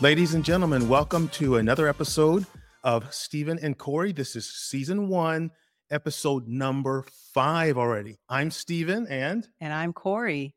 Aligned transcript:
Ladies 0.00 0.34
and 0.34 0.44
gentlemen, 0.44 0.88
welcome 0.88 1.28
to 1.30 1.56
another 1.56 1.88
episode 1.88 2.44
of 2.84 3.12
Steven 3.14 3.58
and 3.62 3.78
Kori. 3.78 4.12
This 4.12 4.36
is 4.36 4.46
season 4.48 5.08
one, 5.08 5.50
episode 5.90 6.46
number 6.46 7.04
five 7.32 7.78
already. 7.78 8.18
I'm 8.28 8.50
Steven 8.50 9.06
and 9.08 9.46
And 9.60 9.72
I'm 9.72 9.92
Kori. 9.94 10.54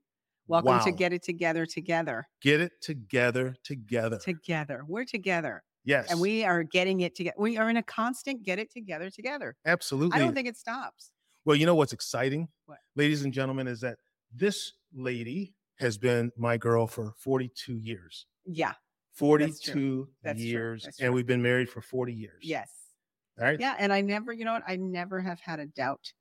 Welcome 0.47 0.79
to 0.83 0.91
Get 0.91 1.13
It 1.13 1.23
Together 1.23 1.65
Together. 1.65 2.27
get 2.41 2.59
it 2.59 2.73
together 2.81 3.55
together. 3.63 4.17
Together. 4.17 4.83
We're 4.87 5.05
together. 5.05 5.63
yes. 5.85 6.11
And 6.11 6.19
we 6.19 6.43
are 6.43 6.63
getting 6.63 6.99
it 7.01 7.15
together. 7.15 7.35
We 7.39 7.57
are 7.57 7.69
in 7.69 7.77
a 7.77 7.83
constant 7.83 8.43
get 8.43 8.59
it 8.59 8.71
together 8.71 9.09
together. 9.09 9.55
absolutely. 9.65 10.15
I 10.17 10.19
don't 10.19 10.33
think 10.33 10.47
it 10.49 10.57
stops. 10.57 11.11
well, 11.45 11.55
you 11.55 11.65
know 11.65 11.75
what's 11.75 11.93
exciting, 11.93 12.49
What? 12.65 12.79
ladies 12.95 13.23
and 13.23 13.31
gentlemen, 13.33 13.67
is 13.67 13.79
that 13.81 13.97
this 14.35 14.73
lady 14.93 15.53
has 15.79 15.97
been 15.97 16.31
my 16.37 16.57
girl 16.57 16.87
for 16.87 17.13
42 17.19 17.77
years. 17.77 18.25
Yeah. 18.45 18.73
42 19.13 20.07
That's 20.23 20.39
years. 20.39 20.83
That's 20.83 20.99
And 20.99 21.13
we've 21.13 21.27
been 21.27 21.41
married 21.41 21.69
for 21.69 21.81
40 21.81 22.13
years. 22.13 22.41
Yes. 22.41 22.69
All 23.39 23.45
right. 23.45 23.59
Yeah. 23.59 23.75
And 23.77 23.91
I 23.91 24.01
never, 24.01 24.31
you 24.33 24.45
know 24.45 24.53
what? 24.53 24.63
I 24.67 24.75
never 24.75 25.19
have 25.21 25.39
had 25.39 25.59
a 25.59 25.65
doubt 25.65 26.13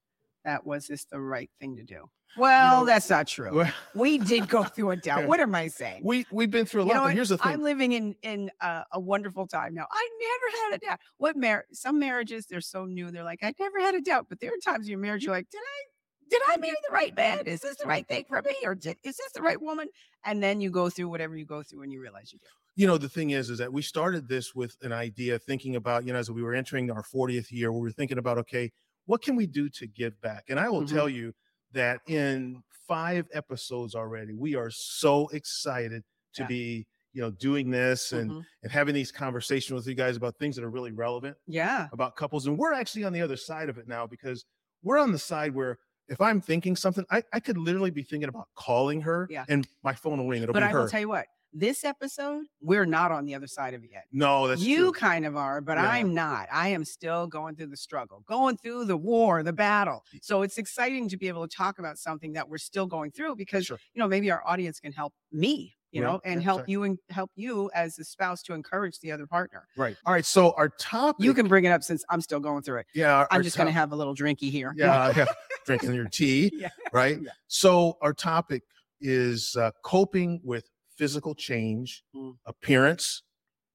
that 0.45 0.67
was 0.67 0.87
this 0.87 1.05
the 1.05 1.21
right 1.21 1.51
thing 1.61 1.77
to 1.77 1.83
do. 1.83 2.09
Well, 2.37 2.81
know, 2.81 2.87
that's 2.87 3.09
not 3.09 3.27
true. 3.27 3.53
Well, 3.53 3.73
We 3.95 4.19
did 4.19 4.49
go 4.49 4.63
through 4.63 4.91
a 4.91 4.97
doubt. 4.97 5.27
What 5.29 5.41
am 5.41 5.55
I 5.55 5.69
saying? 5.69 6.03
we 6.05 6.27
we've 6.31 6.51
been 6.51 6.67
through 6.67 6.83
a 6.83 6.85
You 6.85 6.91
lot, 6.91 6.97
know 6.97 7.05
but 7.05 7.15
here's 7.15 7.31
the 7.31 7.39
thing. 7.39 7.53
I'm 7.53 7.63
living 7.63 7.93
in 7.93 8.15
in 8.23 8.51
uh, 8.61 8.83
a 8.93 9.01
wonderful 9.01 9.47
time 9.47 9.75
now. 9.75 9.87
I 9.91 10.09
never 10.21 10.63
had 10.63 10.77
a 10.77 10.87
doubt. 10.87 11.01
What 11.17 11.37
mar- 11.37 11.65
some 11.73 11.99
marriages 11.99 12.47
they're 12.47 12.61
so 12.61 12.85
new. 12.85 13.11
They're 13.11 13.25
like, 13.25 13.41
I 13.43 13.53
never 13.59 13.81
had 13.81 13.95
a 13.95 14.01
doubt. 14.01 14.27
But 14.29 14.41
there 14.41 14.51
are 14.51 14.73
times 14.73 14.87
in 14.87 14.91
your 14.91 15.01
marriage 15.01 15.25
you're 15.25 15.35
like, 15.35 15.51
did 15.51 15.59
I 15.61 15.85
did 16.31 16.43
I 16.47 16.57
marry 16.59 16.77
the 16.87 16.93
right 16.93 17.17
man? 17.17 17.47
Is 17.47 17.61
this 17.61 17.77
the 17.77 17.87
right 17.87 18.07
thing 18.07 18.25
for 18.29 18.43
me, 18.43 18.55
or 18.65 18.75
did, 18.75 18.99
is 19.03 19.17
this 19.17 19.33
the 19.35 19.43
right 19.43 19.61
woman? 19.61 19.89
And 20.25 20.43
then 20.43 20.61
you 20.61 20.71
go 20.71 20.91
through 20.91 21.09
whatever 21.09 21.37
you 21.37 21.47
go 21.47 21.63
through, 21.63 21.83
and 21.83 21.93
you 21.93 22.01
realize 22.03 22.33
you 22.33 22.39
did. 22.39 22.49
You 22.79 22.87
know 22.87 22.99
the 22.99 23.09
thing 23.09 23.31
is 23.31 23.51
is 23.51 23.59
that 23.59 23.73
we 23.73 23.83
started 23.83 24.29
this 24.29 24.55
with 24.55 24.77
an 24.83 24.93
idea 24.93 25.39
thinking 25.39 25.77
about 25.77 26.07
you 26.07 26.13
know 26.15 26.19
as 26.21 26.31
we 26.31 26.43
were 26.43 26.55
entering 26.55 26.91
our 26.91 27.03
40th 27.03 27.51
year 27.53 27.73
we 27.73 27.81
were 27.81 27.91
thinking 27.91 28.19
about 28.19 28.39
okay 28.39 28.73
what 29.07 29.23
can 29.23 29.37
we 29.37 29.47
do 29.47 29.69
to 29.71 29.87
give 29.87 30.21
back 30.23 30.45
and 30.49 30.61
i 30.61 30.69
will 30.71 30.83
Mhm. 30.83 30.89
tell 30.97 31.09
you 31.09 31.35
that 31.73 32.01
in 32.07 32.63
five 32.71 33.29
episodes 33.33 33.95
already 33.95 34.35
we 34.35 34.55
are 34.55 34.71
so 34.71 35.29
excited 35.29 36.05
to 36.35 36.43
Yeah. 36.43 36.49
be 36.49 36.87
you 37.13 37.21
know 37.23 37.31
doing 37.33 37.71
this 37.71 38.13
and 38.13 38.35
Mhm. 38.35 38.47
and 38.63 38.73
having 38.73 38.95
these 38.95 39.13
conversations 39.13 39.75
with 39.77 39.87
you 39.89 39.95
guys 39.95 40.17
about 40.17 40.39
things 40.39 40.57
that 40.57 40.65
are 40.65 40.71
really 40.71 40.93
relevant 40.93 41.37
Yeah, 41.47 41.89
about 41.93 42.17
couples 42.17 42.47
and 42.47 42.59
we're 42.59 42.75
actually 42.75 43.05
on 43.05 43.13
the 43.13 43.23
other 43.23 43.37
side 43.37 43.69
of 43.69 43.79
it 43.79 43.89
now 43.89 44.07
because 44.07 44.47
we're 44.83 44.99
on 44.99 45.13
the 45.13 45.19
side 45.19 45.55
where 45.55 45.79
if 46.09 46.21
i'm 46.21 46.41
thinking 46.41 46.77
something 46.77 47.05
i, 47.11 47.23
I 47.33 47.41
could 47.41 47.59
literally 47.59 47.91
be 47.91 48.05
thinking 48.05 48.29
about 48.29 48.49
calling 48.55 49.01
her 49.03 49.27
Yeah. 49.31 49.47
and 49.49 49.67
my 49.83 49.95
phone 49.95 50.19
will 50.19 50.29
ring 50.29 50.43
it'll 50.43 50.55
but 50.55 50.63
be 50.63 50.69
I 50.69 50.73
her 50.73 50.81
will 50.81 50.87
tell 50.87 51.01
you 51.01 51.09
what. 51.09 51.27
This 51.53 51.83
episode, 51.83 52.45
we're 52.61 52.85
not 52.85 53.11
on 53.11 53.25
the 53.25 53.35
other 53.35 53.47
side 53.47 53.73
of 53.73 53.83
it 53.83 53.91
yet. 53.91 54.05
no 54.13 54.47
that's 54.49 54.61
you 54.61 54.77
true. 54.77 54.93
kind 54.93 55.25
of 55.25 55.35
are, 55.37 55.61
but 55.63 55.79
Yeah. 55.79 55.89
I'm 55.89 56.13
not. 56.15 56.47
I 56.53 56.69
am 56.69 56.85
still 56.85 57.27
going 57.27 57.57
through 57.57 57.69
the 57.69 57.77
struggle, 57.77 58.23
going 58.29 58.59
through 58.59 58.85
the 58.85 58.99
war, 58.99 59.43
the 59.43 59.53
battle. 59.55 60.05
So 60.21 60.43
it's 60.43 60.59
exciting 60.59 61.09
to 61.09 61.17
be 61.17 61.27
able 61.29 61.49
to 61.49 61.57
talk 61.57 61.79
about 61.79 61.97
something 61.99 62.35
that 62.35 62.49
we're 62.49 62.59
still 62.59 62.87
going 62.87 63.13
through 63.13 63.37
because 63.37 63.65
Sure. 63.65 63.79
you 63.95 63.99
know 64.01 64.07
maybe 64.07 64.31
our 64.31 64.47
audience 64.47 64.79
can 64.79 64.93
help 64.93 65.15
me, 65.33 65.75
you 65.91 66.03
Right. 66.05 66.13
know, 66.13 66.21
and 66.23 66.41
Yeah, 66.43 66.45
help 66.45 66.59
sorry. 66.61 66.71
you 66.73 66.83
and 66.83 66.99
help 67.09 67.31
you 67.35 67.71
as 67.75 67.97
the 67.97 68.05
spouse 68.05 68.43
to 68.43 68.53
encourage 68.53 69.01
the 69.01 69.11
other 69.11 69.27
partner. 69.27 69.67
Right. 69.75 69.97
All 70.05 70.13
right. 70.13 70.27
So 70.27 70.53
our 70.53 70.69
topic. 70.69 71.25
You 71.25 71.33
can 71.33 71.49
bring 71.49 71.65
it 71.65 71.71
up 71.71 71.83
since 71.83 72.05
I'm 72.11 72.21
still 72.21 72.41
going 72.41 72.63
through 72.63 72.81
it. 72.81 72.87
Yeah. 72.95 73.15
our- 73.15 73.29
I'm 73.31 73.39
our 73.39 73.43
just 73.43 73.57
going 73.57 73.69
to 73.69 73.73
have 73.73 73.91
a 73.93 73.97
little 73.97 74.15
drinky 74.15 74.51
here. 74.51 74.75
Yeah. 74.77 75.13
yeah. 75.17 75.27
Drinking 75.65 75.95
your 75.95 76.09
tea. 76.13 76.53
Yeah. 76.55 76.69
Right. 76.93 77.19
So 77.47 77.97
our 78.03 78.13
topic 78.13 78.65
is 79.01 79.57
uh, 79.59 79.71
coping 79.83 80.41
with 80.45 80.69
physical 80.99 81.35
change, 81.35 82.05
Mm. 82.15 82.37
appearance, 82.45 83.23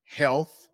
health, 0.04 0.70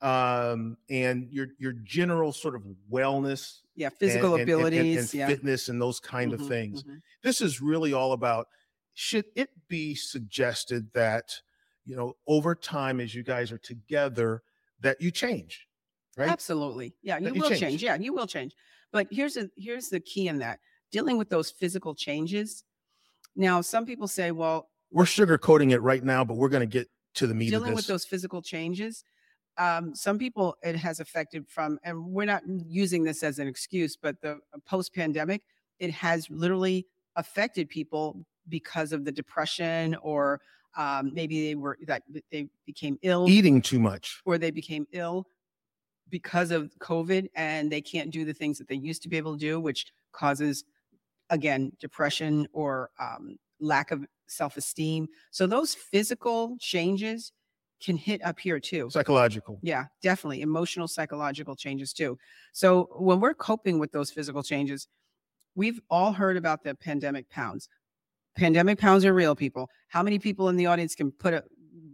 um, 0.00 0.76
and 0.90 1.28
your 1.32 1.48
your 1.58 1.72
general 1.72 2.32
sort 2.32 2.54
of 2.54 2.62
wellness, 2.90 3.60
yeah, 3.74 3.88
physical 3.88 4.34
and- 4.34 4.42
and- 4.42 4.50
and- 4.50 4.60
abilities. 4.60 4.98
and 5.12 5.14
yeah. 5.14 5.26
fitness, 5.28 5.68
and 5.68 5.80
those 5.80 5.98
kind 6.00 6.32
of 6.32 6.40
Mhm, 6.40 6.48
things. 6.48 6.82
mhm. 6.84 7.00
This 7.22 7.40
is 7.40 7.60
really 7.60 7.92
all 7.92 8.12
about. 8.12 8.48
Should 8.94 9.24
it 9.36 9.50
be 9.68 9.94
suggested 9.94 10.92
that 10.92 11.40
you 11.86 11.96
know 11.96 12.16
over 12.26 12.54
time, 12.54 13.00
as 13.00 13.14
you 13.14 13.22
guys 13.22 13.50
are 13.52 13.58
together, 13.58 14.42
that 14.80 15.00
you 15.00 15.10
change? 15.10 15.66
Right. 16.16 16.28
Absolutely. 16.28 16.94
Yeah, 17.00 17.16
you 17.18 17.32
you 17.34 17.40
will 17.40 17.48
change. 17.48 17.60
change. 17.60 17.82
Yeah, 17.82 17.96
you 17.96 18.12
will 18.12 18.26
change. 18.26 18.54
But 18.90 19.08
here's 19.10 19.36
a 19.38 19.50
here's 19.56 19.88
the 19.88 20.00
key 20.00 20.28
in 20.28 20.38
that. 20.40 20.60
Dealing 20.90 21.16
with 21.16 21.30
those 21.30 21.50
physical 21.50 21.94
changes. 21.94 22.64
Now, 23.34 23.62
some 23.62 23.86
people 23.86 24.06
say, 24.08 24.30
well, 24.30 24.68
we're 24.92 25.04
sugarcoating 25.04 25.72
it 25.72 25.80
right 25.80 26.02
now, 26.02 26.24
but 26.24 26.36
we're 26.36 26.48
going 26.48 26.60
to 26.60 26.66
get 26.66 26.88
to 27.14 27.26
the 27.26 27.34
meat 27.34 27.48
of 27.48 27.54
it. 27.54 27.56
dealing 27.56 27.70
of 27.70 27.76
with 27.76 27.86
those 27.86 28.04
physical 28.04 28.42
changes, 28.42 29.04
um, 29.58 29.94
some 29.94 30.18
people 30.18 30.56
it 30.62 30.76
has 30.76 31.00
affected 31.00 31.46
from, 31.48 31.78
and 31.84 32.04
we're 32.06 32.24
not 32.24 32.42
using 32.46 33.04
this 33.04 33.22
as 33.22 33.38
an 33.38 33.48
excuse, 33.48 33.96
but 33.96 34.20
the 34.20 34.38
post 34.66 34.94
pandemic, 34.94 35.42
it 35.78 35.90
has 35.90 36.28
literally 36.30 36.86
affected 37.16 37.68
people 37.68 38.24
because 38.48 38.92
of 38.92 39.04
the 39.04 39.12
depression 39.12 39.96
or 40.02 40.40
um, 40.76 41.10
maybe 41.12 41.48
they 41.48 41.54
were 41.54 41.76
that 41.86 42.02
they 42.30 42.48
became 42.64 42.98
ill 43.02 43.28
Eating 43.28 43.60
too 43.60 43.78
much. 43.78 44.22
or 44.24 44.38
they 44.38 44.50
became 44.50 44.86
ill 44.92 45.26
because 46.08 46.50
of 46.50 46.72
COVID 46.78 47.28
and 47.34 47.70
they 47.70 47.80
can't 47.80 48.10
do 48.10 48.24
the 48.24 48.32
things 48.32 48.58
that 48.58 48.68
they 48.68 48.76
used 48.76 49.02
to 49.02 49.08
be 49.08 49.16
able 49.16 49.34
to 49.34 49.38
do, 49.38 49.60
which 49.60 49.92
causes, 50.12 50.64
again, 51.30 51.72
depression 51.78 52.46
or 52.52 52.90
um, 52.98 53.36
lack 53.62 53.90
of 53.90 54.04
self 54.26 54.56
esteem. 54.56 55.08
So 55.30 55.46
those 55.46 55.74
physical 55.74 56.56
changes 56.60 57.32
can 57.82 57.96
hit 57.96 58.24
up 58.24 58.38
here 58.38 58.60
too. 58.60 58.88
Psychological. 58.90 59.58
Yeah, 59.62 59.84
definitely. 60.02 60.42
Emotional, 60.42 60.86
psychological 60.86 61.56
changes 61.56 61.92
too. 61.92 62.18
So 62.52 62.88
when 62.96 63.20
we're 63.20 63.34
coping 63.34 63.78
with 63.78 63.92
those 63.92 64.10
physical 64.10 64.42
changes, 64.42 64.88
we've 65.54 65.80
all 65.90 66.12
heard 66.12 66.36
about 66.36 66.62
the 66.62 66.74
pandemic 66.74 67.28
pounds. 67.28 67.68
Pandemic 68.36 68.78
pounds 68.78 69.04
are 69.04 69.12
real, 69.12 69.34
people. 69.34 69.68
How 69.88 70.02
many 70.02 70.18
people 70.18 70.48
in 70.48 70.56
the 70.56 70.66
audience 70.66 70.94
can 70.94 71.10
put 71.10 71.34
a 71.34 71.44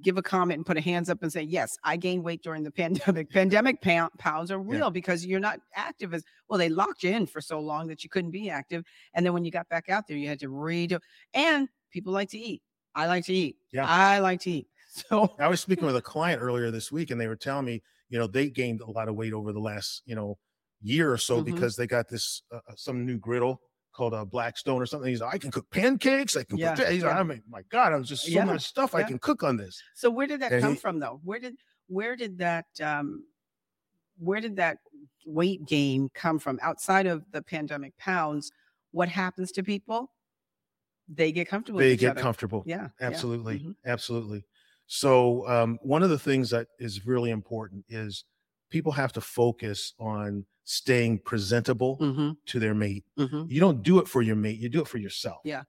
give 0.03 0.19
a 0.19 0.22
comment 0.22 0.59
and 0.59 0.66
put 0.66 0.77
a 0.77 0.81
hands 0.81 1.09
up 1.11 1.22
and 1.22 1.33
say, 1.33 1.43
"Yes, 1.43 1.77
I 1.84 1.97
gained 1.97 2.25
weight 2.25 2.43
during 2.43 2.62
the 2.62 2.71
pandemic." 2.83 3.31
Pandemic 3.31 3.81
pound, 3.81 4.12
pounds 4.19 4.50
are 4.50 4.59
Yeah. 4.61 4.77
real 4.77 4.91
because 4.91 5.25
you're 5.25 5.41
not 5.41 5.61
active 5.75 6.15
as 6.15 6.25
well. 6.49 6.59
They 6.59 6.69
locked 6.69 7.03
you 7.03 7.11
in 7.11 7.27
for 7.27 7.41
so 7.41 7.61
long 7.61 7.87
that 7.89 8.03
you 8.05 8.11
couldn't 8.11 8.31
be 8.33 8.50
active, 8.50 8.84
and 9.15 9.25
then 9.25 9.33
when 9.33 9.44
you 9.44 9.50
got 9.50 9.69
back 9.69 9.89
out 9.89 10.06
there, 10.06 10.16
you 10.16 10.28
had 10.28 10.41
to 10.41 10.49
redo. 10.49 11.00
And 11.34 11.69
people 11.91 12.12
like 12.12 12.28
to 12.31 12.39
eat. 12.39 12.62
I 12.94 13.06
like 13.06 13.25
to 13.27 13.33
eat. 13.34 13.56
Yeah. 13.72 13.87
I 13.87 14.19
like 14.19 14.41
to 14.43 14.50
eat. 14.50 14.69
So 14.89 15.34
I 15.39 15.47
was 15.49 15.61
speaking 15.61 15.84
with 15.87 15.97
a 15.97 16.03
client 16.03 16.43
earlier 16.43 16.71
this 16.72 16.91
week, 16.91 17.10
and 17.10 17.21
they 17.21 17.28
were 17.28 17.37
telling 17.37 17.66
me, 17.66 17.83
you 18.09 18.19
know, 18.19 18.27
they 18.27 18.49
gained 18.50 18.81
a 18.81 18.91
lot 18.91 19.09
of 19.09 19.15
weight 19.15 19.33
over 19.33 19.53
the 19.53 19.60
last, 19.60 20.03
you 20.06 20.16
know, 20.16 20.39
year 20.83 21.12
or 21.12 21.19
so 21.19 21.41
Mhm. 21.41 21.45
because 21.45 21.77
they 21.77 21.87
got 21.87 22.09
this 22.09 22.43
uh, 22.50 22.56
uh, 22.56 22.72
some 22.77 23.05
new 23.06 23.19
griddle 23.19 23.60
called 23.98 24.14
a 24.14 24.25
Blackstone 24.25 24.81
or 24.81 24.86
something. 24.86 25.10
He's 25.10 25.20
like, 25.20 25.34
I 25.34 25.38
can 25.38 25.50
cook 25.50 25.69
pancakes. 25.70 26.36
I 26.36 26.44
can 26.44 26.56
Yeah, 26.56 26.76
cook. 26.76 26.86
He's 26.86 27.03
like, 27.03 27.12
yeah. 27.12 27.20
I 27.20 27.22
mean, 27.25 27.42
my 27.50 27.62
God, 27.69 27.92
I 27.92 27.97
was 27.97 28.09
just 28.09 28.22
so 28.25 28.31
Yeah, 28.31 28.44
much 28.44 28.62
stuff 28.64 28.94
I 28.94 29.03
can 29.03 29.19
cook 29.19 29.42
on 29.42 29.56
this. 29.56 29.82
So 29.97 30.09
where 30.09 30.28
did 30.28 30.41
that 30.41 30.53
And 30.53 30.62
come 30.62 30.75
he- 30.75 30.78
from 30.78 31.00
though? 31.00 31.20
Where 31.25 31.41
did 31.41 31.56
where 31.88 32.14
did 32.16 32.38
that 32.38 32.66
um 32.81 33.25
where 34.19 34.41
did 34.41 34.54
that 34.56 34.78
weight 35.26 35.66
gain 35.66 36.10
come 36.14 36.38
from 36.38 36.59
outside 36.62 37.06
of 37.06 37.25
the 37.32 37.42
pandemic 37.42 37.97
pounds? 37.98 38.53
What 38.92 39.09
happens 39.09 39.50
to 39.53 39.62
people? 39.64 40.12
They 41.09 41.32
get 41.32 41.48
comfortable. 41.48 41.80
They 41.80 41.97
get 41.97 42.12
other. 42.12 42.20
comfortable. 42.20 42.62
Yeah. 42.66 42.88
yeah. 43.00 43.06
Absolutely, 43.09 43.59
Mhm. 43.59 43.75
absolutely. 43.84 44.44
So 44.86 45.47
um, 45.48 45.78
one 45.83 46.03
of 46.04 46.10
the 46.10 46.18
things 46.18 46.51
that 46.51 46.68
is 46.78 47.04
really 47.04 47.30
important 47.30 47.84
is 47.89 48.24
people 48.70 48.92
have 48.92 49.12
to 49.15 49.20
focus 49.20 49.94
on 49.98 50.47
staying 50.65 51.18
presentable 51.20 51.97
Mhm, 51.98 52.36
to 52.47 52.59
their 52.59 52.74
mate. 52.74 53.04
mhm. 53.18 53.50
You 53.50 53.60
don't 53.60 53.82
do 53.82 53.98
it 54.00 54.09
for 54.09 54.20
your 54.22 54.36
mate; 54.36 54.59
you 54.59 54.68
do 54.68 54.82
it 54.82 54.88
for 54.88 54.98
yourself. 54.98 55.41
Yeah. 55.44 55.62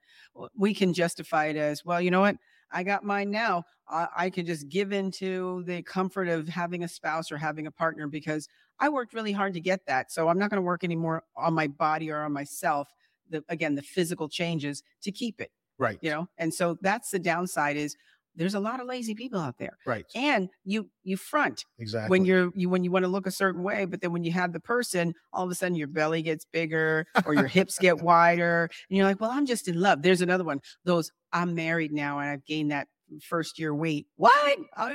We 0.55 0.73
can 0.73 0.93
justify 0.93 1.45
it 1.47 1.55
as 1.57 1.83
well. 1.85 2.01
You 2.01 2.11
know 2.11 2.21
what? 2.21 2.37
I 2.71 2.83
got 2.83 3.03
mine 3.03 3.31
now. 3.31 3.63
I, 3.87 4.07
I 4.15 4.29
can 4.29 4.45
just 4.45 4.69
give 4.69 4.91
into 4.91 5.63
the 5.63 5.81
comfort 5.81 6.27
of 6.27 6.47
having 6.47 6.83
a 6.83 6.87
spouse 6.87 7.31
or 7.31 7.37
having 7.37 7.65
a 7.65 7.71
partner 7.71 8.07
because 8.07 8.47
I 8.79 8.89
worked 8.89 9.13
really 9.13 9.31
hard 9.31 9.53
to 9.55 9.59
get 9.61 9.85
that. 9.87 10.11
So 10.11 10.29
I'm 10.29 10.37
not 10.37 10.49
going 10.51 10.57
to 10.61 10.65
work 10.65 10.83
anymore 10.83 11.23
on 11.35 11.53
my 11.53 11.67
body 11.67 12.11
or 12.11 12.21
on 12.21 12.31
myself. 12.33 12.89
The 13.29 13.43
again, 13.49 13.75
the 13.75 13.81
physical 13.81 14.29
changes 14.29 14.83
to 15.01 15.11
keep 15.11 15.39
it. 15.41 15.51
Right. 15.77 15.97
you 16.01 16.11
know 16.11 16.27
and 16.37 16.53
so 16.53 16.77
that's 16.81 17.09
the 17.11 17.19
downside 17.19 17.77
is 17.77 17.95
there's 18.35 18.53
a 18.55 18.59
lot 18.59 18.79
of 18.79 18.87
lazy 18.87 19.15
people 19.15 19.39
out 19.39 19.57
there 19.57 19.77
Right. 19.85 20.05
and 20.15 20.49
you 20.63 20.89
you 21.03 21.17
front 21.17 21.63
Exactly. 21.79 22.09
when 22.09 22.25
you're 22.25 22.51
you 22.55 22.69
when 22.69 22.83
you 22.83 22.91
want 22.91 23.03
to 23.03 23.09
look 23.09 23.27
a 23.27 23.31
certain 23.31 23.63
way 23.63 23.85
but 23.85 24.01
then 24.01 24.11
when 24.11 24.23
you 24.23 24.31
have 24.31 24.53
the 24.53 24.59
person 24.59 25.13
all 25.33 25.43
of 25.45 25.51
a 25.51 25.55
sudden 25.55 25.75
your 25.75 25.87
belly 25.87 26.21
gets 26.21 26.45
bigger 26.45 27.05
or 27.25 27.33
your 27.33 27.47
hips 27.47 27.77
get 27.79 28.01
wider 28.01 28.69
and 28.89 28.97
you're 28.97 29.05
like 29.05 29.19
well 29.19 29.31
i'm 29.31 29.45
just 29.45 29.67
in 29.67 29.79
love 29.79 30.01
there's 30.01 30.21
another 30.21 30.43
one 30.43 30.59
those 30.85 31.11
i'm 31.33 31.53
married 31.55 31.91
now 31.91 32.19
and 32.19 32.29
i've 32.29 32.45
gained 32.45 32.71
that 32.71 32.87
first 33.21 33.59
year 33.59 33.73
weight. 33.73 34.07
What? 34.15 34.59
Uh, 34.75 34.89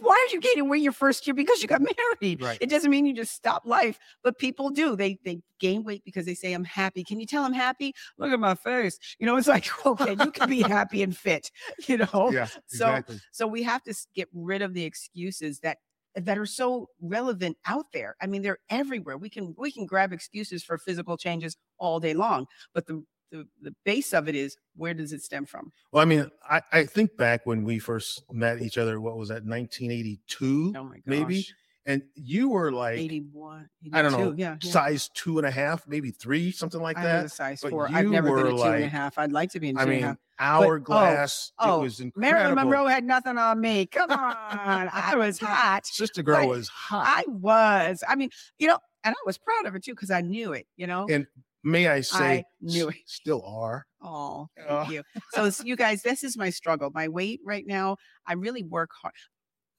Why 0.00 0.26
are 0.28 0.34
you 0.34 0.40
gaining 0.40 0.68
weight 0.68 0.82
your 0.82 0.92
first 0.92 1.26
year? 1.26 1.34
Because 1.34 1.60
you 1.62 1.68
got 1.68 1.80
married. 2.20 2.42
Right. 2.42 2.58
It 2.60 2.70
doesn't 2.70 2.90
mean 2.90 3.06
you 3.06 3.14
just 3.14 3.34
stop 3.34 3.62
life, 3.66 3.98
but 4.22 4.38
people 4.38 4.70
do. 4.70 4.96
They 4.96 5.18
they 5.24 5.40
gain 5.60 5.84
weight 5.84 6.02
because 6.04 6.26
they 6.26 6.34
say 6.34 6.52
I'm 6.52 6.64
happy. 6.64 7.04
Can 7.04 7.20
you 7.20 7.26
tell 7.26 7.44
I'm 7.44 7.52
happy? 7.52 7.94
Look 8.18 8.32
at 8.32 8.40
my 8.40 8.54
face. 8.54 8.98
You 9.18 9.26
know, 9.26 9.36
it's 9.36 9.48
like 9.48 9.68
okay, 9.86 10.16
you 10.24 10.30
can 10.30 10.48
be 10.48 10.62
happy 10.76 11.02
and 11.02 11.16
fit. 11.16 11.50
You 11.86 11.98
know. 11.98 12.30
Yeah, 12.32 12.46
So- 12.66 12.86
exactly. 12.86 13.20
So 13.32 13.46
we 13.46 13.62
have 13.64 13.82
to 13.84 13.94
get 14.14 14.28
rid 14.32 14.62
of 14.62 14.74
the 14.74 14.84
excuses 14.84 15.60
that 15.60 15.78
that 16.14 16.38
are 16.38 16.46
so 16.46 16.88
relevant 17.00 17.56
out 17.66 17.86
there. 17.92 18.16
I 18.20 18.26
mean, 18.26 18.42
they're 18.42 18.58
everywhere. 18.70 19.16
We 19.18 19.30
can 19.30 19.54
we 19.58 19.70
can 19.70 19.86
grab 19.86 20.12
excuses 20.12 20.64
for 20.64 20.76
physical 20.78 21.16
changes 21.16 21.56
all 21.78 22.00
day 22.00 22.14
long, 22.14 22.46
but 22.74 22.86
the 22.86 23.04
the, 23.30 23.46
the 23.62 23.74
base 23.84 24.12
of 24.14 24.28
it 24.28 24.34
is 24.34 24.56
where 24.76 24.94
does 24.94 25.12
it 25.12 25.22
stem 25.22 25.44
from? 25.46 25.72
Well, 25.92 26.02
I 26.02 26.04
mean, 26.04 26.30
I, 26.48 26.62
I 26.72 26.84
think 26.84 27.16
back 27.16 27.44
when 27.46 27.64
we 27.64 27.78
first 27.78 28.22
met 28.32 28.62
each 28.62 28.78
other, 28.78 29.00
what 29.00 29.16
was 29.16 29.28
that, 29.28 29.44
1982? 29.44 30.74
Oh 30.76 30.84
my 30.84 30.96
gosh. 30.96 31.02
Maybe, 31.06 31.46
And 31.86 32.02
you 32.14 32.48
were 32.50 32.70
like, 32.72 32.98
81. 32.98 33.68
I 33.92 34.02
don't 34.02 34.12
know, 34.12 34.34
Yeah. 34.36 34.56
yeah. 34.62 34.70
size 34.70 35.10
two 35.14 35.38
and 35.38 35.46
a 35.46 35.50
half, 35.50 35.86
maybe 35.88 36.10
three, 36.10 36.50
something 36.52 36.80
like 36.80 36.96
I 36.98 37.02
was 37.02 37.08
a 37.08 37.22
that. 37.24 37.30
size 37.32 37.60
but 37.62 37.70
four. 37.70 37.88
I've 37.90 38.06
never 38.06 38.28
been 38.36 38.46
a 38.46 38.50
two 38.50 38.62
and 38.62 38.74
a 38.74 38.80
like- 38.80 38.90
half. 38.90 39.18
I'd 39.18 39.32
like 39.32 39.50
to 39.52 39.60
be 39.60 39.70
in 39.70 39.76
two 39.76 39.80
I 39.80 39.82
and 39.84 39.90
a 39.90 39.94
mean, 39.94 40.02
half. 40.04 40.16
Oh, 40.40 40.44
hourglass. 40.44 41.52
oh, 41.58 41.80
it 41.80 41.82
was 41.82 42.00
incredible. 42.00 42.38
Marilyn 42.38 42.54
Monroe 42.54 42.86
had 42.86 43.02
nothing 43.04 43.38
on 43.38 43.60
me. 43.60 43.86
Come 43.86 44.10
on. 44.12 44.18
I 44.20 45.14
was 45.16 45.38
hot. 45.40 45.84
Sister 45.86 46.22
girl 46.22 46.46
was 46.48 46.68
hot. 46.68 47.04
I 47.06 47.24
was. 47.28 48.04
I 48.08 48.14
mean, 48.14 48.30
you 48.58 48.68
know, 48.68 48.78
and 49.02 49.14
I 49.14 49.18
was 49.26 49.36
proud 49.36 49.66
of 49.66 49.74
it 49.74 49.82
too 49.82 49.92
because 49.92 50.12
I 50.12 50.20
knew 50.20 50.52
it, 50.52 50.66
you 50.76 50.86
know? 50.86 51.06
And 51.10 51.26
May 51.68 51.88
I 51.88 52.00
say, 52.00 52.18
I 52.38 52.44
knew 52.62 52.88
s- 52.88 52.94
it. 52.94 53.02
still 53.06 53.42
are. 53.44 53.84
Oh, 54.00 54.48
thank 54.56 54.70
Oh. 54.70 54.90
you. 54.90 55.02
So, 55.32 55.50
you 55.64 55.76
guys, 55.76 56.02
this 56.02 56.24
is 56.24 56.36
my 56.36 56.48
struggle. 56.50 56.90
My 56.94 57.08
weight 57.08 57.40
right 57.44 57.66
now, 57.66 57.96
I 58.26 58.32
really 58.34 58.62
work 58.62 58.90
hard. 59.02 59.12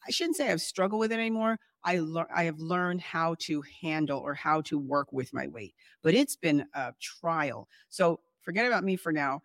I 0.07 0.11
shouldn't 0.11 0.37
say 0.37 0.51
I've 0.51 0.61
struggled 0.61 0.99
with 0.99 1.11
it 1.11 1.19
anymore. 1.19 1.57
I 1.83 1.99
learn 1.99 2.27
I 2.33 2.43
have 2.43 2.59
learned 2.59 3.01
how 3.01 3.35
to 3.41 3.63
handle 3.81 4.19
or 4.19 4.33
how 4.33 4.61
to 4.61 4.77
work 4.77 5.11
with 5.11 5.33
my 5.33 5.47
weight, 5.47 5.73
but 6.03 6.13
it's 6.13 6.35
been 6.35 6.65
a 6.73 6.93
trial. 7.01 7.67
So 7.89 8.19
forget 8.41 8.65
about 8.67 8.83
me 8.83 8.95
for 8.95 9.11
now. 9.11 9.41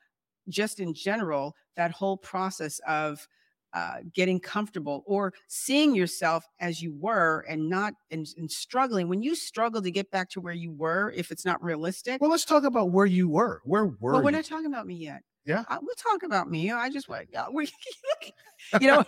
Just 0.48 0.80
in 0.80 0.92
general, 0.94 1.54
that 1.76 1.92
whole 1.92 2.16
process 2.18 2.78
of 2.86 3.26
uh, 3.74 3.96
getting 4.14 4.40
comfortable 4.40 5.02
or 5.06 5.32
seeing 5.48 5.94
yourself 5.94 6.44
as 6.60 6.80
you 6.80 6.94
were 6.98 7.44
and 7.48 7.68
not 7.68 7.92
and, 8.10 8.26
and 8.38 8.50
struggling. 8.50 9.08
When 9.08 9.22
you 9.22 9.34
struggle 9.34 9.82
to 9.82 9.90
get 9.90 10.10
back 10.10 10.30
to 10.30 10.40
where 10.40 10.54
you 10.54 10.72
were, 10.72 11.12
if 11.16 11.30
it's 11.30 11.44
not 11.44 11.62
realistic, 11.62 12.20
Well, 12.20 12.30
let's 12.30 12.44
talk 12.44 12.64
about 12.64 12.90
where 12.92 13.06
you 13.06 13.28
were. 13.28 13.60
Where 13.64 13.86
were 13.86 14.12
well, 14.12 14.22
we're 14.22 14.30
you? 14.30 14.36
not 14.36 14.44
talking 14.44 14.66
about 14.66 14.86
me 14.86 14.94
yet. 14.94 15.22
Yeah. 15.46 15.64
Uh, 15.68 15.76
we'll 15.82 15.94
talk 15.96 16.22
about 16.22 16.50
me. 16.50 16.70
I 16.70 16.88
just 16.88 17.06
want, 17.06 17.26
uh, 17.36 17.44
you 18.80 18.86
know. 18.86 19.04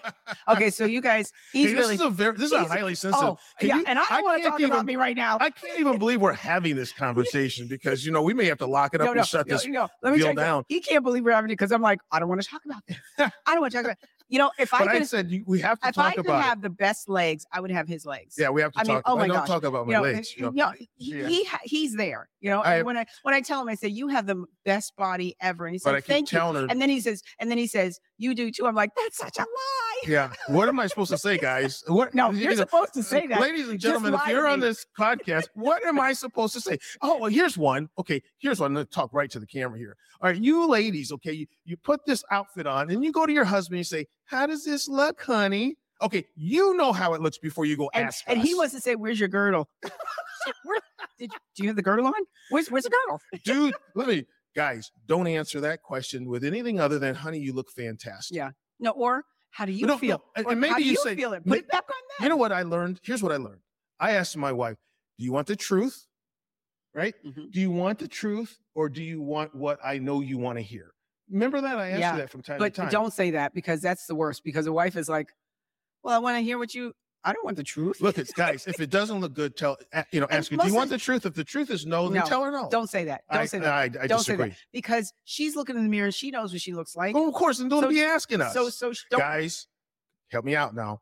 Okay, 0.48 0.68
so 0.68 0.84
you 0.84 1.00
guys, 1.00 1.32
he's 1.50 1.70
Hey, 1.70 1.74
really. 1.74 1.96
This 1.96 2.00
is 2.00 2.06
a 2.06 2.10
very. 2.10 2.36
This 2.36 2.46
is 2.46 2.52
a 2.52 2.64
highly 2.64 2.94
sensitive. 2.94 3.28
oh, 3.30 3.38
Can 3.58 3.68
yeah, 3.70 3.76
you- 3.76 3.84
and 3.86 3.98
I 3.98 4.02
I 4.02 4.16
don't 4.16 4.24
want 4.24 4.42
to 4.42 4.48
talk 4.50 4.60
about 4.60 4.74
even- 4.74 4.86
me 4.86 4.96
right 4.96 5.16
now. 5.16 5.38
I 5.40 5.48
can't 5.48 5.80
even 5.80 5.98
believe 5.98 6.20
we're 6.20 6.32
having 6.34 6.76
this 6.76 6.92
conversation 6.92 7.68
because 7.70 8.04
you 8.04 8.12
know 8.12 8.20
we 8.22 8.34
may 8.34 8.44
have 8.46 8.58
to 8.58 8.66
lock 8.66 8.94
it 8.94 9.00
up 9.00 9.06
no, 9.06 9.12
no, 9.14 9.20
and 9.20 9.26
shut 9.28 9.46
no, 9.46 9.54
this 9.54 9.66
no. 9.66 9.88
Let 10.02 10.12
me 10.12 10.18
deal 10.18 10.26
tell 10.26 10.34
you, 10.34 10.40
down. 10.40 10.64
he 10.68 10.80
can't 10.80 11.02
believe 11.02 11.24
we're 11.24 11.32
having 11.32 11.50
it 11.50 11.54
because 11.54 11.72
I'm 11.72 11.80
like, 11.80 12.00
I 12.12 12.18
don't 12.18 12.28
want 12.28 12.42
to 12.42 12.48
talk 12.48 12.60
about 12.66 12.82
this. 12.86 12.98
I 13.46 13.52
don't 13.54 13.60
want 13.62 13.72
to 13.72 13.78
talk 13.78 13.84
about. 13.86 13.96
You 14.28 14.38
know, 14.40 14.50
if 14.58 14.74
I 14.74 14.78
But 14.80 14.88
I 14.88 14.98
could, 14.98 15.08
said 15.08 15.30
you, 15.30 15.44
we 15.46 15.60
have 15.60 15.78
to 15.80 15.88
if 15.88 15.98
I 15.98 16.06
talk 16.08 16.14
could 16.16 16.24
about 16.26 16.42
have 16.42 16.60
the 16.60 16.70
best 16.70 17.08
legs, 17.08 17.46
I 17.52 17.60
would 17.60 17.70
have 17.70 17.86
his 17.86 18.04
legs. 18.04 18.34
Yeah, 18.36 18.50
we 18.50 18.60
have 18.60 18.72
to 18.72 18.80
I 18.80 18.82
mean, 18.82 18.94
talk. 18.96 19.02
oh 19.06 19.16
I 19.16 19.20
my 19.20 19.26
don't 19.28 19.36
gosh. 19.36 19.48
talk 19.48 19.64
about 19.64 19.86
my 19.86 19.92
you 19.92 19.96
know, 19.98 20.02
legs. 20.02 20.36
You 20.36 20.42
know? 20.42 20.50
you 20.50 20.56
know, 20.56 20.72
he, 20.76 20.88
Yeah. 20.96 21.28
he 21.28 21.48
he's 21.62 21.94
there. 21.94 22.28
You 22.40 22.50
know, 22.50 22.60
I- 22.62 22.76
and 22.78 22.86
when 22.86 22.96
I 22.96 23.06
when 23.22 23.34
I 23.34 23.40
tell 23.40 23.60
him, 23.62 23.68
I 23.68 23.74
say, 23.76 23.88
you 23.88 24.08
have 24.08 24.26
the 24.26 24.44
best 24.64 24.96
body 24.96 25.36
ever, 25.40 25.66
and 25.66 25.74
he 25.76 25.80
I 25.90 26.00
thank 26.00 26.32
you. 26.32 26.40
her. 26.40 26.66
And 26.68 26.82
then 26.82 26.88
he 26.90 27.00
says, 27.00 27.22
and 27.38 27.50
then 27.50 27.58
he 27.58 27.66
says, 27.68 28.00
you 28.18 28.34
do 28.34 28.50
too. 28.50 28.66
I'm 28.66 28.74
like, 28.74 28.90
that's 28.96 29.16
such 29.16 29.38
a 29.38 29.42
lie. 29.42 30.00
Yeah. 30.06 30.32
What 30.48 30.68
am 30.68 30.78
I 30.80 30.86
supposed 30.86 31.10
to 31.10 31.18
say, 31.18 31.38
guys? 31.38 31.82
What? 31.86 32.14
No, 32.14 32.30
you 32.30 32.40
you're 32.40 32.50
know, 32.52 32.56
supposed 32.56 32.94
to 32.94 33.02
say 33.02 33.26
that. 33.26 33.40
Ladies 33.40 33.68
and 33.68 33.78
gentlemen, 33.78 34.14
if 34.14 34.26
you're 34.28 34.46
on 34.48 34.60
this 34.60 34.86
podcast, 34.98 35.48
what 35.54 35.84
am 35.84 36.00
I 36.00 36.12
supposed 36.12 36.54
to 36.54 36.60
say? 36.60 36.78
Oh, 37.02 37.18
well, 37.18 37.30
here's 37.30 37.58
one. 37.58 37.88
Okay, 37.98 38.22
here's 38.38 38.58
one. 38.60 38.74
Let's 38.74 38.94
talk 38.94 39.12
right 39.12 39.30
to 39.30 39.38
the 39.38 39.46
camera 39.46 39.78
here. 39.78 39.96
All 40.20 40.30
right, 40.30 40.40
you 40.40 40.66
ladies, 40.68 41.12
okay, 41.12 41.32
you, 41.32 41.46
you 41.64 41.76
put 41.76 42.00
this 42.06 42.24
outfit 42.30 42.66
on 42.66 42.90
and 42.90 43.04
you 43.04 43.12
go 43.12 43.26
to 43.26 43.32
your 43.32 43.44
husband 43.44 43.74
and 43.76 43.80
you 43.80 43.84
say, 43.84 44.06
How 44.24 44.46
does 44.46 44.64
this 44.64 44.88
look, 44.88 45.20
honey? 45.22 45.76
Okay, 46.02 46.24
you 46.36 46.76
know 46.76 46.92
how 46.92 47.14
it 47.14 47.22
looks 47.22 47.38
before 47.38 47.64
you 47.64 47.76
go 47.76 47.90
And, 47.94 48.06
ask. 48.08 48.22
and 48.26 48.40
he 48.40 48.54
wants 48.54 48.74
to 48.74 48.80
say, 48.82 48.96
"Where's 48.96 49.18
your 49.18 49.30
girdle? 49.30 49.68
Where, 50.64 50.78
did 51.18 51.32
you, 51.32 51.38
do 51.56 51.62
you 51.62 51.68
have 51.70 51.76
the 51.76 51.82
girdle 51.82 52.06
on? 52.06 52.12
Where's 52.50 52.70
where's 52.70 52.84
the 52.84 52.90
girdle? 52.90 53.20
dude, 53.44 53.74
let 53.94 54.06
me 54.06 54.26
guys, 54.56 54.90
don't 55.06 55.26
answer 55.28 55.60
that 55.60 55.82
question 55.82 56.26
with 56.26 56.42
anything 56.42 56.80
other 56.80 56.98
than 56.98 57.14
honey, 57.14 57.38
you 57.38 57.52
look 57.52 57.70
fantastic. 57.70 58.36
Yeah. 58.36 58.50
No, 58.80 58.90
or 58.92 59.24
how 59.50 59.66
do 59.66 59.72
you 59.72 59.86
No, 59.86 59.94
no, 59.94 59.98
feel? 59.98 60.24
and- 60.34 60.46
and 60.46 60.60
maybe 60.60 60.70
how 60.72 60.78
do 60.78 60.84
you 60.84 60.90
you 60.92 60.96
say- 60.96 61.14
feel 61.14 61.32
it. 61.34 61.44
Put 61.46 61.58
it 61.58 61.68
back 61.68 61.84
on 61.88 61.94
that. 62.18 62.24
You 62.24 62.28
know 62.30 62.36
what 62.36 62.50
I 62.52 62.62
learned? 62.62 62.98
Here's 63.04 63.22
what 63.22 63.30
I 63.32 63.36
learned. 63.36 63.60
I 64.00 64.12
asked 64.12 64.36
my 64.36 64.50
wife, 64.52 64.76
Do 65.18 65.24
you 65.24 65.32
want 65.32 65.46
the 65.46 65.56
truth? 65.56 66.06
Right? 66.92 67.14
Mhm. 67.24 67.50
Do 67.52 67.60
you 67.60 67.70
want 67.70 67.98
the 67.98 68.08
truth 68.08 68.58
or 68.74 68.88
do 68.90 69.02
you 69.02 69.20
want 69.22 69.54
what 69.54 69.78
I 69.84 69.98
know 69.98 70.20
you 70.20 70.36
want 70.38 70.58
to 70.58 70.62
hear? 70.62 70.92
Remember 71.30 71.60
that? 71.62 71.78
I 71.78 71.90
asked 71.90 72.00
Yeah, 72.00 72.12
you 72.12 72.18
that 72.18 72.30
from 72.30 72.42
time 72.42 72.58
But 72.58 72.74
to 72.74 72.82
time. 72.82 72.90
don't 72.90 73.12
say 73.12 73.30
that 73.32 73.54
because 73.54 73.80
that's 73.80 74.06
the 74.06 74.14
worst. 74.14 74.44
Because 74.44 74.66
a 74.66 74.72
wife 74.72 74.94
is 74.96 75.08
like, 75.08 75.28
"Well, 76.02 76.14
I 76.14 76.18
want 76.18 76.36
to 76.36 76.42
hear 76.42 76.58
what 76.58 76.74
you. 76.74 76.92
I 77.26 77.32
don't 77.32 77.44
want 77.44 77.56
the 77.56 77.64
truth. 77.64 78.00
Look, 78.00 78.18
it's 78.18 78.32
guys, 78.44 78.66
if 78.66 78.80
it 78.80 78.88
doesn't 78.88 79.20
look 79.20 79.34
good, 79.34 79.56
tell 79.56 79.76
eh, 79.92 80.04
you 80.12 80.20
know, 80.20 80.28
ask 80.30 80.50
her, 80.50 80.56
do 80.56 80.66
you 80.66 80.74
want 80.74 80.90
the 80.90 80.96
truth? 80.98 81.26
If 81.26 81.34
the 81.34 81.44
truth 81.44 81.70
is 81.70 81.84
no, 81.84 82.08
then 82.08 82.20
No, 82.20 82.26
tell 82.26 82.42
her 82.44 82.50
no. 82.52 82.68
Don't 82.70 82.88
say 82.88 83.04
that. 83.04 83.22
Don't 83.30 83.40
I, 83.42 83.46
say 83.46 83.58
that. 83.58 83.68
I, 83.68 83.82
I 83.82 83.88
don't 83.88 84.20
say 84.20 84.32
disagree. 84.34 84.48
that 84.50 84.56
because 84.72 85.12
she's 85.24 85.56
looking 85.56 85.76
in 85.76 85.82
the 85.82 85.88
mirror 85.90 86.06
and 86.06 86.14
she 86.14 86.30
knows 86.30 86.52
what 86.52 86.62
she 86.62 86.72
looks 86.72 86.94
like. 86.96 87.14
Oh, 87.16 87.28
of 87.28 87.34
course, 87.34 87.58
and 87.58 87.68
don't 87.68 87.82
So- 87.82 87.88
be 87.88 88.02
asking 88.02 88.40
us. 88.40 88.54
so 88.54 88.70
so 88.70 88.92
don't 89.10 89.20
guys, 89.20 89.66
help 90.30 90.44
me 90.44 90.54
out 90.54 90.74
now. 90.74 91.00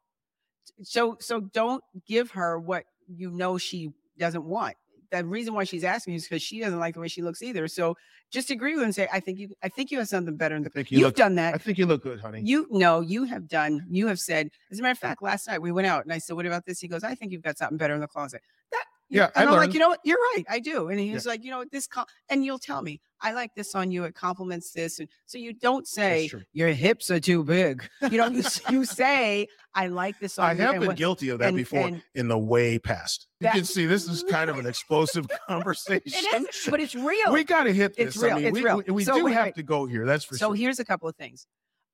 so 0.83 1.17
so 1.21 1.41
don't 1.41 1.85
give 2.07 2.31
her 2.33 2.59
what 2.59 2.85
you 3.07 3.31
know 3.31 3.59
she 3.59 3.91
doesn't 4.19 4.45
want. 4.45 4.77
The 5.23 5.29
reason 5.29 5.55
why 5.55 5.65
she's 5.65 5.85
asking 5.85 6.15
is 6.15 6.25
because 6.25 6.43
she 6.43 6.61
doesn't 6.61 6.79
like 6.79 6.95
the 6.95 7.01
way 7.01 7.09
she 7.09 7.23
looks 7.23 7.43
either. 7.43 7.69
So 7.69 7.97
just 8.31 8.51
agree 8.51 8.73
with 8.73 8.81
her 8.81 8.85
and 8.87 8.95
say, 8.95 9.09
I 9.13 9.21
think 9.21 9.39
you 9.39 9.51
I 9.63 9.69
think 9.69 9.91
you 9.91 9.99
have 9.99 10.09
something 10.09 10.37
better 10.37 10.57
in 10.57 10.63
the 10.63 10.71
I 10.71 10.73
think 10.73 10.91
you 10.91 10.99
you've 10.99 11.07
look 11.07 11.17
done 11.17 11.39
I 11.39 11.59
think 11.59 11.79
you 11.79 11.87
look 11.87 12.03
good, 12.03 12.21
honey. 12.21 12.41
You 12.43 12.67
know, 12.71 13.01
you 13.01 13.25
have 13.25 13.49
done, 13.49 13.87
you 13.91 14.07
have 14.09 14.19
said, 14.19 14.51
as 14.71 14.79
a 14.79 14.83
matter 14.83 14.93
of 14.93 14.99
fact, 14.99 15.23
last 15.23 15.47
night 15.49 15.61
we 15.63 15.73
went 15.73 15.87
out 15.87 16.05
and 16.05 16.13
I 16.13 16.19
said, 16.19 16.35
What 16.37 16.47
about 16.47 16.65
this? 16.67 16.81
He 16.81 16.89
goes, 16.89 17.05
I 17.05 17.15
think 17.15 17.33
you've 17.33 17.43
got 17.43 17.59
something 17.59 17.77
better 17.79 17.95
in 17.95 18.01
the 18.01 18.09
closet. 18.09 18.41
That 18.73 18.85
Yeah, 19.09 19.31
I 19.37 19.43
and 19.43 19.51
I'm 19.51 19.57
like, 19.57 19.61
learned. 19.61 19.75
you 19.75 19.81
know 19.81 19.89
what? 19.89 20.01
You're 20.05 20.19
right. 20.35 20.45
I 20.49 20.59
do. 20.59 20.89
And 20.89 20.99
he's 20.99 21.27
like, 21.27 21.45
you 21.45 21.51
know 21.51 21.59
what, 21.59 21.71
this 21.71 21.87
com-, 21.87 22.07
and 22.29 22.45
you'll 22.45 22.59
tell 22.59 22.83
me, 22.83 23.01
I 23.25 23.33
like 23.33 23.55
this 23.55 23.75
on 23.75 23.91
you. 23.91 24.05
It 24.05 24.15
complements 24.15 24.71
this. 24.73 25.01
And 25.01 25.09
so 25.27 25.39
you 25.39 25.55
don't 25.55 25.89
say 25.89 26.31
your 26.53 26.69
hips 26.69 27.11
are 27.11 27.19
too 27.19 27.43
big. 27.43 27.83
You 28.11 28.19
know, 28.19 28.27
you, 28.29 28.43
you 28.71 28.85
say, 28.85 29.49
I 29.75 29.87
like 29.89 30.21
this 30.21 30.39
on 30.39 30.45
I 30.45 30.53
you. 30.53 30.59
have 30.61 30.71
and 30.73 30.81
been 30.81 30.89
what- 30.89 30.97
guilty 30.97 31.31
of 31.31 31.39
that 31.39 31.49
and- 31.49 31.57
before 31.57 31.87
and- 31.89 32.03
in 32.15 32.29
the 32.29 32.39
way 32.39 32.79
past. 32.79 33.27
You 33.41 33.49
can 33.51 33.65
see 33.65 33.87
this 33.87 34.07
is 34.09 34.23
kind 34.25 34.49
of 34.51 34.59
an 34.59 34.67
explosive 34.67 35.27
conversation. 35.49 36.03
It 36.35 36.49
is, 36.55 36.69
but 36.71 36.81
it's 36.81 36.95
real. 36.95 37.33
We 37.33 37.45
got 37.45 37.65
to 37.65 37.73
hit 37.73 37.97
this. 37.97 38.09
It's 38.15 38.17
real, 38.23 38.33
I 38.33 38.37
mean, 38.37 38.45
it's 38.47 38.55
we, 38.55 38.63
real. 38.65 38.83
we, 38.87 38.93
we 38.93 39.05
So 39.05 39.15
do 39.17 39.25
wait, 39.25 39.33
have 39.35 39.45
wait. 39.47 39.55
to 39.57 39.63
go 39.63 39.87
here. 39.87 40.07
That's 40.07 40.25
for 40.25 40.35
so 40.37 40.39
sure. 40.39 40.49
So 40.49 40.53
here's 40.53 40.79
a 40.79 40.85
couple 40.85 41.09
of 41.09 41.17
things. 41.17 41.47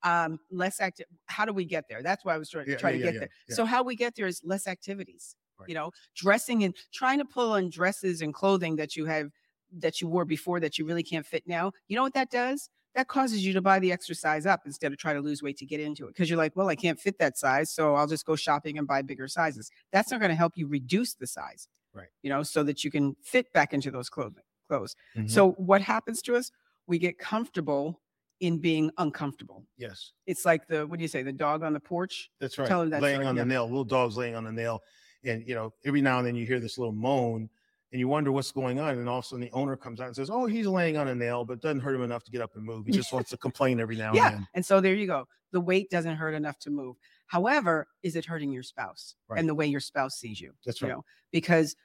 Um, 0.03 0.39
less 0.51 0.79
active. 0.81 1.05
How 1.27 1.45
do 1.45 1.53
we 1.53 1.63
get 1.65 1.85
there? 1.89 2.01
That's 2.03 2.25
why 2.25 2.35
I 2.35 2.37
was 2.37 2.49
trying, 2.49 2.67
Yeah, 2.69 2.75
trying 2.77 2.95
yeah, 2.95 2.99
to 2.99 3.05
yeah, 3.05 3.11
get 3.11 3.19
there. 3.19 3.29
yeah, 3.49 3.55
So 3.55 3.65
how 3.65 3.83
we 3.83 3.95
get 3.95 4.15
there 4.15 4.27
is 4.27 4.41
less 4.43 4.67
activities. 4.67 5.35
Right. 5.59 5.69
You 5.69 5.75
know, 5.75 5.91
dressing 6.15 6.63
and 6.63 6.75
trying 6.91 7.19
to 7.19 7.25
pull 7.25 7.51
on 7.53 7.69
dresses 7.69 8.21
and 8.21 8.33
clothing 8.33 8.77
that 8.77 8.95
you 8.95 9.05
have 9.05 9.29
that 9.71 10.01
you 10.01 10.07
wore 10.07 10.25
before 10.25 10.59
that 10.59 10.77
you 10.77 10.85
really 10.85 11.03
can't 11.03 11.25
fit 11.25 11.43
now. 11.47 11.71
You 11.87 11.95
know 11.95 12.03
what 12.03 12.13
that 12.13 12.29
does? 12.29 12.69
That 12.93 13.07
causes 13.07 13.45
you 13.45 13.53
to 13.53 13.61
buy 13.61 13.79
the 13.79 13.91
extra 13.91 14.13
size 14.15 14.45
up 14.45 14.61
instead 14.65 14.91
of 14.91 14.97
try 14.97 15.13
to 15.13 15.21
lose 15.21 15.41
weight 15.41 15.55
to 15.57 15.65
get 15.65 15.79
into 15.79 16.05
it 16.05 16.09
because 16.09 16.29
you're 16.29 16.37
like, 16.37 16.55
well, 16.57 16.67
I 16.67 16.75
can't 16.75 16.99
fit 16.99 17.17
that 17.19 17.37
size, 17.37 17.69
so 17.69 17.95
I'll 17.95 18.07
just 18.07 18.25
go 18.25 18.35
shopping 18.35 18.77
and 18.77 18.85
buy 18.85 19.01
bigger 19.01 19.29
sizes. 19.29 19.71
That's 19.93 20.11
not 20.11 20.19
going 20.19 20.29
to 20.31 20.35
help 20.35 20.53
you 20.57 20.67
reduce 20.67 21.13
the 21.13 21.25
size, 21.27 21.67
Right. 21.93 22.07
You 22.21 22.29
know, 22.29 22.43
so 22.43 22.63
that 22.63 22.83
you 22.83 22.91
can 22.91 23.15
fit 23.23 23.51
back 23.53 23.73
into 23.73 23.91
those 23.91 24.09
clothing 24.09 24.43
clothes. 24.67 24.95
Mhm. 25.15 25.29
So 25.29 25.51
what 25.51 25.81
happens 25.81 26.21
to 26.23 26.35
us? 26.35 26.51
We 26.87 26.97
get 26.99 27.17
comfortable 27.17 28.01
in 28.41 28.57
being 28.57 28.89
uncomfortable. 28.97 29.65
yes, 29.77 30.11
It's 30.25 30.45
like 30.45 30.67
the 30.67 30.85
what 30.87 30.97
do 30.97 31.03
you 31.03 31.07
say? 31.07 31.21
The 31.23 31.31
dog 31.31 31.63
on 31.63 31.73
the 31.73 31.79
porch. 31.79 32.29
that's 32.39 32.57
right. 32.57 32.67
Tell 32.67 32.81
him 32.81 32.89
that 32.89 33.01
laying 33.01 33.17
story, 33.17 33.27
on 33.27 33.35
yeah. 33.37 33.43
the 33.43 33.47
nail, 33.49 33.65
little 33.67 33.83
dog's 33.85 34.17
laying 34.17 34.35
on 34.35 34.43
the 34.43 34.51
nail, 34.51 34.81
and 35.23 35.47
you 35.47 35.53
know 35.55 35.73
every 35.85 36.01
now 36.01 36.17
and 36.17 36.27
then 36.27 36.35
you 36.35 36.45
hear 36.45 36.59
this 36.59 36.77
little 36.77 36.91
moan, 36.93 37.49
and 37.91 37.99
you 37.99 38.07
wonder 38.07 38.31
what's 38.31 38.51
going 38.51 38.79
on, 38.79 38.97
and 38.97 39.09
all 39.09 39.19
of 39.19 39.25
a 39.25 39.27
sudden 39.27 39.41
the 39.41 39.51
owner 39.51 39.75
comes 39.75 39.99
out 39.99 40.07
and 40.07 40.15
says, 40.15 40.29
"Oh, 40.29 40.45
he's 40.45 40.67
laying 40.67 40.97
on 40.97 41.07
a 41.09 41.15
nail, 41.15 41.43
but 41.45 41.53
it 41.53 41.61
doesn't 41.61 41.81
hurt 41.81 41.95
him 41.95 42.03
enough 42.03 42.23
to 42.25 42.31
get 42.31 42.41
up 42.41 42.55
and 42.55 42.63
move. 42.63 42.85
He 42.85 42.91
just 43.01 43.11
wants 43.13 43.29
to 43.31 43.37
complain 43.37 43.79
every 43.79 43.95
now 43.97 44.13
Yeah. 44.13 44.27
and 44.27 44.35
then." 44.37 44.47
And 44.53 44.65
so 44.65 44.79
there 44.81 44.95
you 44.95 45.07
go. 45.07 45.27
The 45.51 45.59
weight 45.61 45.89
doesn't 45.89 46.15
hurt 46.15 46.33
enough 46.33 46.57
to 46.59 46.69
move. 46.69 46.95
However, 47.27 47.87
is 48.03 48.15
it 48.15 48.25
hurting 48.25 48.51
your 48.51 48.63
spouse 48.63 49.15
Right. 49.27 49.39
and 49.39 49.47
the 49.49 49.55
way 49.55 49.67
your 49.67 49.79
spouse 49.81 50.15
sees 50.15 50.39
you? 50.39 50.53
That's 50.65 50.81
You 50.81 50.87
right. 50.87 50.93
know, 50.95 51.05
because 51.31 51.75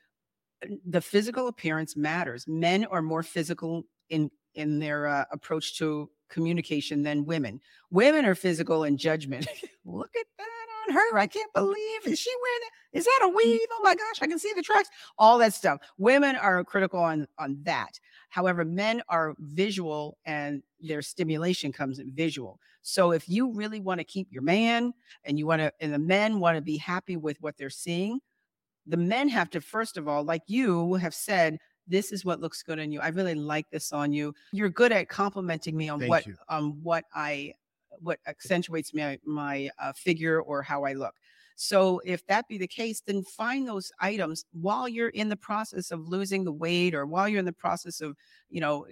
uh, 0.64 0.68
the 0.86 1.00
physical 1.00 1.48
appearance 1.48 1.96
matters. 1.96 2.46
Men 2.46 2.84
are 2.86 3.02
more 3.02 3.22
physical 3.22 3.84
in 4.08 4.30
in 4.54 4.78
their 4.78 5.06
uh, 5.06 5.25
approach 5.32 5.76
to 5.78 6.08
communication 6.30 7.02
than 7.02 7.25
women. 7.26 7.60
Women 7.90 8.25
are 8.25 8.34
physical 8.34 8.84
in 8.84 8.96
judgment. 8.96 9.46
Look 9.84 10.10
at 10.16 10.26
that 10.38 10.48
on 10.88 10.94
her. 10.94 11.18
I 11.18 11.26
can't 11.26 11.50
oh. 11.54 11.66
believe 11.66 12.12
is 12.12 12.18
she 12.18 12.30
wearing? 12.42 12.70
Is 12.92 13.04
that 13.04 13.20
a 13.24 13.28
mm. 13.28 13.36
weave? 13.36 13.60
Oh 13.72 13.80
my 13.82 13.94
gosh, 13.94 14.22
I 14.22 14.26
can 14.26 14.38
see 14.38 14.52
the 14.54 14.62
tracks. 14.62 14.88
All 15.18 15.38
that 15.38 15.54
stuff. 15.54 15.80
Women 15.98 16.36
are 16.36 16.62
critical 16.64 17.00
on 17.00 17.26
on 17.38 17.58
that. 17.62 17.98
However, 18.28 18.64
men 18.64 19.02
are 19.08 19.34
visual 19.38 20.18
and 20.24 20.62
their 20.80 21.02
stimulation 21.02 21.72
comes 21.72 21.98
in 21.98 22.12
visual. 22.12 22.60
So 22.82 23.12
if 23.12 23.28
you 23.28 23.52
really 23.52 23.80
want 23.80 23.98
to 24.00 24.04
keep 24.04 24.28
your 24.30 24.42
man 24.42 24.92
and 25.24 25.38
you 25.38 25.46
want 25.46 25.60
to, 25.60 25.72
and 25.80 25.92
the 25.92 25.98
men 25.98 26.38
want 26.38 26.56
to 26.56 26.62
be 26.62 26.76
happy 26.76 27.16
with 27.16 27.40
what 27.40 27.56
they're 27.56 27.70
seeing, 27.70 28.20
the 28.86 28.96
men 28.96 29.28
have 29.28 29.50
to, 29.50 29.60
first 29.60 29.96
of 29.96 30.06
all, 30.06 30.22
like 30.22 30.42
you 30.46 30.94
have 30.94 31.14
said, 31.14 31.58
this 31.88 32.12
is 32.12 32.24
what 32.24 32.40
looks 32.40 32.62
good 32.62 32.78
on 32.78 32.92
you. 32.92 33.00
I 33.00 33.08
really 33.08 33.34
like 33.34 33.70
this 33.70 33.92
on 33.92 34.12
you. 34.12 34.34
You're 34.52 34.68
good 34.68 34.92
at 34.92 35.08
complimenting 35.08 35.76
me 35.76 35.88
on 35.88 36.00
Thank 36.00 36.10
what 36.10 36.26
you. 36.26 36.36
on 36.48 36.82
what 36.82 37.04
I 37.14 37.54
what 38.00 38.18
accentuates 38.26 38.94
my 38.94 39.18
my 39.24 39.70
uh, 39.78 39.92
figure 39.92 40.40
or 40.40 40.62
how 40.62 40.84
I 40.84 40.92
look. 40.92 41.14
So 41.56 42.02
if 42.04 42.24
that 42.26 42.48
be 42.48 42.58
the 42.58 42.68
case, 42.68 43.00
then 43.00 43.24
find 43.24 43.66
those 43.66 43.90
items 43.98 44.44
while 44.52 44.86
you're 44.86 45.08
in 45.08 45.30
the 45.30 45.36
process 45.36 45.90
of 45.90 46.06
losing 46.06 46.44
the 46.44 46.52
weight 46.52 46.94
or 46.94 47.06
while 47.06 47.28
you're 47.28 47.38
in 47.38 47.46
the 47.46 47.52
process 47.52 48.02
of, 48.02 48.14
you 48.50 48.60
know, 48.60 48.86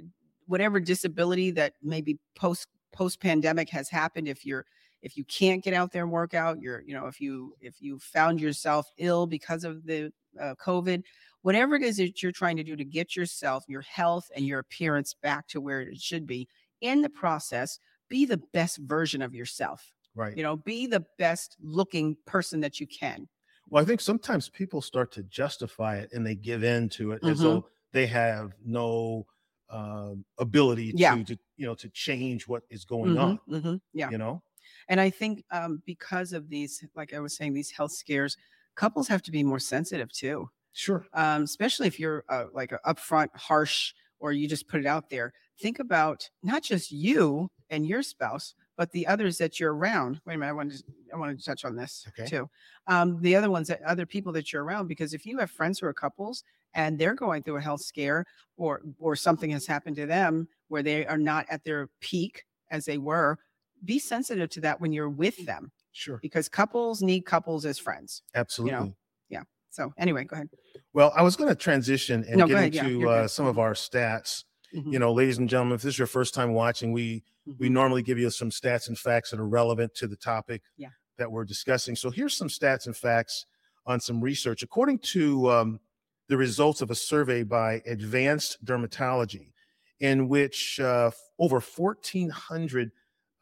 whatever 0.47 0.81
disability 0.81 1.51
that 1.53 1.75
maybe 1.83 2.19
post 2.35 2.67
post 2.93 3.21
pandemic 3.21 3.69
has 3.69 3.89
happened 3.89 4.29
if 4.29 4.47
you're 4.47 4.65
if 5.03 5.17
you 5.17 5.25
can't 5.25 5.63
get 5.63 5.75
out 5.75 5.93
there 5.93 6.05
and 6.05 6.13
work 6.13 6.33
out 6.33 6.61
you're 6.61 6.83
you 6.87 6.95
know 6.95 7.07
if 7.07 7.21
you 7.21 7.55
if 7.61 7.81
you 7.81 7.99
found 7.99 8.41
yourself 8.41 8.87
ill 8.99 9.27
because 9.27 9.65
of 9.65 9.85
the 9.85 10.13
uh, 10.41 10.55
covid 10.65 11.03
whatever 11.43 11.75
it 11.75 11.83
is 11.83 11.97
that 11.97 12.23
you're 12.23 12.31
trying 12.31 12.57
to 12.57 12.63
do 12.63 12.77
to 12.77 12.85
get 12.85 13.17
yourself 13.17 13.65
your 13.69 13.81
health 13.83 14.31
and 14.37 14.47
your 14.47 14.61
appearance 14.61 15.15
back 15.23 15.47
to 15.49 15.61
where 15.61 15.81
it 15.81 16.01
should 16.01 16.27
be 16.27 16.47
in 16.81 17.03
the 17.03 17.11
process 17.11 17.79
be 18.09 18.25
the 18.25 18.39
best 18.53 18.79
version 18.79 19.23
of 19.23 19.35
yourself 19.35 19.95
Right. 20.15 20.39
you 20.39 20.43
know 20.43 20.57
be 20.57 20.87
the 20.87 21.05
best 21.19 21.57
looking 21.61 22.17
person 22.27 22.61
that 22.61 22.81
you 22.81 22.87
can 22.87 23.29
Well, 23.69 23.83
I 23.83 23.87
think 23.87 24.01
sometimes 24.01 24.49
people 24.49 24.81
start 24.83 25.13
to 25.13 25.23
justify 25.23 25.97
it 25.99 26.13
and 26.13 26.27
they 26.27 26.35
give 26.35 26.63
in 26.63 26.89
to 26.91 27.13
it 27.13 27.23
as 27.25 27.41
Mhm. 27.41 27.43
though 27.43 27.69
they 27.93 28.07
have 28.07 28.53
no 28.65 29.27
um, 29.71 30.25
ability 30.39 30.93
Yeah. 30.93 31.19
to, 31.19 31.25
to, 31.25 31.39
you 31.57 31.67
know, 31.67 31.75
to 31.77 31.89
change 31.89 32.47
what 32.47 32.65
is 32.71 32.85
going 32.85 33.17
Mhm, 33.17 33.17
on. 33.17 33.41
mhm, 33.49 33.81
yeah 33.93 34.11
You 34.11 34.19
know, 34.19 34.43
And 34.89 35.01
I 35.01 35.11
think 35.11 35.45
um, 35.53 35.83
because 35.87 36.33
of 36.35 36.49
these, 36.51 36.85
like 36.97 37.15
I 37.15 37.21
was 37.21 37.37
saying, 37.37 37.55
these 37.55 37.73
health 37.73 37.93
scares, 37.93 38.37
couples 38.77 39.09
have 39.09 39.23
to 39.25 39.33
be 39.33 39.45
more 39.45 39.61
sensitive 39.61 40.13
too, 40.13 40.51
sure. 40.73 41.09
um, 41.15 41.45
especially 41.45 41.89
if 41.89 42.01
you're 42.01 42.25
uh, 42.29 42.47
like 42.53 42.73
upfront, 42.87 43.37
harsh, 43.37 43.95
or 44.21 44.33
you 44.33 44.49
just 44.49 44.69
put 44.69 44.81
it 44.81 44.87
out 44.87 45.11
there. 45.11 45.33
Think 45.61 45.79
about 45.81 46.31
not 46.43 46.63
just 46.65 46.93
you 46.93 47.51
and 47.75 47.87
your 47.87 48.03
spouse, 48.03 48.55
but 48.77 48.91
the 48.93 49.07
others 49.07 49.39
that 49.39 49.59
you're 49.61 49.75
around. 49.75 50.21
Wait 50.25 50.35
a 50.35 50.39
minute, 50.39 50.51
I 50.51 50.55
wanted 50.55 50.79
to, 50.79 50.85
I 51.13 51.17
wanted 51.17 51.39
to 51.39 51.45
touch 51.45 51.65
on 51.65 51.77
this 51.77 52.07
Okay. 52.09 52.29
too. 52.29 52.49
Um, 52.87 53.21
the 53.21 53.37
other 53.37 53.51
ones, 53.51 53.69
that 53.69 53.83
other 53.83 54.07
people 54.07 54.33
that 54.33 54.53
you're 54.53 54.65
around, 54.65 54.89
because 54.89 55.15
if 55.15 55.27
you 55.27 55.39
have 55.39 55.51
friends 55.51 55.79
who 55.79 55.87
are 55.87 55.93
couples 55.95 56.45
and 56.75 56.99
they're 56.99 57.15
going 57.15 57.43
through 57.43 57.57
a 57.57 57.61
health 57.61 57.83
scare, 57.83 58.25
or 58.57 58.83
or 58.99 59.17
something 59.17 59.51
has 59.51 59.67
happened 59.67 59.97
to 59.97 60.07
them 60.07 60.49
where 60.69 60.83
they 60.83 61.05
are 61.07 61.19
not 61.19 61.45
at 61.51 61.65
their 61.65 61.89
peak 62.01 62.45
as 62.71 62.85
they 62.85 62.99
were, 62.99 63.39
be 63.85 63.99
sensitive 63.99 64.49
to 64.51 64.61
that 64.61 64.81
when 64.81 64.93
you're 64.93 65.11
with 65.11 65.45
them 65.47 65.71
Sure. 65.93 66.19
because 66.23 66.49
couples 66.49 67.03
need 67.03 67.23
couples 67.27 67.65
as 67.67 67.79
friends. 67.79 68.23
Absolutely. 68.35 68.95
Yeah. 69.29 69.43
So 69.71 69.93
anyway, 69.99 70.25
go 70.25 70.35
ahead. 70.35 70.49
Well, 70.93 71.13
I 71.17 71.23
was 71.23 71.35
going 71.37 71.49
to 71.49 71.55
transition 71.57 72.25
and 72.29 72.37
No, 72.39 72.47
get 72.47 72.57
ahead. 72.57 72.75
Into 72.75 73.01
you're 73.01 73.09
uh, 73.09 73.29
some 73.29 73.47
of 73.47 73.59
our 73.59 73.73
stats. 73.75 74.45
Mhm, 74.75 74.93
You 74.93 74.99
know, 74.99 75.13
ladies 75.13 75.39
and 75.39 75.49
gentlemen, 75.49 75.77
if 75.77 75.83
this 75.83 75.95
is 75.95 75.99
your 75.99 76.07
first 76.07 76.35
time 76.35 76.53
watching, 76.53 76.93
we 76.93 77.23
we 77.59 77.69
mhm. 77.69 77.73
normally 77.73 78.03
give 78.03 78.19
you 78.19 78.31
some 78.31 78.51
stats 78.51 78.89
and 78.89 78.99
facts 78.99 79.31
that 79.31 79.39
are 79.39 79.47
relevant 79.47 79.95
to 79.97 80.07
the 80.07 80.17
topic 80.17 80.63
Yeah. 80.79 80.89
that 81.19 81.31
we're 81.31 81.45
discussing. 81.45 81.95
So 81.95 82.11
here's 82.11 82.35
some 82.37 82.49
stats 82.49 82.87
and 82.87 82.97
facts 82.97 83.47
on 83.87 84.01
some 84.01 84.23
research. 84.23 84.63
According 84.63 85.01
to 85.01 85.51
um, 85.51 85.81
the 86.29 86.39
results 86.39 86.81
of 86.81 86.91
a 86.91 86.95
survey 86.95 87.43
by 87.43 87.83
Advanced 87.87 88.65
Dermatology, 88.65 89.53
in 90.01 90.29
which 90.29 90.81
uh, 90.81 91.11
over 91.39 91.61
1,400 91.61 92.91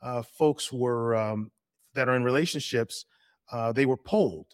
uh, 0.03 0.23
folks 0.23 0.73
were 0.73 1.15
um, 1.15 1.53
that 1.95 2.09
are 2.09 2.17
in 2.17 2.25
relationships, 2.25 3.07
uh, 3.53 3.71
they 3.73 3.87
were 3.87 3.97
polled. 3.97 4.49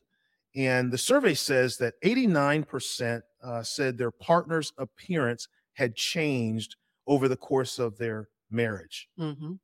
And 0.55 0.93
the 0.93 0.99
survey 0.99 1.35
says 1.35 1.79
that 1.79 1.95
89% 2.05 3.23
uh, 3.43 3.63
said 3.63 3.97
their 3.97 4.11
partner's 4.11 4.73
appearance 4.77 5.49
had 5.79 5.95
changed 5.95 6.77
over 7.07 7.29
the 7.29 7.37
course 7.37 7.79
of 7.79 7.97
their 7.99 8.29
marriage. 8.51 9.09
Mhm. 9.19 9.61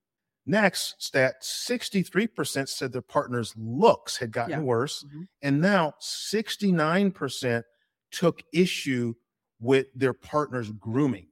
Next 0.46 0.94
stat 1.02 1.42
63% 1.42 2.68
said 2.68 2.92
their 2.92 3.02
partner's 3.02 3.52
looks 3.56 4.16
had 4.18 4.30
gotten 4.30 4.50
Yeah. 4.52 4.60
worse. 4.60 5.04
Mhm. 5.04 5.28
And 5.42 5.60
now 5.60 5.94
69% 5.98 7.64
took 8.10 8.42
issue 8.52 9.14
with 9.58 9.86
their 9.94 10.12
partner's 10.12 10.70
grooming, 10.70 11.28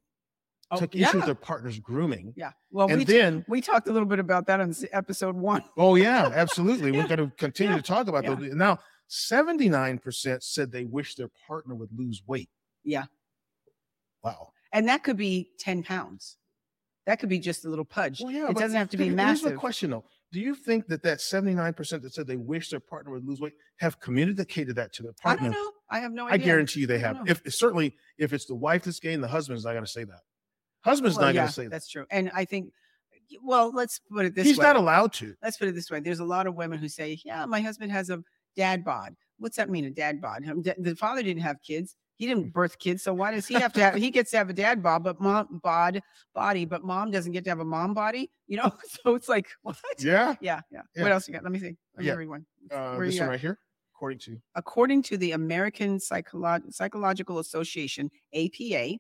Oh, 0.71 0.79
took 0.79 0.95
yeah, 0.95 1.09
issue 1.09 1.19
with 1.19 1.27
their 1.27 1.35
partner's 1.35 1.79
grooming. 1.79 2.33
yeah. 2.37 2.53
Well, 2.71 2.89
and 2.89 2.99
we, 2.99 3.05
then, 3.05 3.45
we 3.49 3.61
talked 3.61 3.87
a 3.87 3.93
little 3.93 4.09
bit 4.09 4.19
about 4.19 4.47
that 4.47 4.61
on 4.61 4.75
episode 4.93 5.37
one. 5.37 5.62
oh, 5.77 5.95
yeah, 5.95 6.31
absolutely. 6.35 6.91
Yeah. 6.95 7.03
We're 7.03 7.17
going 7.17 7.31
to 7.31 7.37
continue 7.37 7.77
to 7.77 7.83
talk 7.83 8.09
about 8.09 8.25
Yeah. 8.25 8.35
those. 8.35 8.55
Now, 8.55 8.79
79% 9.09 10.43
said 10.43 10.73
they 10.73 10.85
wish 10.85 11.15
their 11.15 11.29
partner 11.47 11.75
would 11.75 11.93
lose 11.97 12.23
weight. 12.27 12.51
Yeah. 12.83 13.05
Wow. 14.25 14.53
And 14.73 14.88
that 14.88 15.05
could 15.05 15.17
be 15.17 15.50
10 15.59 15.83
pounds. 15.83 16.37
That 17.07 17.19
could 17.19 17.29
be 17.29 17.38
just 17.41 17.64
a 17.64 17.69
little 17.69 17.85
pudge. 17.85 18.21
Well, 18.21 18.33
yeah, 18.33 18.49
it 18.49 18.57
doesn't 18.57 18.76
have 18.79 18.88
to 18.91 18.97
be 18.97 19.11
massive. 19.11 19.29
Here's 19.29 19.43
massive. 19.45 19.59
question 19.59 19.91
though. 19.91 20.05
Do 20.33 20.41
you 20.41 20.55
think 20.55 20.87
that 20.87 21.02
that 21.02 21.19
79% 21.19 21.76
that 22.02 22.14
said 22.14 22.26
they 22.26 22.37
wish 22.37 22.71
their 22.71 22.81
partner 22.81 23.12
would 23.12 23.26
lose 23.26 23.41
weight 23.41 23.52
have 23.81 24.00
communicated 24.00 24.76
that 24.76 24.93
to 24.95 25.02
their 25.02 25.12
partner? 25.14 25.49
I 25.50 25.52
don't 25.52 25.61
know. 25.62 25.71
I 25.91 25.99
have 25.99 26.12
no 26.12 26.26
idea. 26.29 26.35
I 26.35 26.38
guarantee 26.47 26.81
you 26.81 26.87
they 26.87 27.00
have. 27.00 27.17
know. 27.17 27.25
If 27.26 27.43
certainly 27.52 27.95
if 28.19 28.33
it's 28.33 28.47
the 28.47 28.55
wife 28.55 28.85
that's 28.85 28.99
gay 29.00 29.12
and 29.12 29.23
the 29.23 29.29
husband's 29.29 29.64
not 29.64 29.73
going 29.73 29.85
to 29.85 29.91
say 29.91 30.05
that. 30.05 30.21
Husband's 30.85 31.17
Well, 31.17 31.26
not 31.26 31.35
yeah, 31.35 31.41
going 31.43 31.49
to 31.49 31.52
say 31.55 31.62
that. 31.64 31.71
that's 31.71 31.88
true. 31.91 32.07
And 32.11 32.31
I 32.35 32.45
think, 32.47 32.73
well, 33.43 33.73
let's 33.75 33.99
put 34.11 34.25
it 34.25 34.35
this 34.35 34.47
He's 34.47 34.59
way. 34.59 34.62
not 34.64 34.76
allowed 34.76 35.12
to. 35.14 35.35
let's 35.43 35.57
put 35.59 35.69
it 35.69 35.75
this 35.75 35.91
way 35.91 36.00
there's 36.00 36.21
a 36.21 36.25
lot 36.25 36.47
of 36.47 36.55
women 36.55 36.79
who 36.79 36.88
say 36.88 37.19
yeah 37.25 37.45
my 37.47 37.61
husband 37.61 37.91
has 37.93 38.11
a 38.11 38.23
dad 38.57 38.85
bod 38.85 39.14
what's 39.38 39.57
that 39.57 39.71
mean 39.71 39.85
a 39.87 39.91
dad 39.91 40.21
bod 40.21 40.45
the 40.79 40.95
father 40.97 41.23
didn't 41.23 41.43
have 41.43 41.57
kids 41.62 41.97
he 42.16 42.26
didn't 42.26 42.52
birth 42.52 42.78
kids 42.78 43.02
so 43.02 43.12
why 43.12 43.31
does 43.33 43.47
he 43.47 43.54
have 43.54 43.73
to 43.73 43.81
have 43.81 43.95
he 43.95 44.11
gets 44.16 44.31
to 44.31 44.37
have 44.37 44.49
a 44.50 44.52
dad 44.52 44.83
bod 44.83 45.02
but 45.02 45.21
mom 45.21 45.61
bod 45.62 46.00
body 46.35 46.64
but 46.64 46.85
mom 46.85 47.11
doesn't 47.11 47.33
get 47.33 47.42
to 47.45 47.50
have 47.50 47.61
a 47.61 47.64
mom 47.64 47.95
body 47.95 48.31
you 48.47 48.57
know 48.57 48.73
so 48.85 49.14
it's 49.14 49.28
like 49.28 49.49
what 49.62 49.76
Yeah. 49.99 50.35
yeah 50.40 50.61
yeah, 50.71 50.83
Yeah. 50.95 51.02
what 51.02 51.12
else 51.12 51.26
you 51.28 51.35
got 51.35 51.42
let 51.42 51.52
me 51.52 51.59
see 51.59 51.76
let 51.97 52.02
me 52.02 52.07
Yeah. 52.07 52.14
read 52.14 52.28
one 52.28 52.47
Uh, 52.71 52.99
this 52.99 53.19
one 53.19 53.28
right 53.31 53.40
here, 53.40 53.59
according 53.95 54.19
to 54.21 54.40
According 54.54 55.02
to 55.04 55.16
the 55.16 55.33
American 55.33 55.99
Psycholo- 55.99 56.73
Psychological 56.73 57.38
Association, 57.38 58.11
APA, 58.35 58.99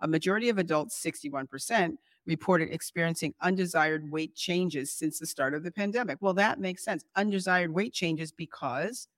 a 0.00 0.08
majority 0.08 0.48
of 0.48 0.58
adults, 0.58 1.00
61%, 1.02 1.96
reported 2.26 2.70
experiencing 2.72 3.34
undesired 3.40 4.10
weight 4.10 4.34
changes 4.34 4.92
since 4.92 5.18
the 5.18 5.26
start 5.26 5.54
of 5.54 5.62
the 5.62 5.70
pandemic. 5.70 6.18
Well, 6.20 6.34
that 6.34 6.58
makes 6.60 6.82
sense. 6.84 7.04
Undesired 7.16 7.70
weight 7.72 7.92
changes 7.92 8.32
because 8.32 9.08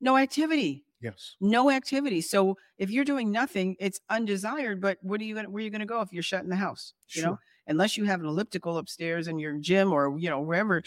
no 0.00 0.16
activity, 0.16 0.84
yes, 1.00 1.36
no 1.40 1.70
activity. 1.70 2.20
So 2.20 2.56
if 2.78 2.90
you're 2.90 3.04
doing 3.04 3.30
nothing, 3.30 3.76
it's 3.78 4.00
undesired. 4.10 4.80
But 4.80 4.98
what 5.02 5.20
are 5.20 5.24
you 5.24 5.34
going? 5.34 5.50
Where 5.50 5.60
are 5.60 5.64
you 5.64 5.70
going 5.70 5.80
to 5.80 5.86
go 5.86 6.00
if 6.00 6.12
you're 6.12 6.22
shut 6.22 6.42
in 6.42 6.50
the 6.50 6.56
house? 6.56 6.92
You 7.08 7.22
know, 7.22 7.38
unless 7.66 7.96
you 7.96 8.04
have 8.04 8.20
an 8.20 8.26
elliptical 8.26 8.78
upstairs 8.78 9.28
in 9.28 9.38
your 9.38 9.58
gym 9.58 9.92
or 9.92 10.16
you 10.18 10.30
know 10.30 10.40
wherever, 10.40 10.82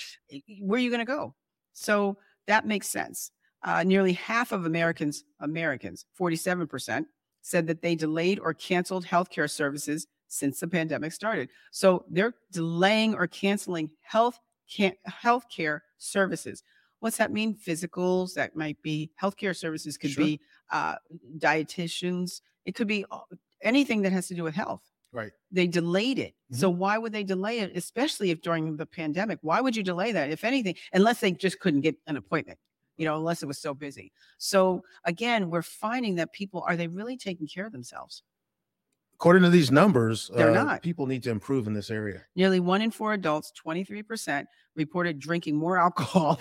where 0.61 0.77
are 0.77 0.81
you 0.81 0.89
going 0.89 0.99
to 0.99 1.05
go? 1.05 1.35
So 1.73 2.17
that 2.47 2.65
makes 2.65 2.87
sense. 2.87 3.31
Uh, 3.63 3.83
nearly 3.83 4.13
half 4.13 4.51
of 4.51 4.65
Americans, 4.65 5.23
Americans, 5.41 6.05
47%, 6.19 7.05
said 7.41 7.67
that 7.67 7.81
they 7.81 7.95
delayed 7.95 8.39
or 8.39 8.53
canceled 8.53 9.05
healthcare 9.05 9.49
services 9.49 10.07
since 10.27 10.59
the 10.59 10.67
pandemic 10.67 11.11
started. 11.11 11.49
So 11.71 12.05
they're 12.09 12.35
delaying 12.51 13.15
or 13.15 13.27
canceling 13.27 13.89
health 14.01 14.39
can- 14.73 14.95
healthcare 15.07 15.81
services. 15.97 16.63
What's 16.99 17.17
that 17.17 17.31
mean? 17.31 17.55
Physicals, 17.55 18.33
that 18.33 18.55
might 18.55 18.81
be 18.81 19.11
healthcare 19.21 19.55
services, 19.55 19.97
could 19.97 20.11
Sure. 20.11 20.25
be 20.25 20.41
uh, 20.71 20.95
dietitians, 21.37 22.41
it 22.65 22.75
could 22.75 22.87
be 22.87 23.05
anything 23.61 24.01
that 24.03 24.11
has 24.11 24.27
to 24.27 24.35
do 24.35 24.43
with 24.43 24.55
health 24.55 24.81
right. 25.11 25.31
they 25.51 25.67
delayed 25.67 26.19
it. 26.19 26.33
So 26.51 26.69
why 26.69 26.97
would 26.97 27.11
they 27.11 27.23
delay 27.23 27.59
it, 27.59 27.75
especially 27.75 28.31
if 28.31 28.41
during 28.41 28.75
the 28.75 28.85
pandemic? 28.85 29.39
Why 29.41 29.61
would 29.61 29.75
you 29.75 29.83
delay 29.83 30.11
that, 30.11 30.29
if 30.31 30.43
anything, 30.43 30.75
unless 30.93 31.19
they 31.19 31.31
just 31.31 31.59
couldn't 31.59 31.81
get 31.81 31.95
an 32.07 32.17
appointment, 32.17 32.57
you 32.97 33.05
know, 33.05 33.15
unless 33.17 33.43
it 33.43 33.45
was 33.45 33.59
so 33.59 33.73
busy. 33.73 34.11
So 34.37 34.83
again, 35.05 35.49
we're 35.49 35.61
finding 35.61 36.15
that 36.15 36.33
people 36.33 36.63
are 36.67 36.75
they 36.75 36.87
really 36.87 37.17
taking 37.17 37.47
care 37.47 37.65
of 37.65 37.71
themselves? 37.71 38.23
According 39.13 39.43
to 39.43 39.49
these 39.49 39.69
numbers, 39.69 40.31
They're 40.33 40.51
uh, 40.51 40.63
not. 40.63 40.81
people 40.81 41.05
need 41.05 41.23
to 41.23 41.29
improve 41.29 41.67
in 41.67 41.73
this 41.73 41.91
area. 41.91 42.23
Nearly 42.35 42.61
one 42.61 42.81
in 42.81 42.89
four 42.89 43.13
adults, 43.13 43.51
23%, 43.65 44.45
reported 44.75 45.19
drinking 45.19 45.55
more 45.57 45.77
alcohol 45.87 46.39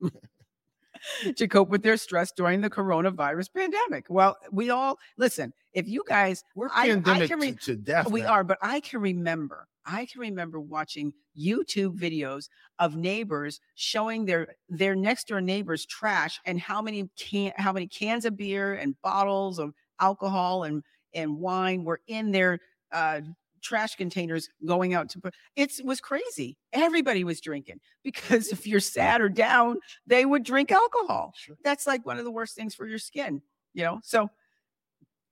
to 1.36 1.48
cope 1.48 1.68
with 1.68 1.82
their 1.82 1.96
stress 1.96 2.32
during 2.32 2.60
the 2.60 2.70
coronavirus 2.70 3.52
pandemic. 3.54 4.06
Well, 4.08 4.36
we 4.50 4.70
all 4.70 4.98
listen, 5.16 5.52
if 5.72 5.86
you 5.88 6.02
guys 6.08 6.42
We're 6.54 6.68
I- 6.68 6.84
I 6.84 6.88
pandemic 6.88 7.28
can 7.28 7.40
re- 7.40 7.50
to, 7.52 7.56
to 7.56 7.76
death. 7.76 8.10
we 8.10 8.22
now. 8.22 8.28
are, 8.32 8.44
but 8.44 8.58
I 8.62 8.80
can 8.80 9.00
remember, 9.00 9.66
I 9.86 10.06
can 10.06 10.20
remember 10.20 10.60
watching 10.60 11.12
YouTube 11.38 11.98
videos 11.98 12.48
of 12.78 12.96
neighbors 12.96 13.60
showing 13.74 14.24
their 14.24 14.54
their 14.68 14.94
next 14.94 15.28
door 15.28 15.40
neighbors 15.40 15.86
trash 15.86 16.40
and 16.44 16.60
how 16.60 16.82
many 16.82 17.08
can 17.16 17.52
how 17.56 17.72
many 17.72 17.86
cans 17.86 18.24
of 18.24 18.36
beer 18.36 18.74
and 18.74 19.00
bottles 19.02 19.58
of 19.58 19.72
alcohol 20.00 20.64
and 20.64 20.82
and 21.14 21.38
wine 21.38 21.84
were 21.84 22.00
in 22.06 22.30
their 22.32 22.58
uh 22.92 23.20
trash 23.68 23.94
containers 23.96 24.48
going 24.66 24.94
out 24.94 25.10
to 25.10 25.20
put 25.20 25.34
it 25.56 25.72
was 25.84 26.00
crazy. 26.00 26.56
Everybody 26.72 27.22
was 27.24 27.40
drinking 27.40 27.80
because 28.04 28.48
if 28.48 28.66
you're 28.66 28.80
sad 28.80 29.20
or 29.20 29.28
down, 29.28 29.76
they 30.06 30.24
would 30.24 30.42
drink 30.42 30.72
alcohol. 30.72 31.32
Sure. 31.36 31.56
That's 31.64 31.86
like 31.86 32.06
one 32.06 32.18
of 32.18 32.24
the 32.24 32.30
worst 32.30 32.54
things 32.56 32.74
for 32.74 32.86
your 32.86 32.98
skin, 32.98 33.42
you 33.74 33.84
know. 33.84 34.00
So 34.02 34.30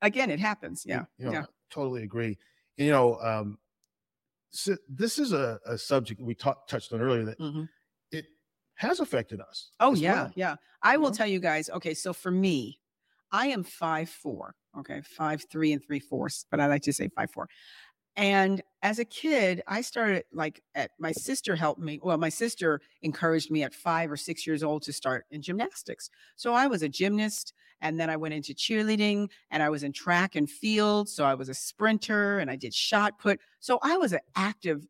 again, 0.03 0.31
it 0.31 0.41
happens. 0.41 0.85
Yeah. 0.87 1.05
You 1.19 1.27
know, 1.27 1.33
yeah. 1.33 1.45
Totally 1.71 2.03
agree. 2.03 2.39
You 2.77 2.91
know, 2.91 3.19
um, 3.21 3.59
so 4.51 4.77
this 4.89 5.19
is 5.19 5.33
a, 5.33 5.59
a 5.67 5.79
subject 5.79 6.21
we 6.21 6.35
talked 6.35 6.69
touched 6.71 6.93
on 6.93 7.01
earlier 7.01 7.25
that 7.25 7.39
Mhm. 7.39 7.69
it 8.11 8.27
has 8.75 9.01
affected 9.01 9.41
us. 9.41 9.73
Oh 9.81 9.95
yeah, 9.95 10.15
well. 10.15 10.33
yeah. 10.37 10.57
I 10.83 10.97
will 10.99 11.11
know? 11.11 11.17
tell 11.17 11.27
you 11.27 11.41
guys. 11.41 11.71
Okay, 11.71 11.95
so 11.95 12.13
for 12.13 12.31
me, 12.31 12.79
I 13.33 13.49
am 13.49 13.65
five 13.65 14.09
four. 14.11 14.55
Okay, 14.79 15.01
five 15.03 15.45
three 15.51 15.73
and 15.73 15.83
three 15.85 15.99
fourths, 15.99 16.45
but 16.51 16.61
I 16.61 16.67
like 16.67 16.83
to 16.83 16.93
say 16.93 17.09
five 17.17 17.31
four. 17.31 17.49
And 18.17 18.63
as 18.83 18.99
a 18.99 19.05
kid, 19.05 19.63
I 19.67 19.83
started 19.83 20.25
like 20.33 20.63
at 20.75 20.93
my 20.99 21.13
sister 21.13 21.55
helped 21.55 21.81
me. 21.81 22.01
Well, 22.03 22.17
my 22.17 22.31
sister 22.31 22.81
encouraged 23.03 23.51
me 23.51 23.63
at 23.63 23.75
five 23.75 24.11
or 24.11 24.17
six 24.17 24.47
years 24.47 24.63
old 24.63 24.83
to 24.85 24.93
start 24.93 25.27
in 25.31 25.43
gymnastics. 25.43 26.09
So 26.37 26.55
I 26.55 26.67
was 26.67 26.83
a 26.83 26.89
gymnast, 26.89 27.53
and 27.83 28.01
then 28.01 28.09
I 28.09 28.17
went 28.17 28.33
into 28.33 28.55
cheerleading, 28.55 29.29
and 29.51 29.63
I 29.63 29.69
was 29.69 29.83
in 29.83 29.93
track 29.93 30.35
and 30.35 30.49
field. 30.49 31.11
So 31.11 31.25
I 31.25 31.35
was 31.35 31.51
a 31.51 31.55
sprinter, 31.55 32.39
and 32.39 32.51
I 32.51 32.57
did 32.57 32.73
shot 32.73 33.19
put. 33.19 33.39
So 33.61 33.79
I 33.83 33.99
was 33.99 34.13
an 34.15 34.21
active 34.35 34.87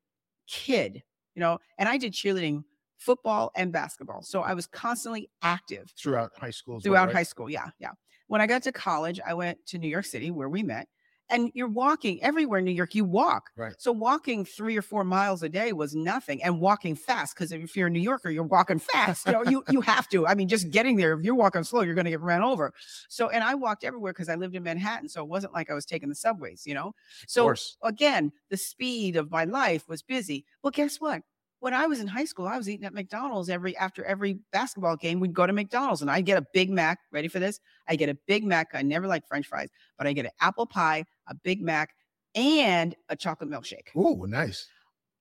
kid, 0.46 1.02
you 1.34 1.40
know, 1.40 1.58
and 1.78 1.88
I 1.88 1.98
did 1.98 2.12
cheerleading 2.12 2.62
football 2.98 3.50
and 3.56 3.72
basketball. 3.72 4.22
So 4.22 4.42
I 4.42 4.54
was 4.54 4.68
constantly 4.68 5.28
active 5.42 5.92
Throughout 5.98 6.30
high 6.38 6.50
school. 6.50 6.76
as 6.76 6.84
well, 6.84 6.92
throughout 6.92 7.06
right? 7.08 7.16
high 7.16 7.22
school. 7.24 7.50
Yeah, 7.50 7.70
yeah. 7.80 7.90
When 8.28 8.40
I 8.40 8.46
got 8.46 8.62
to 8.64 8.72
college, 8.72 9.20
I 9.26 9.34
went 9.34 9.64
to 9.66 9.78
New 9.78 9.88
York 9.88 10.04
City 10.04 10.30
where 10.30 10.48
we 10.48 10.62
met. 10.62 10.88
And 11.28 11.50
you're 11.54 11.68
walking 11.68 12.22
everywhere 12.22 12.60
in 12.60 12.64
New 12.64 12.70
York, 12.70 12.94
you 12.94 13.04
walk. 13.04 13.50
Right. 13.56 13.74
So 13.78 13.90
walking 13.90 14.44
three 14.44 14.76
or 14.76 14.82
four 14.82 15.02
miles 15.04 15.42
a 15.42 15.48
day 15.48 15.72
was 15.72 15.94
nothing. 15.94 16.42
And 16.42 16.60
walking 16.60 16.94
fast, 16.94 17.34
because 17.34 17.52
if 17.52 17.76
you're 17.76 17.88
a 17.88 17.90
New 17.90 18.00
Yorker, 18.00 18.30
you're 18.30 18.44
walking 18.44 18.78
fast. 18.78 19.26
You 19.26 19.32
know, 19.32 19.42
you 19.44 19.64
you 19.70 19.80
have 19.80 20.08
to. 20.10 20.26
I 20.26 20.34
mean, 20.34 20.48
just 20.48 20.70
getting 20.70 20.96
there, 20.96 21.12
if 21.18 21.24
you're 21.24 21.34
walking 21.34 21.64
slow, 21.64 21.82
you're 21.82 21.94
gonna 21.94 22.10
get 22.10 22.20
ran 22.20 22.42
over. 22.42 22.72
So 23.08 23.28
and 23.28 23.42
I 23.42 23.54
walked 23.54 23.84
everywhere 23.84 24.12
because 24.12 24.28
I 24.28 24.36
lived 24.36 24.54
in 24.54 24.62
Manhattan. 24.62 25.08
So 25.08 25.22
it 25.22 25.28
wasn't 25.28 25.52
like 25.52 25.70
I 25.70 25.74
was 25.74 25.84
taking 25.84 26.08
the 26.08 26.14
subways, 26.14 26.66
you 26.66 26.74
know. 26.74 26.94
So 27.26 27.54
again, 27.82 28.32
the 28.50 28.56
speed 28.56 29.16
of 29.16 29.30
my 29.30 29.44
life 29.44 29.88
was 29.88 30.02
busy. 30.02 30.44
Well, 30.62 30.70
guess 30.70 31.00
what? 31.00 31.22
When 31.66 31.74
I 31.74 31.86
was 31.86 31.98
in 31.98 32.06
high 32.06 32.26
school, 32.26 32.46
I 32.46 32.56
was 32.56 32.68
eating 32.70 32.86
at 32.86 32.94
McDonald's 32.94 33.48
every 33.50 33.76
after 33.76 34.04
every 34.04 34.38
basketball 34.52 34.94
game. 34.94 35.18
We'd 35.18 35.32
go 35.32 35.48
to 35.48 35.52
McDonald's 35.52 36.00
and 36.00 36.08
I'd 36.08 36.24
get 36.24 36.38
a 36.38 36.46
Big 36.52 36.70
Mac. 36.70 37.00
Ready 37.10 37.26
for 37.26 37.40
this? 37.40 37.58
I 37.88 37.96
get 37.96 38.08
a 38.08 38.16
Big 38.28 38.44
Mac. 38.44 38.68
I 38.72 38.82
never 38.82 39.08
liked 39.08 39.26
French 39.26 39.48
fries, 39.48 39.68
but 39.98 40.06
I 40.06 40.12
get 40.12 40.26
an 40.26 40.30
apple 40.40 40.66
pie, 40.66 41.04
a 41.26 41.34
Big 41.34 41.60
Mac, 41.60 41.90
and 42.36 42.94
a 43.08 43.16
chocolate 43.16 43.50
milkshake 43.50 43.88
Oh, 43.96 44.14
nice. 44.28 44.68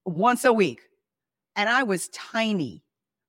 once 0.05 0.45
a 0.45 0.53
week. 0.53 0.81
And 1.55 1.67
I 1.67 1.81
was 1.81 2.09
tiny 2.09 2.83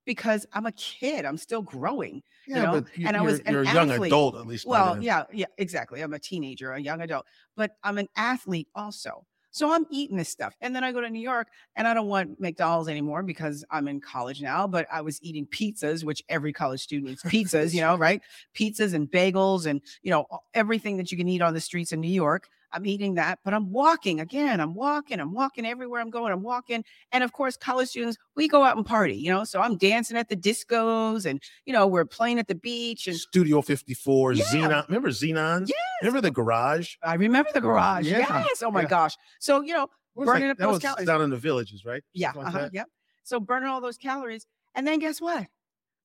because 0.05 0.45
I'm 0.53 0.67
a 0.67 0.71
kid. 0.73 1.25
I'm 1.25 1.37
still 1.37 1.63
growing. 1.63 2.21
Yeah, 2.47 2.65
know, 2.65 2.71
but 2.81 2.95
you, 2.95 3.07
and 3.07 3.17
I 3.17 3.21
you're, 3.21 3.31
was 3.31 3.39
an 3.39 3.51
you're 3.51 3.63
a 3.63 3.73
young 3.73 3.89
athlete. 3.89 4.11
adult 4.11 4.35
at 4.35 4.45
least. 4.45 4.67
Well, 4.67 5.01
yeah, 5.01 5.23
yeah, 5.33 5.47
exactly. 5.57 6.01
I'm 6.01 6.13
a 6.13 6.19
teenager, 6.19 6.71
a 6.73 6.79
young 6.79 7.01
adult, 7.01 7.25
but 7.55 7.71
I'm 7.83 7.97
an 7.97 8.09
athlete 8.15 8.67
also. 8.75 9.25
So 9.57 9.71
I'm 9.71 9.85
eating 9.89 10.17
this 10.17 10.29
stuff. 10.29 10.55
And 10.61 10.75
then 10.75 10.83
I 10.83 10.91
go 10.91 11.01
to 11.01 11.09
New 11.09 11.19
York 11.19 11.47
and 11.75 11.87
I 11.87 11.93
don't 11.93 12.07
want 12.07 12.39
McDonald's 12.39 12.89
anymore 12.89 13.23
because 13.23 13.65
I'm 13.71 13.87
in 13.87 13.99
college 13.99 14.41
now, 14.41 14.67
but 14.67 14.85
I 14.91 15.01
was 15.01 15.21
eating 15.23 15.47
pizzas, 15.47 16.03
which 16.03 16.23
every 16.29 16.53
college 16.53 16.81
student 16.81 17.11
eats 17.11 17.23
pizzas, 17.23 17.73
you 17.73 17.81
know, 17.81 17.97
right? 17.97 18.21
Pizzas 18.53 18.93
and 18.93 19.09
bagels 19.09 19.65
and, 19.65 19.81
you 20.03 20.11
know, 20.11 20.27
everything 20.53 20.97
that 20.97 21.11
you 21.11 21.17
can 21.17 21.27
eat 21.27 21.41
on 21.41 21.55
the 21.55 21.61
streets 21.61 21.91
in 21.91 22.01
New 22.01 22.07
York. 22.07 22.49
I'm 22.73 22.85
eating 22.85 23.15
that, 23.15 23.39
but 23.45 23.53
I'm 23.53 23.71
walking 23.71 24.19
again. 24.19 24.59
I'm 24.59 24.73
walking. 24.73 25.19
I'm 25.21 25.33
walking 25.33 25.65
everywhere 25.65 26.01
I'm 26.01 26.09
going. 26.09 26.33
I'm 26.33 26.43
walking. 26.43 26.83
And 27.13 27.23
of 27.23 27.31
course, 27.31 27.55
college 27.55 27.87
students, 27.89 28.17
we 28.35 28.47
go 28.47 28.63
out 28.63 28.75
and 28.75 28.85
party, 28.85 29.15
you 29.15 29.29
know. 29.29 29.45
So 29.45 29.61
I'm 29.61 29.77
dancing 29.77 30.17
at 30.17 30.27
the 30.27 30.35
discos 30.35 31.25
and, 31.25 31.41
you 31.65 31.71
know, 31.73 31.87
we're 31.87 32.03
playing 32.05 32.39
at 32.39 32.47
the 32.49 32.55
beach 32.55 33.07
and 33.07 33.15
Studio 33.15 33.61
54, 33.61 34.33
Yeah. 34.33 34.43
Xenon. 34.45 34.87
Remember 34.89 35.09
Xenons? 35.09 35.69
Yes. 35.69 35.77
Remember 36.01 36.19
the 36.21 36.31
garage? 36.31 36.95
I 37.01 37.13
remember 37.15 37.49
the 37.53 37.61
garage. 37.61 38.05
Yeah, 38.05 38.17
Yes. 38.19 38.61
Oh 38.61 38.69
my 38.71 38.81
yeah. 38.81 38.87
gosh. 38.89 39.15
So, 39.39 39.61
you 39.61 39.73
know, 39.73 39.87
Burning 40.15 40.43
that? 40.47 40.51
up 40.51 40.57
that 40.57 40.63
those 40.65 40.73
was 40.73 40.81
calories. 40.83 41.05
down 41.07 41.21
in 41.21 41.29
the 41.29 41.37
villages, 41.37 41.85
right? 41.85 42.03
yeah. 42.13 42.31
Like 42.35 42.47
uh-huh. 42.47 42.69
Yep. 42.73 42.87
So 43.23 43.39
burning 43.39 43.69
all 43.69 43.79
those 43.81 43.97
calories. 43.97 44.45
And 44.75 44.85
then 44.85 44.99
guess 44.99 45.21
what? 45.21 45.45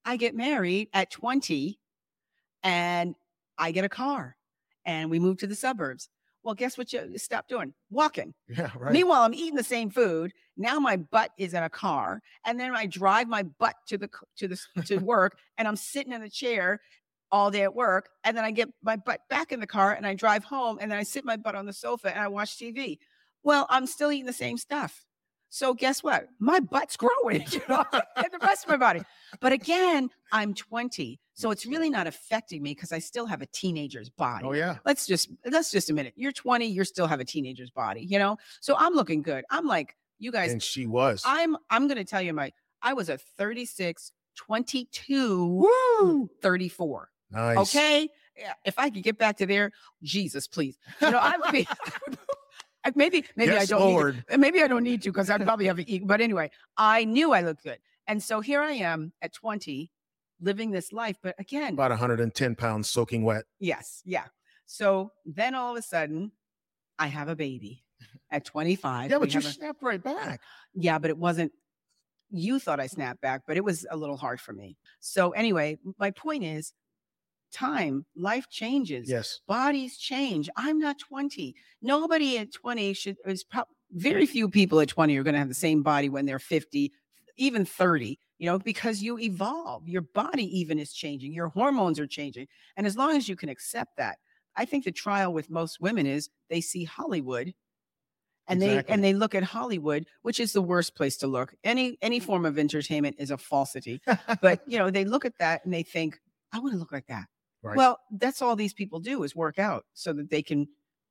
I 0.05 0.16
get 0.16 0.35
married 0.35 0.88
at 0.92 1.11
20 1.11 1.79
and 2.62 3.14
I 3.59 3.72
get 3.72 3.85
a 3.85 3.88
car 3.88 4.37
and 4.85 5.11
we 5.11 5.18
move 5.18 5.38
to 5.38 5.46
the 5.46 5.55
suburbs. 5.55 6.09
Well, 6.44 6.55
guess 6.55 6.76
what 6.76 6.92
you 6.92 7.16
stop 7.18 7.48
doing? 7.48 7.72
Walking. 7.90 8.35
Yeah, 8.48 8.70
right. 8.76 8.92
Meanwhile, 8.92 9.22
I'm 9.22 9.35
eating 9.35 9.55
the 9.55 9.62
same 9.62 9.90
food. 9.90 10.33
Now 10.57 10.78
my 10.78 10.96
butt 10.96 11.31
is 11.38 11.55
in 11.55 11.62
a 11.62 11.70
car, 11.70 12.20
and 12.44 12.59
then 12.59 12.74
I 12.74 12.87
drive 12.87 13.28
my 13.28 13.44
butt 13.44 13.76
to 13.88 13.98
the 13.98 14.09
to 14.38 14.48
the 14.48 14.61
to 14.87 14.98
work, 14.98 15.38
and 15.59 15.68
I'm 15.68 15.76
sitting 15.76 16.12
in 16.12 16.20
the 16.20 16.31
chair 16.31 16.81
all 17.31 17.50
day 17.50 17.62
at 17.62 17.74
work, 17.74 18.11
and 18.24 18.37
then 18.37 18.44
I 18.44 18.50
get 18.50 18.68
my 18.83 18.96
butt 18.96 19.20
back 19.31 19.52
in 19.52 19.61
the 19.61 19.66
car, 19.66 19.92
and 19.92 20.07
I 20.07 20.14
drive 20.14 20.44
home, 20.44 20.78
and 20.81 20.90
then 20.90 20.98
I 20.98 21.02
sit 21.02 21.24
my 21.24 21.37
butt 21.37 21.55
on 21.55 21.66
the 21.66 21.72
sofa 21.72 22.11
and 22.11 22.20
I 22.22 22.28
watch 22.28 22.59
TV. 22.59 22.98
Well, 23.42 23.66
I'm 23.70 23.87
still 23.87 24.12
eating 24.12 24.26
the 24.26 24.33
same 24.33 24.59
stuff. 24.59 25.05
So 25.52 25.74
guess 25.74 26.02
what? 26.02 26.28
My 26.38 26.60
butt's 26.60 26.96
growing, 26.96 27.44
you 27.50 27.60
know, 27.68 27.84
and 27.92 28.26
the 28.32 28.38
rest 28.40 28.64
of 28.64 28.70
my 28.70 28.78
body. 28.78 29.02
But 29.38 29.52
again, 29.52 30.08
I'm 30.32 30.54
20, 30.54 31.20
so 31.34 31.50
it's 31.50 31.66
really 31.66 31.90
not 31.90 32.06
affecting 32.06 32.62
me 32.62 32.70
because 32.70 32.90
I 32.90 32.98
still 33.00 33.26
have 33.26 33.42
a 33.42 33.46
teenager's 33.46 34.08
body 34.08 34.46
oh, 34.46 34.54
yeah. 34.54 34.78
let's 34.86 35.06
just 35.06 35.28
let's 35.44 35.70
just 35.70 35.90
a 35.90 35.92
minute. 35.92 36.14
You're 36.16 36.32
20, 36.32 36.64
you 36.64 36.84
still 36.84 37.06
have 37.06 37.20
a 37.20 37.24
teenager's 37.24 37.68
body, 37.68 38.00
you 38.00 38.18
know? 38.18 38.38
So 38.62 38.76
I'm 38.78 38.94
looking 38.94 39.20
good. 39.20 39.44
I'm 39.50 39.66
like, 39.66 39.94
you 40.18 40.32
guys, 40.32 40.52
And 40.52 40.62
she 40.62 40.86
was. 40.86 41.22
I'm 41.26 41.58
I'm 41.68 41.86
gonna 41.86 42.04
tell 42.04 42.22
you 42.22 42.32
my 42.32 42.50
I 42.80 42.94
was 42.94 43.10
a 43.10 43.18
36, 43.18 44.10
22, 44.36 45.46
Woo! 46.00 46.30
34. 46.40 47.10
Nice. 47.30 47.58
Okay. 47.58 48.08
Yeah, 48.38 48.54
If 48.64 48.78
I 48.78 48.88
could 48.88 49.02
get 49.02 49.18
back 49.18 49.36
to 49.36 49.46
there, 49.46 49.72
Jesus, 50.02 50.48
please. 50.48 50.78
You 51.02 51.10
know, 51.10 51.18
I 51.18 51.36
would 51.36 51.52
be 51.52 51.68
I- 52.08 52.16
maybe 52.95 53.25
maybe 53.37 53.53
I 53.53 53.64
don't 53.64 53.81
need 53.81 53.87
to- 53.87 53.95
Lord. 53.95 54.25
uh, 54.31 54.37
maybe 54.37 54.62
I 54.62 54.68
don't 54.68 54.83
need 54.83 55.03
to 55.03 55.11
because 55.11 55.31
I'd 55.31 55.42
probably 55.42 55.66
have 55.66 55.79
eaten. 55.81 56.07
But 56.07 56.21
anyway, 56.21 56.51
I 56.77 57.05
knew 57.05 57.33
I 57.33 57.42
looked 57.42 57.62
good. 57.64 57.79
And 58.07 58.23
so 58.23 58.40
here 58.40 58.61
I 58.61 58.73
am 58.73 59.12
at 59.23 59.33
20, 59.33 59.90
living 60.40 60.71
this 60.73 60.92
life. 60.92 61.16
But 61.23 61.37
again, 61.38 61.75
About 61.75 61.90
110 61.90 62.57
pounds 62.57 62.90
soaking 62.90 63.23
wet. 63.25 63.45
Yes, 63.61 64.03
yeah. 64.05 64.25
So 64.66 65.12
then 65.25 65.55
all 65.55 65.73
of 65.73 65.79
a 65.79 65.83
sudden, 65.83 66.33
I 66.99 67.07
have 67.07 67.29
a 67.29 67.37
baby 67.37 67.85
at 68.31 68.45
25. 68.45 69.11
Yeah, 69.11 69.18
but 69.18 69.29
you 69.33 69.40
have 69.40 69.49
a- 69.51 69.53
snapped 69.55 69.83
right 69.83 70.03
back. 70.03 70.40
yeah, 70.75 70.99
but 70.99 71.11
it 71.11 71.18
wasn't. 71.18 71.53
You 72.35 72.59
thought 72.59 72.81
I 72.81 72.87
snapped 72.87 73.21
back, 73.21 73.42
but 73.47 73.57
it 73.59 73.64
was 73.64 73.87
a 73.90 73.97
little 73.97 74.16
hard 74.16 74.40
for 74.40 74.53
me. 74.55 74.77
So 75.01 75.31
anyway, 75.33 75.79
my 75.99 76.11
point 76.12 76.45
is, 76.45 76.73
time, 77.52 78.04
life 78.16 78.48
changes, 78.48 79.08
Yes. 79.08 79.40
bodies 79.46 79.96
change. 79.98 80.48
I'm 80.56 80.78
not 80.78 80.98
20. 80.98 81.54
Nobody 81.82 82.38
at 82.38 82.52
20 82.52 82.92
should. 82.94 83.16
Is 83.26 83.44
prob- 83.44 83.68
very 83.92 84.26
few 84.26 84.48
people 84.48 84.80
at 84.80 84.88
20 84.88 85.16
are 85.16 85.22
going 85.22 85.34
to 85.34 85.38
have 85.38 85.48
the 85.48 85.54
same 85.54 85.82
body 85.82 86.08
when 86.08 86.24
they're 86.26 86.38
50, 86.38 86.92
even 87.36 87.64
30. 87.64 88.18
You 88.38 88.46
know, 88.46 88.58
because 88.58 89.00
you 89.02 89.18
evolve. 89.20 89.88
Your 89.88 90.02
body 90.02 90.44
even 90.58 90.80
is 90.80 90.92
changing. 90.92 91.32
Your 91.32 91.48
hormones 91.48 92.00
are 92.00 92.08
changing, 92.08 92.48
and 92.76 92.86
as 92.88 92.96
long 92.96 93.16
as 93.16 93.28
you 93.28 93.36
can 93.36 93.48
accept 93.48 93.96
that, 93.98 94.18
I 94.56 94.64
think 94.64 94.84
the 94.84 94.90
trial 94.92 95.32
with 95.32 95.48
most 95.48 95.80
women 95.80 96.06
is 96.06 96.28
they 96.50 96.60
see 96.60 96.82
Hollywood 96.84 97.54
and 98.48 98.60
they 98.60 98.82
and 98.88 99.04
they 99.04 99.14
look 99.14 99.36
at 99.36 99.44
Hollywood, 99.44 100.06
which 100.22 100.40
is 100.40 100.52
the 100.52 100.60
worst 100.60 100.96
place 100.96 101.16
to 101.18 101.28
look. 101.28 101.54
Any 101.62 101.96
any 102.02 102.18
form 102.18 102.44
of 102.44 102.58
entertainment 102.58 103.14
is 103.20 103.30
a 103.30 103.38
falsity. 103.38 104.00
But 104.42 104.62
you 104.66 104.76
know, 104.78 104.90
they 104.90 105.04
look 105.04 105.24
at 105.24 105.38
that 105.38 105.64
and 105.64 105.72
they 105.72 105.84
think, 105.84 106.18
I 106.52 106.58
want 106.58 106.72
to 106.72 106.78
look 106.78 106.90
like 106.90 107.06
that. 107.06 107.26
Right. 107.62 107.77
Well, 107.77 108.01
that's 108.11 108.42
all 108.42 108.57
these 108.57 108.75
people 108.75 108.98
do 109.01 109.22
is 109.22 109.37
work 109.37 109.59
out 109.59 109.85
so 109.94 110.12
that 110.14 110.31
they 110.31 110.42
can 110.42 110.68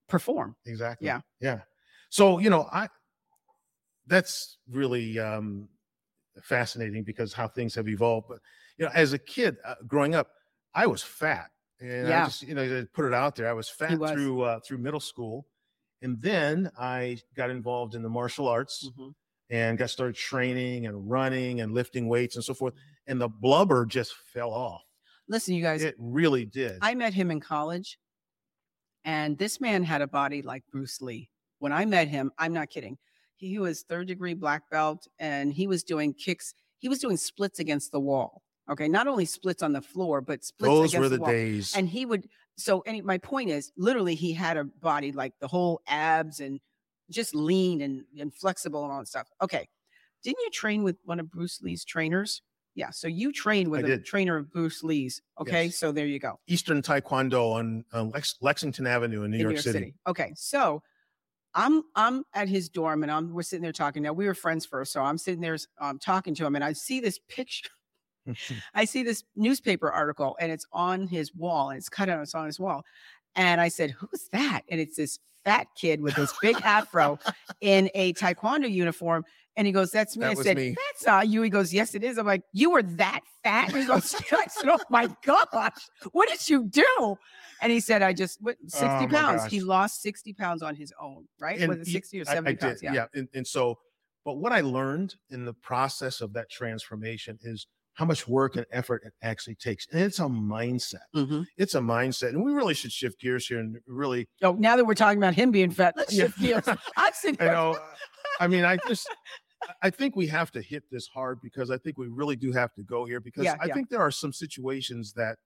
perform. 0.09 0.55
Exactly. 0.65 1.07
Yeah. 1.07 1.21
Yeah. 1.39 1.61
So, 2.09 2.39
you 2.39 2.49
know, 2.49 2.67
I 2.71 2.89
that's 4.07 4.57
really 4.69 5.17
um 5.19 5.69
fascinating 6.41 7.03
because 7.03 7.33
how 7.33 7.47
things 7.47 7.75
have 7.75 7.87
evolved. 7.87 8.27
But 8.29 8.39
you 8.77 8.85
know, 8.85 8.91
as 8.93 9.13
a 9.13 9.17
kid 9.19 9.57
uh, 9.65 9.75
growing 9.87 10.15
up, 10.15 10.31
I 10.73 10.87
was 10.87 11.01
fat. 11.01 11.51
And 11.79 12.07
Yeah. 12.07 12.23
I 12.23 12.25
just, 12.25 12.43
you 12.43 12.53
know, 12.53 12.67
to 12.67 12.87
put 12.93 13.05
it 13.05 13.13
out 13.13 13.35
there, 13.35 13.49
I 13.49 13.53
was 13.53 13.69
fat 13.69 13.97
was. 13.97 14.11
through 14.11 14.41
uh, 14.41 14.59
through 14.59 14.79
middle 14.79 14.99
school. 14.99 15.47
And 16.01 16.19
then 16.21 16.71
I 16.79 17.19
got 17.35 17.51
involved 17.51 17.93
in 17.93 18.01
the 18.01 18.09
martial 18.09 18.47
arts 18.47 18.89
and 19.51 19.77
got 19.77 19.91
started 19.91 20.15
training 20.15 20.87
and 20.87 21.09
running 21.09 21.61
and 21.61 21.73
lifting 21.73 22.07
weights 22.07 22.35
and 22.35 22.43
so 22.43 22.55
forth. 22.55 22.73
And 23.05 23.21
the 23.21 23.29
blubber 23.29 23.85
just 23.85 24.15
fell 24.33 24.49
off. 24.49 24.81
Listen, 25.31 25.55
you 25.55 25.63
guys, 25.63 25.81
It 25.81 25.95
really 25.97 26.43
did. 26.45 26.77
I 26.81 26.93
met 26.93 27.13
him 27.13 27.31
in 27.31 27.39
college, 27.39 27.97
and 29.05 29.37
this 29.37 29.61
man 29.61 29.81
had 29.81 30.01
a 30.01 30.07
body 30.07 30.41
like 30.41 30.63
Bruce 30.69 31.01
Lee. 31.01 31.29
When 31.59 31.71
I 31.71 31.85
met 31.85 32.09
him, 32.09 32.31
I'm 32.37 32.51
not 32.51 32.69
kidding. 32.69 32.97
He 33.37 33.57
was 33.57 33.83
third 33.83 34.07
degree 34.07 34.33
black 34.33 34.69
belt, 34.69 35.07
and 35.19 35.53
he 35.53 35.67
was 35.67 35.83
doing 35.83 36.13
kicks. 36.13 36.53
He 36.79 36.89
was 36.89 36.99
doing 36.99 37.15
splits 37.15 37.59
against 37.59 37.93
the 37.93 37.99
wall. 38.01 38.41
Okay, 38.69 38.89
not 38.89 39.07
only 39.07 39.23
splits 39.23 39.63
on 39.63 39.71
the 39.71 39.81
floor, 39.81 40.19
but 40.19 40.43
splits 40.43 40.69
Those 40.69 40.89
against 40.91 40.99
were 40.99 41.09
the 41.09 41.15
the 41.15 41.21
wall. 41.21 41.31
days. 41.31 41.75
And 41.77 41.87
he 41.87 42.05
would. 42.05 42.27
So, 42.57 42.81
any 42.81 43.01
my 43.01 43.17
point 43.17 43.49
is, 43.49 43.71
literally, 43.77 44.15
he 44.15 44.33
had 44.33 44.57
a 44.57 44.65
body 44.65 45.13
like 45.13 45.33
the 45.39 45.47
whole 45.47 45.79
abs 45.87 46.41
and 46.41 46.59
just 47.09 47.33
lean 47.33 47.79
and, 47.81 48.03
and 48.19 48.33
flexible 48.33 48.83
and 48.83 48.91
all 48.91 48.99
that 48.99 49.07
stuff. 49.07 49.27
Okay. 49.41 49.69
Didn't 50.23 50.41
you 50.41 50.49
train 50.51 50.83
with 50.83 50.97
one 51.05 51.21
of 51.21 51.31
Bruce 51.31 51.61
Lee's 51.61 51.85
trainers? 51.85 52.41
Yeah. 52.75 52.89
So 52.89 53.07
you 53.07 53.31
trained 53.31 53.69
with 53.69 53.81
I 53.81 53.83
a 53.83 53.87
did. 53.87 54.05
trainer 54.05 54.37
of 54.37 54.51
Bruce 54.51 54.83
Lee's. 54.83 55.21
Okay. 55.39 55.65
Yes. 55.65 55.77
So 55.77 55.91
there 55.91 56.05
you 56.05 56.19
go. 56.19 56.39
Eastern 56.47 56.81
Taekwondo 56.81 57.53
on 57.53 57.83
uh, 57.93 58.03
Lex- 58.03 58.37
Lexington 58.41 58.87
Avenue 58.87 59.23
in 59.23 59.31
New, 59.31 59.37
in 59.37 59.41
York, 59.41 59.57
City. 59.57 59.93
Okay. 60.07 60.31
So 60.35 60.81
I'm 61.53 61.83
I'm 61.95 62.23
at 62.33 62.47
his 62.47 62.69
dorm 62.69 63.03
and 63.03 63.11
I'm 63.11 63.33
we're 63.33 63.41
sitting 63.41 63.63
there 63.63 63.73
talking. 63.73 64.03
Now 64.03 64.13
we 64.13 64.25
were 64.25 64.33
friends 64.33 64.65
first, 64.65 64.93
so 64.93 65.01
I'm 65.01 65.17
sitting 65.17 65.41
there 65.41 65.57
um, 65.79 65.99
talking 65.99 66.33
to 66.35 66.45
him, 66.45 66.55
and 66.55 66.63
I 66.63 66.73
see 66.73 66.99
this 66.99 67.19
picture. 67.27 67.69
I 68.73 68.85
see 68.85 69.03
this 69.03 69.23
newspaper 69.35 69.91
article, 69.91 70.37
and 70.39 70.51
it's 70.51 70.65
on 70.71 71.07
his 71.07 71.33
wall, 71.35 71.69
and 71.69 71.77
it's 71.77 71.89
cut 71.89 72.07
out. 72.07 72.21
It's 72.21 72.35
on 72.35 72.45
his 72.45 72.59
wall, 72.59 72.83
and 73.35 73.59
I 73.59 73.67
said, 73.67 73.91
"Who's 73.91 74.29
that?" 74.31 74.61
And 74.69 74.79
it's 74.79 74.95
this 74.95 75.19
fat 75.45 75.67
kid 75.75 76.01
with 76.01 76.15
this 76.15 76.33
big 76.41 76.55
afro 76.63 77.19
in 77.61 77.89
a 77.93 78.13
taekwondo 78.13 78.71
uniform. 78.71 79.25
And 79.57 79.67
he 79.67 79.73
goes, 79.73 79.91
"That's 79.91 80.15
me." 80.15 80.27
That 80.27 80.37
I 80.37 80.41
said, 80.41 80.57
me. 80.57 80.69
"That's 80.93 81.05
not 81.05 81.27
you." 81.27 81.41
He 81.41 81.49
goes, 81.49 81.73
"Yes, 81.73 81.93
it 81.93 82.05
is." 82.05 82.17
I'm 82.17 82.25
like, 82.25 82.43
"You 82.53 82.71
were 82.71 82.83
that 82.83 83.19
fat?" 83.43 83.67
And 83.73 83.81
he 83.81 83.85
goes, 83.85 84.15
"I 84.31 84.45
said, 84.47 84.69
oh 84.69 84.79
my 84.89 85.09
gosh, 85.25 85.73
what 86.13 86.29
did 86.29 86.47
you 86.49 86.63
do?" 86.63 87.17
And 87.61 87.69
he 87.69 87.81
said, 87.81 88.01
"I 88.01 88.13
just 88.13 88.41
what, 88.41 88.55
sixty 88.67 88.85
Oh 88.87 88.99
my 89.01 89.05
pounds. 89.07 89.45
He 89.45 89.59
lost 89.59 90.01
sixty 90.01 90.31
pounds 90.33 90.63
on 90.63 90.75
his 90.75 90.93
own, 91.01 91.27
right? 91.39 91.59
And 91.59 91.67
Was 91.67 91.79
it 91.79 91.87
you- 91.87 91.93
sixty 91.93 92.21
or 92.21 92.23
I- 92.27 92.31
I 92.31 92.35
seventy 92.35 92.53
did, 92.53 92.61
pounds? 92.61 92.81
Yeah. 92.81 93.05
And, 93.13 93.27
and 93.33 93.45
so, 93.45 93.77
but 94.23 94.35
what 94.37 94.53
I 94.53 94.61
learned 94.61 95.15
in 95.31 95.43
the 95.43 95.53
process 95.53 96.21
of 96.21 96.31
that 96.33 96.49
transformation 96.49 97.37
is 97.41 97.67
how 97.95 98.05
much 98.05 98.27
work 98.27 98.55
and 98.55 98.65
effort 98.71 99.03
it 99.05 99.13
actually 99.21 99.55
takes. 99.55 99.85
And 99.91 100.01
it's 100.01 100.19
a 100.19 100.23
mindset. 100.23 101.01
Mhm. 101.15 101.45
It's 101.57 101.75
a 101.75 101.79
mindset. 101.79 102.29
And 102.29 102.43
we 102.43 102.53
really 102.53 102.73
should 102.73 102.91
shift 102.91 103.19
gears 103.19 103.45
here 103.47 103.59
and 103.59 103.77
really, 103.85 104.29
Oh, 104.41 104.53
now 104.53 104.75
that 104.77 104.85
we're 104.85 104.93
talking 104.93 105.17
about 105.17 105.33
him 105.35 105.51
being 105.51 105.71
fat, 105.71 105.95
let's 105.97 106.13
Yeah. 106.13 106.25
shift 106.25 106.39
gears. 106.39 106.63
I've 106.97 107.15
seen 107.15 107.35
I 107.39 107.45
know, 107.47 107.77
I 108.39 108.47
mean, 108.47 108.63
I 108.63 108.77
just, 108.87 109.07
I 109.83 109.89
think 109.89 110.15
we 110.15 110.27
have 110.27 110.51
to 110.51 110.61
hit 110.61 110.83
this 110.89 111.07
hard 111.07 111.39
because 111.41 111.69
I 111.69 111.77
think 111.77 111.97
we 111.97 112.07
really 112.07 112.35
do 112.35 112.51
have 112.53 112.73
to 112.75 112.83
go 112.83 113.05
here 113.05 113.19
because 113.19 113.43
Yeah, 113.43 113.57
I 113.61 113.65
yeah. 113.67 113.73
think 113.73 113.89
there 113.89 113.99
are 114.01 114.11
some 114.11 114.31
situations 114.33 115.13
that 115.13 115.37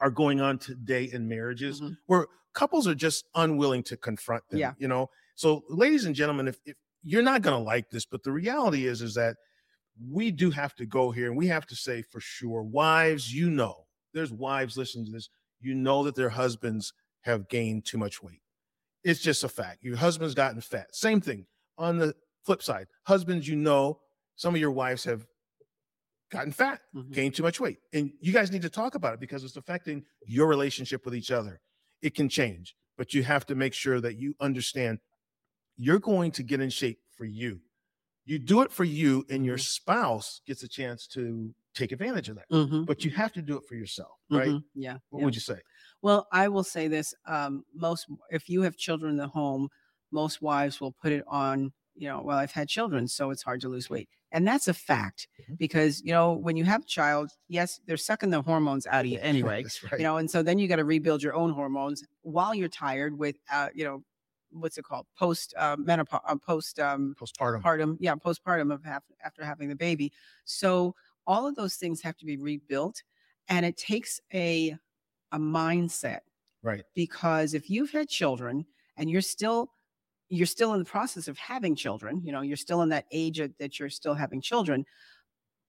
are 0.00 0.10
going 0.10 0.40
on 0.40 0.58
today 0.58 1.04
in 1.12 1.28
marriages 1.28 1.80
Mhm. 1.82 1.96
where 2.06 2.26
couples 2.54 2.88
are 2.88 2.94
just 2.94 3.26
unwilling 3.34 3.82
to 3.84 3.96
confront 3.96 4.48
them. 4.48 4.58
Yeah. 4.60 4.72
You 4.78 4.88
know, 4.88 5.10
so 5.34 5.62
ladies 5.68 6.06
and 6.06 6.14
gentlemen, 6.14 6.48
if, 6.48 6.58
if 6.64 6.76
you're 7.02 7.22
not 7.22 7.42
going 7.42 7.56
to 7.56 7.62
like 7.62 7.90
this, 7.90 8.06
but 8.06 8.22
the 8.24 8.32
reality 8.32 8.86
is, 8.86 9.02
is 9.02 9.14
that 9.14 9.36
we 10.08 10.30
do 10.30 10.50
have 10.50 10.74
to 10.76 10.86
go 10.86 11.10
here 11.10 11.26
and 11.26 11.36
we 11.36 11.48
have 11.48 11.66
to 11.66 11.76
say 11.76 12.02
for 12.02 12.20
sure, 12.20 12.62
wives, 12.62 13.32
you 13.34 13.50
know, 13.50 13.86
there's 14.14 14.32
wives 14.32 14.76
listening 14.76 15.06
to 15.06 15.12
this, 15.12 15.28
you 15.60 15.74
know 15.74 16.04
that 16.04 16.14
their 16.14 16.30
husbands 16.30 16.92
have 17.22 17.48
gained 17.48 17.84
too 17.84 17.98
much 17.98 18.22
weight. 18.22 18.40
It's 19.04 19.20
just 19.20 19.44
a 19.44 19.48
fact. 19.48 19.82
Your 19.82 19.96
husband's 19.96 20.34
gotten 20.34 20.60
fat. 20.60 20.94
Same 20.94 21.20
thing 21.20 21.46
on 21.78 21.98
the 21.98 22.14
flip 22.44 22.62
side. 22.62 22.86
Husbands, 23.06 23.46
you 23.46 23.56
know, 23.56 24.00
some 24.36 24.54
of 24.54 24.60
your 24.60 24.70
wives 24.70 25.04
have 25.04 25.26
gotten 26.30 26.52
fat, 26.52 26.80
Mhm. 26.94 27.12
gained 27.12 27.34
too 27.34 27.42
much 27.42 27.60
weight. 27.60 27.78
And 27.92 28.12
you 28.20 28.32
guys 28.32 28.50
need 28.50 28.62
to 28.62 28.70
talk 28.70 28.94
about 28.94 29.14
it 29.14 29.20
because 29.20 29.44
it's 29.44 29.56
affecting 29.56 30.06
your 30.26 30.46
relationship 30.48 31.04
with 31.04 31.14
each 31.14 31.30
other. 31.30 31.60
It 32.02 32.14
can 32.14 32.28
change, 32.28 32.76
but 32.96 33.12
you 33.12 33.22
have 33.24 33.44
to 33.46 33.54
make 33.54 33.74
sure 33.74 34.00
that 34.00 34.16
you 34.16 34.34
understand 34.40 35.00
you're 35.76 35.98
going 35.98 36.30
to 36.32 36.42
get 36.42 36.60
in 36.60 36.70
shape 36.70 37.00
for 37.10 37.24
you. 37.24 37.60
You 38.24 38.38
do 38.38 38.62
it 38.62 38.72
for 38.72 38.84
you, 38.84 39.24
and 39.30 39.44
your 39.44 39.58
Mhm. 39.58 39.58
spouse 39.58 40.40
gets 40.46 40.62
a 40.62 40.68
chance 40.68 41.06
to 41.08 41.54
take 41.74 41.92
advantage 41.92 42.28
of 42.28 42.36
that. 42.36 42.48
Mhm, 42.50 42.86
But 42.86 43.04
you 43.04 43.10
have 43.12 43.32
to 43.34 43.42
do 43.42 43.56
it 43.58 43.64
for 43.66 43.74
yourself, 43.74 44.18
right? 44.32 44.54
mhm. 44.54 44.64
Yeah. 44.74 44.98
What 45.10 45.22
yeah. 45.22 45.24
would 45.24 45.34
you 45.34 45.40
say? 45.40 45.60
Well, 46.02 46.28
I 46.32 46.48
will 46.48 46.64
say 46.64 46.88
this: 46.88 47.14
um, 47.26 47.64
most, 47.74 48.08
if 48.30 48.48
you 48.50 48.62
have 48.62 48.76
children 48.76 49.12
in 49.12 49.18
the 49.18 49.28
home, 49.28 49.70
most 50.12 50.42
wives 50.42 50.80
will 50.80 50.92
put 50.92 51.12
it 51.12 51.24
on. 51.28 51.72
You 51.96 52.08
know, 52.08 52.22
well, 52.22 52.38
I've 52.38 52.52
had 52.52 52.68
children, 52.68 53.08
so 53.08 53.30
it's 53.30 53.42
hard 53.42 53.60
to 53.62 53.68
lose 53.70 53.90
weight, 53.90 54.08
and 54.32 54.46
that's 54.48 54.68
a 54.68 54.74
fact 54.74 55.28
Mhm. 55.38 55.56
because 55.58 56.02
you 56.02 56.12
know 56.12 56.32
when 56.34 56.56
you 56.56 56.64
have 56.64 56.82
a 56.82 56.86
child, 56.86 57.32
yes, 57.48 57.80
they're 57.86 57.96
sucking 57.98 58.30
the 58.30 58.42
hormones 58.42 58.86
out 58.86 59.02
of 59.06 59.10
you 59.12 59.20
anyway. 59.20 59.66
That's 59.66 59.82
right. 59.82 59.92
You 59.96 60.04
know, 60.04 60.16
and 60.18 60.30
so 60.30 60.42
then 60.42 60.58
you 60.58 60.68
got 60.68 60.76
to 60.76 60.84
rebuild 60.86 61.22
your 61.22 61.34
own 61.34 61.52
hormones 61.52 62.04
while 62.22 62.54
you're 62.54 62.68
tired 62.70 63.18
with, 63.18 63.36
uh, 63.52 63.70
you 63.74 63.84
know, 63.84 64.04
what's 64.50 64.78
it 64.78 64.84
called, 64.84 65.06
post 65.18 65.54
uh, 65.56 65.76
menopause, 65.78 66.20
uh, 66.26 66.36
post 66.36 66.78
um, 66.80 67.14
Postpartum. 67.20 67.62
postpartum, 67.62 67.96
yeah, 68.00 68.14
postpartum 68.14 68.72
of 68.72 68.84
half, 68.84 69.02
after 69.24 69.44
having 69.44 69.68
the 69.68 69.76
baby. 69.76 70.12
So 70.44 70.94
all 71.26 71.46
of 71.46 71.54
those 71.54 71.76
things 71.76 72.00
have 72.02 72.16
to 72.18 72.26
be 72.26 72.36
rebuilt, 72.36 73.02
and 73.48 73.64
it 73.66 73.76
takes 73.76 74.20
a 74.34 74.76
a 75.32 75.38
mindset 75.38 76.20
Right. 76.62 76.84
because 76.94 77.54
if 77.54 77.70
you've 77.70 77.92
had 77.92 78.08
children 78.08 78.66
and 78.96 79.08
you're 79.08 79.20
still 79.22 79.70
you're 80.28 80.46
still 80.46 80.72
in 80.74 80.78
the 80.78 80.84
process 80.84 81.26
of 81.28 81.36
having 81.38 81.74
children, 81.74 82.20
you 82.24 82.30
know, 82.32 82.40
you're 82.40 82.56
still 82.56 82.82
in 82.82 82.88
that 82.90 83.06
age 83.10 83.40
of- 83.40 83.52
that 83.58 83.78
you're 83.80 83.90
still 83.90 84.14
having 84.14 84.40
children, 84.40 84.84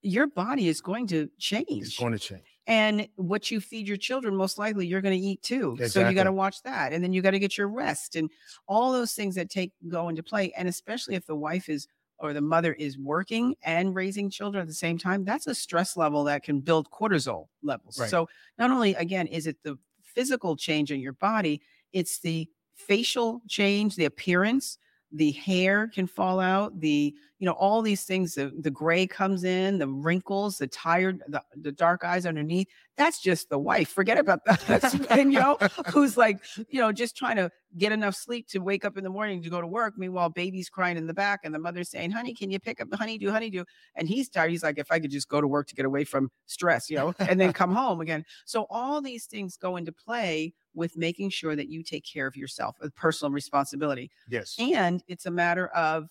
your 0.02 0.26
body 0.28 0.68
is 0.68 0.80
going 0.80 1.06
to 1.08 1.28
change. 1.38 1.66
It's 1.68 1.98
going 1.98 2.12
to 2.12 2.18
change. 2.18 2.51
And 2.66 3.08
what 3.16 3.50
you 3.50 3.60
feed 3.60 3.88
your 3.88 3.96
children, 3.96 4.36
most 4.36 4.58
likely 4.58 4.86
you're 4.86 5.00
going 5.00 5.18
to 5.18 5.26
eat 5.26 5.42
too. 5.42 5.76
So 5.88 6.08
you 6.08 6.14
got 6.14 6.24
to 6.24 6.32
watch 6.32 6.62
that. 6.62 6.92
And 6.92 7.02
then 7.02 7.12
you 7.12 7.20
got 7.20 7.32
to 7.32 7.38
get 7.38 7.58
your 7.58 7.68
rest 7.68 8.14
and 8.14 8.30
all 8.68 8.92
those 8.92 9.12
things 9.12 9.34
that 9.34 9.50
take 9.50 9.72
go 9.88 10.08
into 10.08 10.22
play. 10.22 10.52
And 10.56 10.68
especially 10.68 11.14
if 11.16 11.26
the 11.26 11.34
wife 11.34 11.68
is 11.68 11.88
or 12.18 12.32
the 12.32 12.40
mother 12.40 12.72
is 12.74 12.96
working 12.98 13.56
and 13.62 13.96
raising 13.96 14.30
children 14.30 14.62
at 14.62 14.68
the 14.68 14.74
same 14.74 14.96
time, 14.96 15.24
that's 15.24 15.48
a 15.48 15.54
stress 15.54 15.96
level 15.96 16.22
that 16.24 16.44
can 16.44 16.60
build 16.60 16.88
cortisol 16.90 17.48
levels. 17.64 17.98
Right. 17.98 18.08
So 18.08 18.28
not 18.58 18.70
only 18.70 18.94
again 18.94 19.26
is 19.26 19.48
it 19.48 19.56
the 19.64 19.76
physical 20.02 20.54
change 20.56 20.92
in 20.92 21.00
your 21.00 21.14
body, 21.14 21.60
it's 21.92 22.20
the 22.20 22.48
facial 22.74 23.42
change, 23.48 23.96
the 23.96 24.04
appearance, 24.04 24.78
the 25.12 25.32
hair 25.32 25.88
can 25.88 26.06
fall 26.06 26.40
out, 26.40 26.78
the 26.80 27.14
you 27.38 27.46
know 27.46 27.52
all 27.52 27.82
these 27.82 28.04
things. 28.04 28.34
The 28.34 28.52
the 28.60 28.70
gray 28.70 29.06
comes 29.06 29.44
in, 29.44 29.78
the 29.78 29.88
wrinkles, 29.88 30.58
the 30.58 30.66
tired, 30.66 31.22
the, 31.28 31.42
the 31.56 31.72
dark 31.72 32.04
eyes 32.04 32.26
underneath. 32.26 32.68
That's 32.96 33.20
just 33.20 33.48
the 33.48 33.58
wife. 33.58 33.88
Forget 33.88 34.18
about 34.18 34.44
that. 34.44 34.94
and 35.10 35.32
you 35.32 35.38
know 35.38 35.56
who's 35.92 36.16
like 36.16 36.44
you 36.68 36.80
know 36.80 36.92
just 36.92 37.16
trying 37.16 37.36
to 37.36 37.50
get 37.78 37.90
enough 37.90 38.14
sleep 38.14 38.48
to 38.48 38.58
wake 38.58 38.84
up 38.84 38.98
in 38.98 39.04
the 39.04 39.10
morning 39.10 39.42
to 39.42 39.50
go 39.50 39.60
to 39.60 39.66
work. 39.66 39.94
Meanwhile, 39.96 40.30
baby's 40.30 40.68
crying 40.68 40.96
in 40.96 41.06
the 41.06 41.14
back, 41.14 41.40
and 41.44 41.54
the 41.54 41.58
mother's 41.58 41.90
saying, 41.90 42.10
"Honey, 42.10 42.34
can 42.34 42.50
you 42.50 42.60
pick 42.60 42.80
up 42.80 42.90
the 42.90 42.96
honeydew, 42.96 43.30
honeydew?" 43.30 43.64
And 43.96 44.08
he's 44.08 44.28
tired. 44.28 44.50
He's 44.50 44.62
like, 44.62 44.78
"If 44.78 44.92
I 44.92 45.00
could 45.00 45.10
just 45.10 45.28
go 45.28 45.40
to 45.40 45.48
work 45.48 45.68
to 45.68 45.74
get 45.74 45.86
away 45.86 46.04
from 46.04 46.30
stress, 46.46 46.90
you 46.90 46.96
know, 46.96 47.14
and 47.18 47.40
then 47.40 47.52
come 47.52 47.74
home 47.74 48.00
again." 48.00 48.24
So 48.44 48.66
all 48.68 49.00
these 49.00 49.26
things 49.26 49.56
go 49.56 49.76
into 49.76 49.92
play 49.92 50.52
with 50.74 50.96
making 50.96 51.30
sure 51.30 51.56
that 51.56 51.68
you 51.68 51.82
take 51.82 52.04
care 52.04 52.26
of 52.26 52.36
yourself, 52.36 52.76
a 52.80 52.90
personal 52.90 53.32
responsibility. 53.32 54.10
Yes. 54.28 54.56
And 54.58 55.02
it's 55.08 55.26
a 55.26 55.30
matter 55.30 55.68
of 55.68 56.08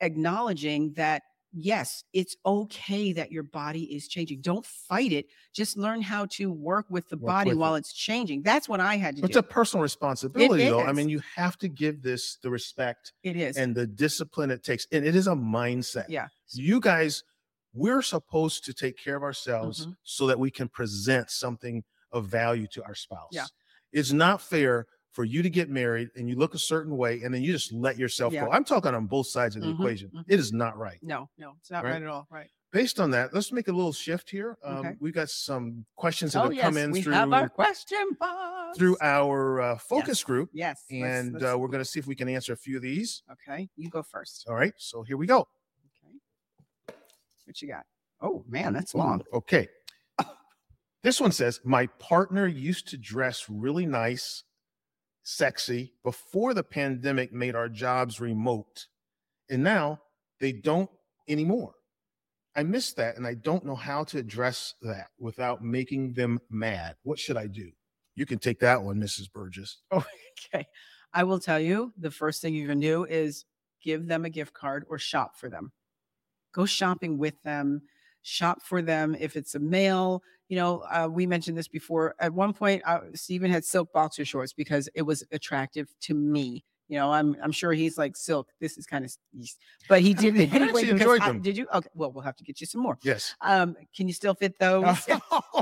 acknowledging 0.00 0.92
that, 0.94 1.22
yes, 1.56 2.04
it's 2.12 2.36
okay 2.44 3.12
that 3.12 3.30
your 3.32 3.42
body 3.44 3.84
is 3.94 4.08
changing. 4.08 4.40
Don't 4.40 4.66
fight 4.66 5.12
it. 5.12 5.26
Just 5.52 5.76
learn 5.76 6.02
how 6.02 6.26
to 6.32 6.50
work 6.50 6.86
with 6.90 7.08
the 7.08 7.16
Work 7.16 7.26
body 7.26 7.50
with 7.50 7.58
while 7.58 7.74
it. 7.76 7.80
it's 7.80 7.92
changing. 7.92 8.42
That's 8.42 8.68
what 8.68 8.80
I 8.80 8.96
had 8.96 9.16
to 9.16 9.22
It's 9.22 9.32
do. 9.32 9.38
It's 9.38 9.48
a 9.48 9.50
personal 9.52 9.82
responsibility, 9.82 10.64
though. 10.64 10.80
I 10.82 10.92
mean, 10.92 11.08
you 11.08 11.20
have 11.36 11.56
to 11.58 11.68
give 11.68 12.02
this 12.02 12.38
the 12.42 12.50
respect 12.50 13.12
it 13.22 13.36
is. 13.36 13.56
and 13.56 13.74
the 13.74 13.86
discipline 13.86 14.50
it 14.50 14.62
takes. 14.64 14.86
And 14.92 15.06
it 15.06 15.14
is 15.14 15.26
a 15.26 15.32
mindset. 15.34 16.06
yeah. 16.08 16.28
You 16.52 16.80
guys, 16.80 17.22
we're 17.72 18.02
supposed 18.02 18.64
to 18.66 18.72
take 18.74 18.96
care 18.96 19.16
of 19.16 19.22
ourselves 19.22 19.86
Mhm. 19.86 19.96
so 20.02 20.26
that 20.26 20.38
we 20.38 20.50
can 20.50 20.68
present 20.68 21.30
something 21.30 21.82
of 22.12 22.26
value 22.26 22.66
to 22.68 22.84
our 22.84 22.94
spouse. 22.94 23.30
Yeah. 23.32 23.46
It's 23.92 24.12
not 24.12 24.40
fair 24.42 24.86
for 25.14 25.24
you 25.24 25.42
to 25.42 25.48
get 25.48 25.70
married 25.70 26.10
and 26.16 26.28
you 26.28 26.34
look 26.34 26.54
a 26.54 26.58
certain 26.58 26.96
way 26.96 27.22
and 27.22 27.32
then 27.32 27.40
you 27.40 27.52
just 27.52 27.72
let 27.72 27.96
yourself 27.96 28.32
Yeah. 28.32 28.46
go. 28.46 28.50
I'm 28.50 28.64
talking 28.64 28.92
on 28.94 29.06
both 29.06 29.28
sides 29.28 29.54
of 29.54 29.62
the 29.62 29.68
Mhm, 29.68 29.74
equation. 29.74 30.10
mhm. 30.10 30.24
It 30.26 30.40
is 30.40 30.52
not 30.52 30.76
right. 30.76 30.98
No, 31.02 31.30
no, 31.38 31.54
it's 31.60 31.70
not 31.70 31.84
Right. 31.84 31.92
right 31.92 32.02
at 32.02 32.08
all. 32.08 32.26
Right. 32.30 32.50
Based 32.72 32.98
on 32.98 33.12
that, 33.12 33.32
let's 33.32 33.52
make 33.52 33.68
a 33.68 33.72
little 33.72 33.92
shift 33.92 34.28
here. 34.28 34.58
Um, 34.64 34.78
Okay. 34.78 34.96
We've 34.98 35.14
got 35.14 35.30
some 35.30 35.86
questions 35.94 36.32
that 36.32 36.42
Oh, 36.44 36.50
have 36.50 36.58
come 36.60 36.76
in 36.76 36.90
we 36.90 37.00
through, 37.02 37.12
have 37.12 37.32
our 37.32 37.48
question 37.48 38.16
box. 38.18 38.76
through 38.76 38.96
our 39.00 39.60
uh, 39.60 39.78
focus 39.78 40.24
group. 40.24 40.50
Yes. 40.52 40.84
let's- 40.90 41.04
And 41.04 41.32
let's- 41.34 41.44
uh, 41.44 41.56
we're 41.56 41.68
going 41.68 41.84
to 41.84 41.88
see 41.88 42.00
if 42.00 42.08
we 42.08 42.16
can 42.16 42.28
answer 42.28 42.52
a 42.52 42.56
few 42.56 42.74
of 42.76 42.82
these. 42.82 43.22
okay, 43.30 43.70
you 43.76 43.88
go 43.90 44.02
first. 44.02 44.46
All 44.48 44.56
right. 44.56 44.74
So 44.78 45.04
here 45.04 45.16
we 45.16 45.28
go. 45.28 45.46
Okay. 46.02 46.18
What 47.44 47.62
you 47.62 47.68
got? 47.68 47.86
Oh 48.20 48.44
man, 48.48 48.72
that's 48.72 48.96
long. 48.96 49.22
Okay. 49.32 49.68
This 51.04 51.20
one 51.20 51.32
says, 51.32 51.60
My 51.64 51.86
partner 51.86 52.46
used 52.46 52.88
to 52.88 52.96
dress 52.96 53.48
really 53.50 53.84
nice, 53.86 54.42
sexy 55.24 55.94
before 56.04 56.54
the 56.54 56.62
pandemic 56.62 57.32
made 57.32 57.56
our 57.56 57.68
jobs 57.68 58.20
remote. 58.20 58.86
And 59.50 59.64
now 59.64 60.00
they 60.38 60.52
don't 60.52 60.90
anymore. 61.28 61.74
I 62.54 62.62
miss 62.62 62.92
that 62.92 63.16
and 63.16 63.26
I 63.26 63.34
don't 63.34 63.64
know 63.64 63.74
how 63.74 64.04
to 64.04 64.18
address 64.18 64.74
that 64.82 65.08
without 65.18 65.64
making 65.64 66.12
them 66.12 66.38
mad. 66.50 66.94
What 67.02 67.18
should 67.18 67.36
I 67.36 67.48
do? 67.48 67.70
You 68.14 68.26
can 68.26 68.38
take 68.38 68.60
that 68.60 68.82
one, 68.82 69.00
Mrs. 69.00 69.32
Burgess. 69.32 69.78
Okay. 70.52 70.66
I 71.12 71.22
will 71.22 71.38
tell 71.38 71.60
you 71.60 71.92
the 71.96 72.10
first 72.10 72.42
thing 72.42 72.54
you 72.54 72.66
can 72.66 72.80
do 72.80 73.04
is 73.04 73.44
give 73.80 74.08
them 74.08 74.24
a 74.24 74.30
gift 74.30 74.52
card 74.52 74.84
or 74.88 74.98
shop 74.98 75.36
for 75.36 75.48
them. 75.48 75.70
Go 76.52 76.66
shopping 76.66 77.18
with 77.18 77.40
them, 77.44 77.82
shop 78.22 78.60
for 78.60 78.82
them. 78.82 79.16
If 79.18 79.36
it's 79.36 79.54
a 79.54 79.60
male, 79.60 80.22
you 80.48 80.56
know, 80.56 80.80
uh, 80.90 81.08
we 81.10 81.26
mentioned 81.26 81.56
this 81.56 81.68
before. 81.68 82.14
At 82.18 82.32
one 82.32 82.52
point, 82.52 82.82
uh, 82.86 83.00
Steven 83.14 83.50
had 83.50 83.64
silk 83.64 83.92
boxer 83.92 84.24
shorts 84.24 84.52
because 84.52 84.88
it 84.94 85.02
was 85.02 85.24
attractive 85.32 85.88
to 86.02 86.14
me. 86.14 86.64
You 86.88 86.98
know, 86.98 87.10
I'm 87.10 87.34
I'm 87.42 87.50
sure 87.50 87.72
he's 87.72 87.96
like 87.96 88.14
silk. 88.14 88.48
This 88.60 88.76
is 88.76 88.84
kind 88.86 89.06
of, 89.06 89.12
but 89.88 90.02
he 90.02 90.12
did 90.12 90.36
it 90.38 90.52
I 90.52 90.56
anyway. 90.56 90.88
enjoyed 90.90 91.22
I- 91.22 91.28
them. 91.28 91.40
did 91.40 91.56
you? 91.56 91.66
Okay, 91.72 91.88
well, 91.94 92.12
we'll 92.12 92.22
have 92.24 92.36
to 92.36 92.44
get 92.44 92.60
you 92.60 92.66
some 92.66 92.82
more. 92.82 92.98
Yes. 93.02 93.34
Um, 93.40 93.74
can 93.96 94.06
you 94.06 94.12
still 94.12 94.34
fit 94.34 94.58
those? 94.60 95.08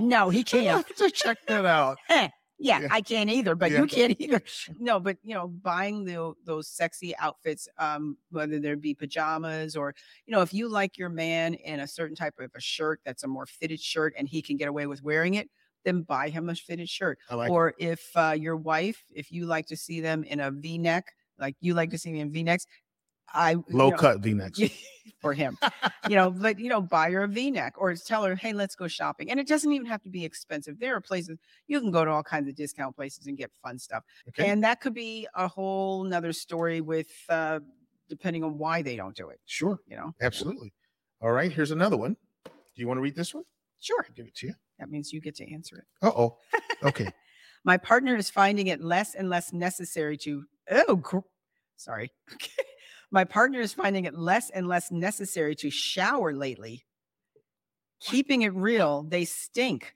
no, 0.00 0.30
he 0.30 0.42
can't. 0.42 0.84
to 0.96 1.10
check 1.10 1.38
that 1.46 1.64
out. 1.64 1.98
Yeah, 2.62 2.80
Yeah. 2.82 2.88
I 2.90 3.00
can't 3.00 3.28
either, 3.30 3.54
but 3.54 3.70
Yeah. 3.70 3.80
you 3.80 3.86
can't 3.86 4.16
either. 4.20 4.42
No, 4.78 5.00
but 5.00 5.18
you 5.22 5.34
know, 5.34 5.48
buying 5.48 6.04
the, 6.04 6.32
those 6.44 6.68
sexy 6.68 7.16
outfits, 7.18 7.68
um, 7.78 8.16
whether 8.30 8.58
there 8.58 8.76
be 8.76 8.94
pajamas 8.94 9.76
or, 9.76 9.94
you 10.26 10.32
know, 10.32 10.42
if 10.42 10.54
you 10.54 10.68
like 10.68 10.96
your 10.98 11.08
man 11.08 11.54
in 11.54 11.80
a 11.80 11.86
certain 11.86 12.16
type 12.16 12.34
of 12.38 12.50
a 12.54 12.60
shirt 12.60 13.00
that's 13.04 13.24
a 13.24 13.28
more 13.28 13.46
fitted 13.46 13.80
shirt 13.80 14.14
and 14.16 14.28
he 14.28 14.42
can 14.42 14.56
get 14.56 14.68
away 14.68 14.86
with 14.86 15.02
wearing 15.02 15.34
it, 15.34 15.50
then 15.84 16.02
buy 16.02 16.28
him 16.28 16.48
a 16.48 16.54
fitted 16.54 16.88
shirt. 16.88 17.18
Like 17.30 17.48
it. 17.48 17.52
or 17.52 17.74
if 17.78 18.10
uh, 18.14 18.36
your 18.38 18.56
wife, 18.56 19.02
if 19.14 19.32
you 19.32 19.46
like 19.46 19.66
to 19.66 19.76
see 19.76 20.00
them 20.00 20.22
in 20.24 20.40
a 20.40 20.50
V 20.50 20.78
neck, 20.78 21.06
like 21.38 21.56
you 21.60 21.74
like 21.74 21.90
to 21.90 21.98
see 21.98 22.12
me 22.12 22.20
in 22.20 22.30
V 22.32 22.44
necks, 22.44 22.66
I 23.32 23.52
you 23.52 23.64
low 23.70 23.90
know, 23.90 23.96
cut 23.96 24.20
V 24.20 24.34
necks. 24.34 24.60
for 25.20 25.32
him, 25.32 25.56
you 26.08 26.16
know, 26.16 26.30
but 26.30 26.58
you 26.58 26.68
know, 26.68 26.80
buy 26.80 27.10
her 27.10 27.22
a 27.22 27.28
V-neck 27.28 27.74
or 27.78 27.94
tell 27.94 28.24
her, 28.24 28.34
hey, 28.34 28.52
let's 28.52 28.74
go 28.74 28.88
shopping. 28.88 29.30
And 29.30 29.38
it 29.38 29.46
doesn't 29.46 29.70
even 29.72 29.86
have 29.86 30.02
to 30.02 30.08
be 30.08 30.24
expensive. 30.24 30.80
There 30.80 30.96
are 30.96 31.00
places 31.00 31.38
you 31.68 31.80
can 31.80 31.92
go 31.92 32.04
to 32.04 32.10
all 32.10 32.24
kinds 32.24 32.48
of 32.48 32.56
discount 32.56 32.96
places 32.96 33.28
and 33.28 33.38
get 33.38 33.50
fun 33.62 33.78
stuff. 33.78 34.02
Okay. 34.28 34.48
And 34.48 34.62
that 34.64 34.80
could 34.80 34.94
be 34.94 35.28
a 35.36 35.46
whole 35.46 36.02
nother 36.04 36.32
story 36.32 36.80
with 36.80 37.08
uh 37.28 37.60
depending 38.08 38.44
on 38.44 38.58
why 38.58 38.82
they 38.82 38.96
don't 38.96 39.16
do 39.16 39.30
it, 39.30 39.40
sure. 39.46 39.78
you 39.86 39.96
know. 39.96 40.12
Absolutely. 40.20 40.72
All 41.22 41.32
right. 41.32 41.50
Here's 41.50 41.70
another 41.70 41.96
one. 41.96 42.16
Do 42.44 42.50
you 42.74 42.86
want 42.86 42.98
to 42.98 43.02
read 43.02 43.16
this 43.16 43.32
one? 43.32 43.44
Sure. 43.80 44.04
I'll 44.06 44.14
give 44.14 44.26
it 44.26 44.34
to 44.36 44.48
you. 44.48 44.54
That 44.78 44.90
means 44.90 45.12
you 45.12 45.20
get 45.20 45.36
to 45.36 45.50
answer 45.50 45.76
it. 45.78 45.84
Uh 46.02 46.10
oh. 46.16 46.38
Okay. 46.82 47.08
My 47.64 47.76
partner 47.76 48.16
is 48.16 48.28
finding 48.28 48.66
it 48.66 48.82
less 48.82 49.14
and 49.14 49.30
less 49.30 49.52
necessary 49.52 50.16
to 50.18 50.44
oh 50.70 50.96
gr- 50.96 51.18
sorry. 51.76 52.10
Okay. 52.34 52.50
My 53.12 53.24
partner 53.24 53.60
is 53.60 53.74
finding 53.74 54.06
it 54.06 54.14
less 54.18 54.48
and 54.50 54.66
less 54.66 54.90
necessary 54.90 55.54
to 55.56 55.70
shower 55.70 56.32
lately. 56.34 56.84
Keeping 58.00 58.42
it 58.42 58.54
real, 58.54 59.02
they 59.06 59.26
stink. 59.26 59.94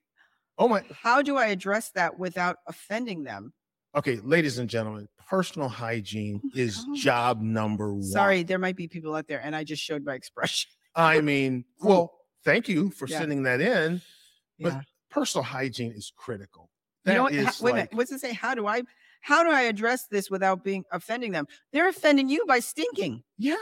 Oh 0.59 0.68
my. 0.68 0.83
How 1.02 1.22
do 1.22 1.37
I 1.37 1.46
address 1.46 1.90
that 1.94 2.18
without 2.18 2.59
offending 2.68 3.24
them? 3.24 3.52
Okay, 3.96 4.16
ladies 4.22 4.59
and 4.59 4.68
gentlemen, 4.68 5.09
personal 5.29 5.68
hygiene 5.68 6.40
Oh 6.44 6.50
is 6.55 6.76
God. 6.85 6.96
job 6.96 7.40
number 7.40 7.92
one. 7.94 8.02
Sorry, 8.02 8.42
there 8.42 8.59
might 8.59 8.76
be 8.76 8.87
people 8.87 9.14
out 9.14 9.26
there, 9.26 9.40
and 9.42 9.57
I 9.57 9.64
just 9.64 9.83
showed 9.83 10.05
my 10.05 10.14
expression. 10.14 10.70
I 10.94 11.22
mean, 11.22 11.64
well, 11.81 12.12
thank 12.44 12.68
you 12.68 12.90
for 12.90 13.09
Yeah. 13.09 13.18
sending 13.18 13.44
that 13.44 13.61
in. 13.62 14.02
But 14.61 14.74
Yeah. 14.74 14.81
personal 15.11 15.42
hygiene 15.42 15.92
is 15.92 16.12
critical. 16.16 16.70
You 17.07 17.12
know 17.14 17.18
That 17.18 17.22
what? 17.22 17.33
is 17.35 17.46
How- 17.46 17.64
wait 17.64 17.70
a 17.70 17.74
minute. 17.74 17.94
What's 17.94 18.12
it 18.12 18.20
say? 18.20 18.35
How 18.35 18.55
do 18.55 18.66
I 18.66 18.83
how 19.27 19.43
do 19.43 19.51
I 19.51 19.62
address 19.62 20.07
this 20.07 20.31
without 20.31 20.62
being 20.62 20.85
offending 20.93 21.33
them? 21.33 21.49
They're 21.73 21.89
offending 21.89 22.29
you 22.29 22.45
by 22.47 22.61
stinking. 22.61 23.25
yeah. 23.37 23.57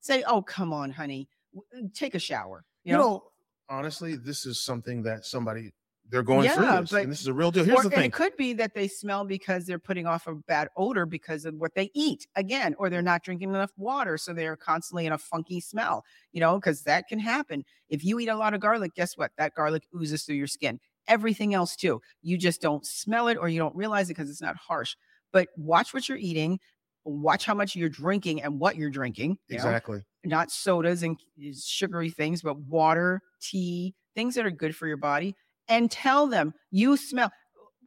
Say, 0.00 0.22
oh, 0.26 0.42
come 0.42 0.74
on, 0.74 0.90
honey. 0.90 1.26
Uh, 1.56 1.80
take 1.94 2.14
a 2.14 2.18
shower. 2.18 2.64
You 2.84 2.92
know, 2.92 3.24
honestly, 3.68 4.14
this 4.14 4.44
is 4.44 4.60
something 4.60 5.02
that 5.04 5.24
somebody 5.24 5.72
they're 6.10 6.22
going 6.22 6.48
through 6.50 6.66
this, 6.66 6.90
but- 6.90 7.02
and 7.02 7.10
this 7.10 7.20
is 7.22 7.26
a 7.28 7.32
real 7.32 7.50
deal. 7.50 7.64
Here's 7.64 7.80
or, 7.80 7.82
the 7.84 7.90
thing. 7.90 8.04
it 8.04 8.12
could 8.12 8.36
be 8.36 8.52
that 8.52 8.74
they 8.74 8.88
smell 8.88 9.24
because 9.24 9.64
they're 9.64 9.78
putting 9.78 10.06
off 10.06 10.26
a 10.26 10.34
bad 10.34 10.68
odor 10.76 11.06
because 11.06 11.46
of 11.46 11.54
what 11.54 11.74
they 11.74 11.90
eat 11.94 12.26
again, 12.36 12.76
or 12.78 12.90
they're 12.90 13.02
not 13.02 13.24
drinking 13.24 13.48
enough 13.48 13.72
water. 13.78 14.18
So 14.18 14.34
they're 14.34 14.54
constantly 14.54 15.06
in 15.06 15.12
a 15.12 15.18
funky 15.18 15.60
smell, 15.60 16.04
you 16.32 16.40
know, 16.40 16.56
because 16.56 16.82
that 16.82 17.08
can 17.08 17.18
happen. 17.18 17.64
If 17.88 18.04
you 18.04 18.20
eat 18.20 18.28
a 18.28 18.36
lot 18.36 18.52
of 18.52 18.60
garlic, 18.60 18.94
guess 18.94 19.16
what? 19.16 19.32
That 19.38 19.54
garlic 19.54 19.88
oozes 19.96 20.24
through 20.24 20.36
your 20.36 20.46
skin. 20.46 20.78
Everything 21.08 21.54
else 21.54 21.74
too. 21.74 22.00
You 22.22 22.36
just 22.36 22.60
don't 22.60 22.84
smell 22.84 23.28
it 23.28 23.38
or 23.38 23.48
you 23.48 23.58
don't 23.58 23.74
realize 23.74 24.10
it 24.10 24.14
because 24.14 24.30
it's 24.30 24.42
not 24.42 24.56
harsh. 24.56 24.94
But 25.36 25.48
watch 25.58 25.92
what 25.92 26.08
you're 26.08 26.16
eating, 26.16 26.58
watch 27.04 27.44
how 27.44 27.52
much 27.52 27.76
you're 27.76 27.90
drinking 27.90 28.42
and 28.42 28.58
what 28.58 28.76
you're 28.76 28.88
drinking. 28.88 29.36
you 29.48 29.58
know? 29.58 29.64
Exactly. 29.64 30.00
not 30.24 30.50
sodas 30.50 31.02
and 31.02 31.18
sugary 31.52 32.08
things, 32.08 32.40
but 32.40 32.58
water, 32.60 33.20
tea, 33.42 33.94
things 34.14 34.34
that 34.34 34.46
are 34.46 34.50
good 34.50 34.74
for 34.74 34.86
your 34.86 34.96
body, 34.96 35.36
and 35.68 35.90
tell 35.90 36.26
them 36.26 36.54
you 36.70 36.96
smell. 36.96 37.30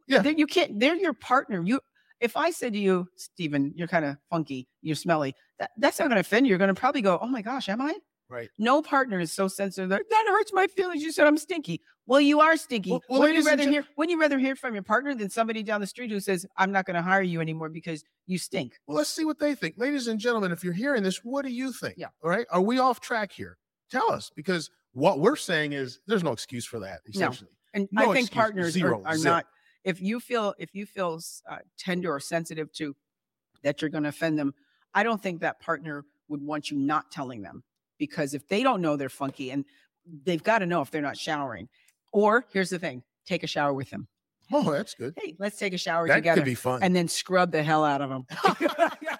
Yeah. 0.07 0.21
They're- 0.21 0.33
you 0.37 0.45
can't. 0.45 0.79
They're 0.79 0.95
your 0.95 1.13
partner. 1.13 1.63
You. 1.65 1.79
If 2.19 2.37
I 2.37 2.51
said 2.51 2.73
to 2.73 2.79
you, 2.79 3.07
Steven, 3.15 3.73
you're 3.75 3.87
kind 3.87 4.05
of 4.05 4.17
funky, 4.29 4.67
you're 4.83 4.95
smelly. 4.95 5.33
That, 5.57 5.71
that's 5.77 5.97
not 5.97 6.05
going 6.05 6.17
to 6.17 6.21
offend 6.21 6.45
you. 6.45 6.51
You're 6.51 6.59
going 6.59 6.73
to 6.75 6.79
probably 6.79 7.01
go, 7.01 7.17
"Oh 7.19 7.27
my 7.27 7.41
gosh, 7.41 7.67
am 7.67 7.81
I?" 7.81 7.95
Right. 8.29 8.49
No 8.59 8.81
partner 8.81 9.19
is 9.19 9.31
so 9.31 9.47
sensitive. 9.47 9.89
That, 9.89 10.03
that 10.09 10.25
hurts 10.27 10.53
my 10.53 10.67
feelings. 10.67 11.01
You 11.01 11.11
said 11.11 11.25
I'm 11.25 11.37
stinky. 11.37 11.81
Well, 12.05 12.21
you 12.21 12.39
are 12.41 12.57
stinky. 12.57 12.91
Well- 12.91 13.03
well, 13.09 13.19
wouldn't 13.21 13.39
you 13.39 13.45
rather 13.45 13.69
hear? 13.69 13.85
Wouldn't 13.97 14.11
you 14.11 14.19
rather 14.21 14.37
hear 14.37 14.55
from 14.55 14.73
your 14.73 14.83
partner 14.83 15.15
than 15.15 15.29
somebody 15.29 15.63
down 15.63 15.81
the 15.81 15.87
street 15.87 16.11
who 16.11 16.19
says, 16.19 16.45
"I'm 16.57 16.71
not 16.71 16.85
going 16.85 16.95
to 16.95 17.01
hire 17.01 17.21
you 17.23 17.41
anymore 17.41 17.69
because 17.69 18.03
you 18.27 18.37
stink"? 18.37 18.79
Well, 18.87 18.97
let's 18.97 19.09
see 19.09 19.25
what 19.25 19.39
they 19.39 19.55
think. 19.55 19.75
Ladies 19.77 20.07
and 20.07 20.19
gentlemen, 20.19 20.51
if 20.51 20.63
you're 20.63 20.73
hearing 20.73 21.03
this, 21.03 21.23
what 21.23 21.43
do 21.43 21.51
you 21.51 21.71
think? 21.71 21.95
Yeah. 21.97 22.07
All 22.23 22.29
right. 22.29 22.45
Are 22.51 22.61
we 22.61 22.79
off 22.79 22.99
track 22.99 23.31
here? 23.31 23.57
Tell 23.91 24.11
us 24.11 24.31
because 24.35 24.69
what 24.93 25.19
we're 25.19 25.35
saying 25.35 25.73
is 25.73 25.99
there's 26.07 26.23
no 26.23 26.31
excuse 26.31 26.65
for 26.65 26.79
that, 26.79 27.01
essentially. 27.07 27.49
No. 27.51 27.79
And 27.81 27.89
No 27.91 28.01
I 28.11 28.13
think 28.13 28.27
excuse, 28.27 28.29
partners 28.43 28.73
zero, 28.73 29.01
are, 29.05 29.13
are 29.13 29.17
not. 29.17 29.45
If 29.83 30.01
you 30.01 30.19
feel 30.19 30.53
if 30.59 30.73
you 30.75 30.85
feel 30.85 31.19
uh, 31.49 31.57
tender 31.77 32.13
or 32.13 32.19
sensitive 32.19 32.71
to 32.73 32.95
that 33.63 33.81
you're 33.81 33.89
going 33.89 34.03
to 34.03 34.09
offend 34.09 34.37
them, 34.37 34.53
I 34.93 35.03
don't 35.03 35.21
think 35.21 35.41
that 35.41 35.59
partner 35.59 36.05
would 36.27 36.41
want 36.41 36.69
you 36.71 36.77
not 36.77 37.11
telling 37.11 37.41
them 37.41 37.63
because 37.99 38.33
if 38.33 38.47
they 38.47 38.63
don't 38.63 38.81
know 38.81 38.95
they're 38.95 39.09
funky 39.09 39.51
and 39.51 39.65
they've 40.23 40.43
got 40.43 40.59
to 40.59 40.65
know 40.65 40.81
if 40.81 40.89
they're 40.89 41.01
not 41.01 41.17
showering. 41.17 41.69
Or 42.11 42.45
here's 42.51 42.71
the 42.71 42.79
thing: 42.79 43.03
take 43.27 43.43
a 43.43 43.47
shower 43.47 43.73
with 43.73 43.91
them. 43.91 44.07
Oh, 44.51 44.71
that's 44.71 44.95
good. 44.95 45.13
Hey, 45.21 45.35
let's 45.37 45.57
take 45.57 45.73
a 45.73 45.77
shower 45.77 46.07
That 46.07 46.15
together 46.15 46.41
could 46.41 46.45
be 46.45 46.55
fun. 46.55 46.81
and 46.81 46.95
then 46.95 47.07
scrub 47.07 47.51
the 47.51 47.61
hell 47.61 47.85
out 47.85 48.01
of 48.01 48.09
them. 48.09 48.25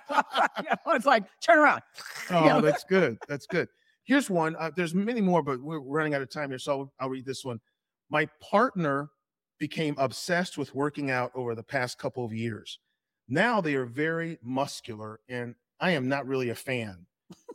it's 0.87 1.05
like 1.05 1.25
turn 1.41 1.59
around. 1.59 1.81
Oh, 2.31 2.45
know? 2.45 2.61
that's 2.61 2.83
good. 2.83 3.17
That's 3.27 3.47
good. 3.47 3.67
Here's 4.03 4.29
one. 4.29 4.55
Uh, 4.55 4.69
there's 4.75 4.93
many 4.93 5.19
more, 5.19 5.41
but 5.41 5.59
we're 5.59 5.79
running 5.79 6.13
out 6.13 6.21
of 6.21 6.29
time 6.29 6.49
here, 6.49 6.59
so 6.59 6.91
I'll 6.99 7.09
read 7.09 7.25
this 7.25 7.43
one. 7.43 7.59
My 8.11 8.27
partner 8.39 9.09
became 9.59 9.95
obsessed 9.97 10.55
with 10.55 10.75
working 10.75 11.09
out 11.09 11.31
over 11.33 11.55
the 11.55 11.63
past 11.63 11.97
couple 11.97 12.23
of 12.23 12.31
years. 12.31 12.77
Now 13.27 13.61
they 13.61 13.73
are 13.73 13.85
very 13.85 14.37
muscular, 14.43 15.21
and 15.27 15.55
I 15.79 15.91
am 15.91 16.07
not 16.07 16.27
really 16.27 16.49
a 16.49 16.55
fan. 16.55 17.07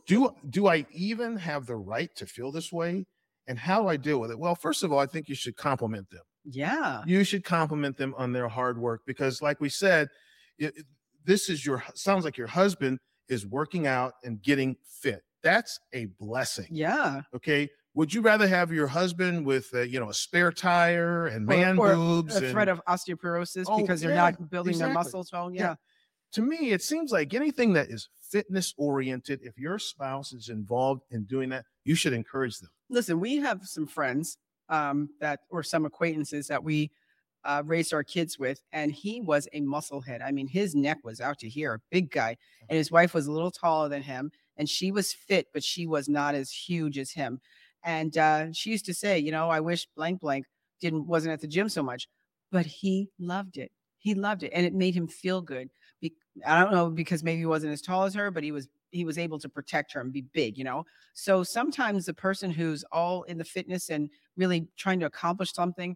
Do 0.07 0.31
do 0.49 0.67
I 0.67 0.85
even 0.91 1.37
have 1.37 1.65
the 1.65 1.75
right 1.75 2.09
to 2.15 2.25
feel 2.25 2.51
this 2.51 2.71
way? 2.71 3.05
And 3.47 3.59
how 3.59 3.81
do 3.81 3.87
I 3.87 3.97
deal 3.97 4.19
with 4.19 4.31
it? 4.31 4.39
Well, 4.39 4.55
first 4.55 4.83
of 4.83 4.91
all, 4.91 4.99
I 4.99 5.05
think 5.05 5.29
you 5.29 5.35
should 5.35 5.55
compliment 5.55 6.09
them 6.09 6.23
Yeah. 6.45 7.03
you 7.05 7.23
should 7.23 7.43
compliment 7.43 7.97
them 7.97 8.13
on 8.17 8.33
their 8.33 8.47
hard 8.47 8.77
work 8.79 9.01
because 9.05 9.41
like 9.41 9.59
we 9.59 9.69
said 9.69 10.07
it, 10.57 10.73
this 11.23 11.49
is 11.49 11.65
your 11.65 11.83
sounds 11.95 12.23
like 12.25 12.37
your 12.37 12.47
husband 12.47 12.99
is 13.29 13.45
working 13.45 13.87
out 13.87 14.13
and 14.23 14.41
getting 14.41 14.75
fit 15.01 15.21
that's 15.43 15.79
a 15.93 16.05
blessing 16.19 16.67
Yeah. 16.71 17.21
okay 17.35 17.69
would 17.95 18.13
you 18.13 18.21
rather 18.21 18.47
have 18.47 18.71
your 18.71 18.87
husband 18.87 19.45
with 19.45 19.69
uh, 19.73 19.81
you 19.81 19.99
know 19.99 20.09
a 20.09 20.13
spare 20.13 20.51
tire 20.51 21.27
and 21.27 21.45
man 21.45 21.77
or 21.79 21.93
boobs 21.95 22.35
A 22.35 22.49
threat 22.51 22.69
and, 22.69 22.79
of 22.79 22.85
osteoporosis 22.87 23.65
Oh, 23.67 23.79
because 23.81 24.01
they're 24.01 24.15
not 24.15 24.49
building 24.49 24.77
their 24.77 24.87
exactly. 24.87 24.93
muscles 24.93 25.31
well. 25.31 25.51
Yeah. 25.51 25.61
Yeah. 25.61 25.75
To 26.35 26.41
me 26.41 26.71
it 26.71 26.81
seems 26.81 27.11
like 27.11 27.33
anything 27.33 27.73
that 27.73 27.89
is 27.89 28.09
fitness 28.31 28.73
oriented 28.77 29.39
if 29.43 29.57
your 29.57 29.79
spouse 29.79 30.33
is 30.33 30.49
involved 30.49 31.01
in 31.11 31.23
doing 31.23 31.49
that 31.49 31.65
you 31.83 31.95
should 31.95 32.13
encourage 32.13 32.59
them 32.59 32.69
listen, 32.89 33.19
we 33.19 33.37
have 33.37 33.65
some 33.65 33.87
friends 33.87 34.37
um, 34.69 35.09
that 35.19 35.41
or 35.49 35.63
some 35.63 35.85
acquaintances 35.85 36.47
that 36.47 36.63
we 36.63 36.91
uh, 37.43 37.61
raised 37.65 37.93
our 37.93 38.03
kids 38.03 38.39
with, 38.39 38.61
and 38.73 38.91
he 38.91 39.21
was 39.21 39.47
a 39.53 39.61
musclehead. 39.61 40.23
I 40.23 40.31
mean, 40.31 40.47
his 40.47 40.73
neck 40.73 40.97
was 41.03 41.21
out 41.21 41.37
to 41.39 41.49
here, 41.49 41.75
a 41.75 41.81
big 41.91 42.09
guy, 42.09 42.37
and 42.69 42.77
his 42.77 42.91
wife 42.91 43.13
was 43.13 43.27
a 43.27 43.31
little 43.31 43.51
taller 43.51 43.87
than 43.87 44.01
him, 44.01 44.31
and 44.57 44.67
she 44.67 44.91
was 44.91 45.13
fit, 45.13 45.47
but 45.53 45.63
she 45.63 45.85
was 45.85 46.09
not 46.09 46.33
as 46.33 46.51
huge 46.51 46.97
as 46.97 47.11
him. 47.11 47.39
And 47.83 48.17
uh, 48.17 48.51
she 48.51 48.71
used 48.71 48.85
to 48.85 48.95
say, 48.95 49.19
you 49.19 49.31
know, 49.31 49.49
I 49.49 49.59
wish 49.59 49.87
blank 49.95 50.21
blank 50.21 50.45
didn't 50.81 51.07
wasn't 51.07 51.33
at 51.33 51.41
the 51.41 51.47
gym 51.47 51.69
so 51.69 51.83
much, 51.83 52.07
but 52.51 52.65
he 52.65 53.09
loved 53.19 53.57
it. 53.57 53.71
He 53.99 54.15
loved 54.15 54.43
it, 54.43 54.51
and 54.53 54.65
it 54.65 54.73
made 54.73 54.95
him 54.95 55.07
feel 55.07 55.41
good. 55.41 55.69
I 56.45 56.59
don't 56.61 56.71
know 56.71 56.89
because 56.89 57.23
maybe 57.23 57.39
he 57.39 57.45
wasn't 57.45 57.73
as 57.73 57.81
tall 57.81 58.03
as 58.03 58.13
her, 58.15 58.31
but 58.31 58.43
he 58.43 58.51
was 58.51 58.67
he 58.91 59.05
was 59.05 59.17
able 59.17 59.39
to 59.39 59.49
protect 59.49 59.91
her 59.93 60.01
and 60.01 60.11
be 60.11 60.21
big, 60.21 60.57
you 60.57 60.63
know. 60.63 60.85
So 61.13 61.43
sometimes 61.43 62.05
the 62.05 62.13
person 62.13 62.51
who's 62.51 62.83
all 62.91 63.23
in 63.23 63.37
the 63.37 63.43
fitness 63.45 63.89
and 63.89 64.09
really 64.37 64.67
trying 64.77 64.99
to 65.01 65.05
accomplish 65.05 65.53
something, 65.53 65.95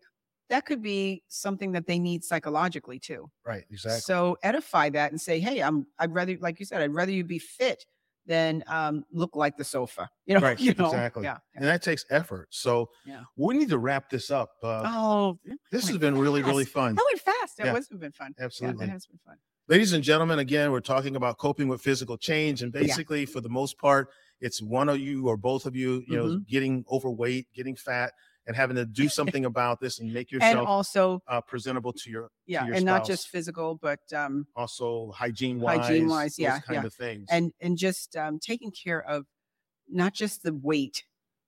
that 0.50 0.66
could 0.66 0.82
be 0.82 1.24
something 1.28 1.72
that 1.74 1.88
they 1.88 2.00
need 2.00 2.24
psychologically 2.24 3.00
too. 3.00 3.32
right 3.46 3.66
exactly 3.70 4.02
So 4.02 4.38
edify 4.44 4.90
that 4.90 5.12
and 5.12 5.20
say, 5.22 5.40
hey, 5.40 5.62
I'm 5.62 5.88
I'd 6.00 6.14
rather, 6.14 6.38
like 6.40 6.60
you 6.60 6.66
said, 6.66 6.82
I'd 6.82 6.94
rather 6.94 7.12
you 7.12 7.24
be 7.24 7.40
fit 7.40 7.86
than 8.26 8.64
um, 8.68 9.06
look 9.12 9.36
like 9.36 9.58
the 9.58 9.64
sofa. 9.64 10.10
You 10.26 10.36
know, 10.36 10.42
Right, 10.42 10.60
you 10.60 10.74
know? 10.76 10.92
exactly. 10.92 11.24
Yeah. 11.26 11.38
and 11.56 11.66
that 11.66 11.82
takes 11.82 12.06
effort 12.12 12.48
so 12.52 12.92
Yeah. 13.04 13.24
we 13.36 13.58
need 13.58 13.70
to 13.70 13.80
wrap 13.80 14.10
this 14.10 14.30
up 14.32 14.52
uh, 14.64 14.88
Oh, 14.88 15.40
this 15.72 15.88
has 15.90 15.98
been 15.98 16.18
really 16.18 16.42
really 16.44 16.66
fun 16.66 16.96
that 16.96 17.06
went 17.06 17.20
fast. 17.22 17.58
That 17.58 17.66
Yeah. 17.66 17.74
was 17.74 17.88
been 17.90 18.12
fun. 18.12 18.36
Yeah, 18.38 18.46
absolutely 18.46 18.88
that 18.88 18.90
has 18.90 19.06
been 19.08 19.20
fun. 19.20 19.38
Ladies 19.70 19.94
and 19.94 20.04
gentlemen 20.04 20.40
again 20.40 20.72
we're 20.72 20.80
talking 20.82 21.16
about 21.16 21.38
coping 21.38 21.68
with 21.68 21.82
physical 21.82 22.18
change 22.18 22.62
and 22.64 22.74
Yeah. 22.74 22.82
basically 22.82 23.26
for 23.26 23.40
the 23.42 23.50
most 23.50 23.78
part 23.78 24.10
it's 24.42 24.62
one 24.62 24.90
of 24.90 25.00
you 25.00 25.28
or 25.28 25.38
both 25.38 25.66
of 25.66 25.76
you 25.76 26.04
you 26.08 26.18
know 26.18 26.26
Mm-hmm. 26.26 26.44
getting 26.48 26.84
overweight 26.92 27.48
getting 27.54 27.76
fat 27.76 28.14
and 28.48 28.56
having 28.56 28.76
to 28.78 28.86
do 28.86 29.08
something 29.10 29.46
about 29.46 29.80
this 29.80 30.00
and 30.00 30.12
make 30.12 30.32
and 30.32 30.42
yourself 30.44 30.68
also 30.68 31.22
uh, 31.28 31.40
presentable 31.42 31.94
to 31.94 32.10
your 32.10 32.32
yeah 32.48 32.66
your 32.66 32.76
and 32.76 32.84
not 32.86 33.06
just 33.06 33.28
physical 33.30 33.76
but 33.76 34.00
um 34.14 34.48
also 34.56 35.12
hygiene 35.12 35.60
wise, 35.60 35.78
Hygiene-wise, 35.88 36.40
yeah, 36.40 36.60
kind 36.60 36.82
yeah. 36.82 36.86
of 36.88 36.94
things. 36.94 37.28
and 37.30 37.54
and 37.62 37.78
just 37.78 38.16
um 38.18 38.40
taking 38.40 38.72
care 38.72 39.02
of 39.06 39.26
not 39.88 40.14
just 40.14 40.42
the 40.44 40.54
weight 40.54 41.06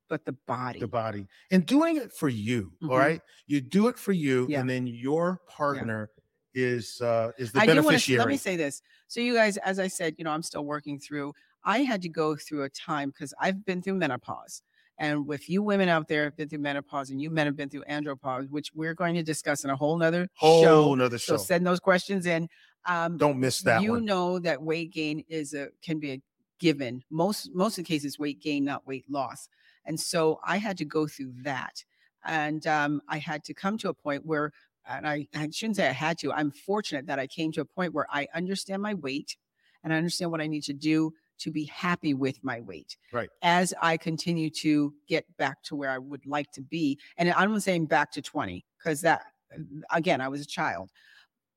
but 0.09 0.25
the 0.25 0.33
body 0.45 0.79
the 0.79 0.87
body 0.87 1.25
and 1.51 1.65
doing 1.65 1.97
it 1.97 2.11
for 2.13 2.29
you. 2.29 2.73
all 2.83 2.89
Mhm. 2.89 2.97
right, 2.99 3.21
you 3.47 3.61
do 3.61 3.87
it 3.87 3.97
for 3.97 4.11
you, 4.11 4.45
Yeah. 4.49 4.59
and 4.59 4.69
then 4.69 4.85
your 4.85 5.41
partner 5.47 6.09
is 6.53 7.01
uh, 7.01 7.31
is 7.37 7.51
the 7.51 7.59
I 7.61 7.65
do 7.65 7.73
want 7.75 7.79
to 7.79 7.87
beneficiary. 7.89 8.19
let 8.19 8.27
me 8.27 8.37
say 8.37 8.55
this. 8.55 8.81
So 9.07 9.19
you 9.19 9.33
guys, 9.33 9.57
as 9.57 9.79
I 9.79 9.87
said, 9.87 10.15
you 10.17 10.23
know, 10.23 10.31
I'm 10.31 10.43
still 10.43 10.65
working 10.65 10.99
through. 10.99 11.33
I 11.63 11.79
had 11.79 12.01
to 12.03 12.09
go 12.09 12.35
through 12.35 12.63
a 12.63 12.69
time 12.69 13.09
because 13.09 13.33
I've 13.39 13.63
been 13.65 13.81
through 13.81 13.95
menopause. 13.95 14.63
And 14.97 15.25
with 15.25 15.49
you 15.49 15.63
women 15.63 15.89
out 15.89 16.07
there 16.07 16.25
have 16.25 16.37
been 16.37 16.47
through 16.47 16.59
menopause 16.59 17.09
and 17.09 17.19
you 17.19 17.31
men 17.31 17.47
have 17.47 17.55
been 17.55 17.69
through 17.69 17.83
andropause, 17.89 18.49
which 18.51 18.71
we're 18.75 18.93
going 18.93 19.15
to 19.15 19.23
discuss 19.23 19.63
in 19.63 19.71
a 19.71 19.75
whole 19.75 19.97
nother 19.97 20.27
Whole 20.35 20.63
show. 20.63 20.95
nother 20.95 21.17
So 21.17 21.37
send 21.37 21.65
those 21.65 21.79
questions 21.79 22.27
in. 22.27 22.47
Um, 22.85 23.17
Don't 23.17 23.39
miss 23.39 23.61
that 23.61 23.81
you 23.81 23.93
one. 23.93 24.05
know 24.05 24.37
that 24.39 24.61
weight 24.61 24.91
gain 24.91 25.23
is 25.27 25.53
a 25.53 25.69
can 25.83 25.99
be 25.99 26.11
a 26.11 26.21
given. 26.59 27.03
Most 27.09 27.49
most 27.53 27.77
of 27.79 27.85
the 27.85 27.87
cases, 27.87 28.19
weight 28.19 28.41
gain, 28.41 28.63
not 28.63 28.85
weight 28.85 29.05
loss. 29.09 29.49
And 29.85 29.99
so 29.99 30.39
I 30.45 30.57
had 30.57 30.77
to 30.77 30.85
go 30.85 31.07
through 31.07 31.33
that, 31.41 31.83
and 32.25 32.65
um, 32.67 33.01
I 33.07 33.17
had 33.17 33.43
to 33.45 33.53
come 33.53 33.77
to 33.79 33.89
a 33.89 33.93
point 33.93 34.25
where, 34.25 34.51
and 34.87 35.07
I, 35.07 35.27
I 35.35 35.49
shouldn't 35.51 35.77
say 35.77 35.87
I 35.87 35.93
had 35.93 36.17
to. 36.19 36.31
I'm 36.33 36.51
fortunate 36.51 37.07
that 37.07 37.19
I 37.19 37.27
came 37.27 37.51
to 37.53 37.61
a 37.61 37.65
point 37.65 37.93
where 37.93 38.07
I 38.09 38.27
understand 38.33 38.81
my 38.81 38.93
weight, 38.93 39.37
and 39.83 39.93
I 39.93 39.97
understand 39.97 40.31
what 40.31 40.41
I 40.41 40.47
need 40.47 40.63
to 40.63 40.73
do 40.73 41.13
to 41.39 41.51
be 41.51 41.65
happy 41.65 42.13
with 42.13 42.43
my 42.43 42.61
weight. 42.61 42.97
Right. 43.11 43.29
As 43.41 43.73
I 43.81 43.97
continue 43.97 44.49
to 44.61 44.93
get 45.07 45.25
back 45.37 45.63
to 45.63 45.75
where 45.75 45.89
I 45.89 45.97
would 45.97 46.25
like 46.25 46.51
to 46.53 46.61
be, 46.61 46.99
and 47.17 47.31
I'm 47.31 47.51
not 47.51 47.63
saying 47.63 47.87
back 47.87 48.11
to 48.11 48.21
20 48.21 48.63
because 48.77 49.01
that 49.01 49.23
again 49.91 50.21
I 50.21 50.29
was 50.29 50.41
a 50.41 50.45
child 50.45 50.89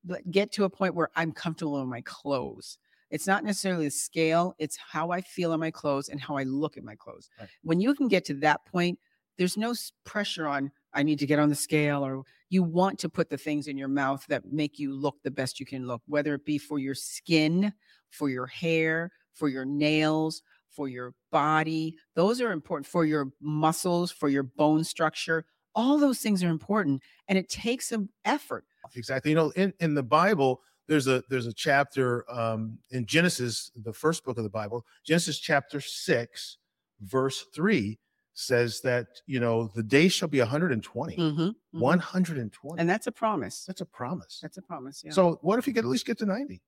but 0.05 0.31
get 0.31 0.53
to 0.53 0.64
a 0.64 0.70
point 0.70 0.94
where 0.94 1.11
I'm 1.16 1.33
comfortable 1.33 1.81
in 1.81 1.88
my 1.88 2.03
clothes. 2.03 2.79
It's 3.11 3.27
not 3.27 3.44
necessarily 3.44 3.87
the 3.87 3.90
scale, 3.90 4.55
it's 4.59 4.77
how 4.77 5.11
I 5.11 5.20
feel 5.20 5.53
in 5.53 5.61
my 5.61 5.70
clothes 5.70 6.09
and 6.09 6.20
how 6.20 6.37
I 6.37 6.42
look 6.42 6.77
at 6.77 6.85
my 6.85 6.94
clothes. 6.94 7.31
Right. 7.38 7.48
When 7.62 7.81
you 7.81 7.94
can 7.94 8.09
get 8.09 8.24
to 8.27 8.35
that 8.35 8.64
point, 8.66 8.98
there's 9.38 9.57
no 9.57 9.75
pressure 10.05 10.47
on, 10.47 10.70
I 10.92 11.03
need 11.03 11.18
to 11.20 11.27
get 11.27 11.38
on 11.38 11.49
the 11.49 11.55
scale, 11.55 12.05
or 12.05 12.23
you 12.51 12.62
want 12.62 12.99
to 13.01 13.09
put 13.09 13.31
the 13.31 13.38
things 13.38 13.66
in 13.66 13.77
your 13.77 13.88
mouth 13.88 14.25
that 14.29 14.53
make 14.53 14.79
you 14.79 14.94
look 14.94 15.16
the 15.23 15.31
best 15.31 15.59
you 15.59 15.66
can 15.66 15.87
look, 15.87 16.03
whether 16.07 16.35
it 16.35 16.44
be 16.44 16.59
for 16.59 16.79
your 16.79 16.94
skin, 16.94 17.73
for 18.11 18.29
your 18.29 18.47
hair, 18.47 19.11
for 19.33 19.49
your 19.49 19.64
nails, 19.64 20.42
for 20.70 20.88
your 20.88 21.14
body. 21.31 21.97
Those 22.14 22.40
are 22.40 22.53
important 22.53 22.87
for 22.87 23.05
your 23.05 23.31
muscles, 23.40 24.11
for 24.11 24.29
your 24.29 24.42
bone 24.42 24.85
structure. 24.85 25.44
All 25.75 25.99
those 25.99 26.20
things 26.20 26.42
are 26.44 26.49
important 26.51 27.03
and 27.29 27.37
it 27.37 27.49
takes 27.49 27.88
some 27.88 28.09
effort. 28.25 28.64
exactly 28.94 29.31
you 29.31 29.35
know 29.35 29.51
in, 29.57 29.73
in 29.81 29.94
the 29.94 30.03
bible 30.03 30.61
there's 30.87 31.09
a 31.09 31.23
there's 31.29 31.47
a 31.47 31.53
chapter 31.53 32.31
um 32.31 32.79
in 32.90 33.07
genesis 33.07 33.73
the 33.83 33.92
first 33.92 34.25
book 34.25 34.37
of 34.38 34.44
the 34.44 34.51
bible 34.51 34.85
genesis 35.05 35.38
chapter 35.38 35.81
6 35.81 36.59
verse 37.01 37.47
3 37.55 37.99
says 38.35 38.81
that 38.81 39.07
you 39.27 39.38
know 39.40 39.70
the 39.75 39.83
day 39.83 40.09
shall 40.09 40.29
be 40.29 40.40
120 40.40 41.16
Mhm, 41.16 41.37
mhm. 41.38 41.55
120 41.73 42.81
And 42.81 42.90
that's 42.90 43.07
a 43.07 43.12
promise. 43.12 43.64
that's 43.64 43.81
a 43.81 43.87
promise 43.87 44.40
That's 44.42 44.57
a 44.59 44.62
promise. 44.62 45.03
Yeah. 45.05 45.12
so 45.12 45.38
what 45.42 45.59
if 45.59 45.66
you 45.68 45.73
could 45.73 45.85
at 45.85 45.90
least 45.90 46.05
get 46.07 46.18
to 46.18 46.27
90 46.27 46.61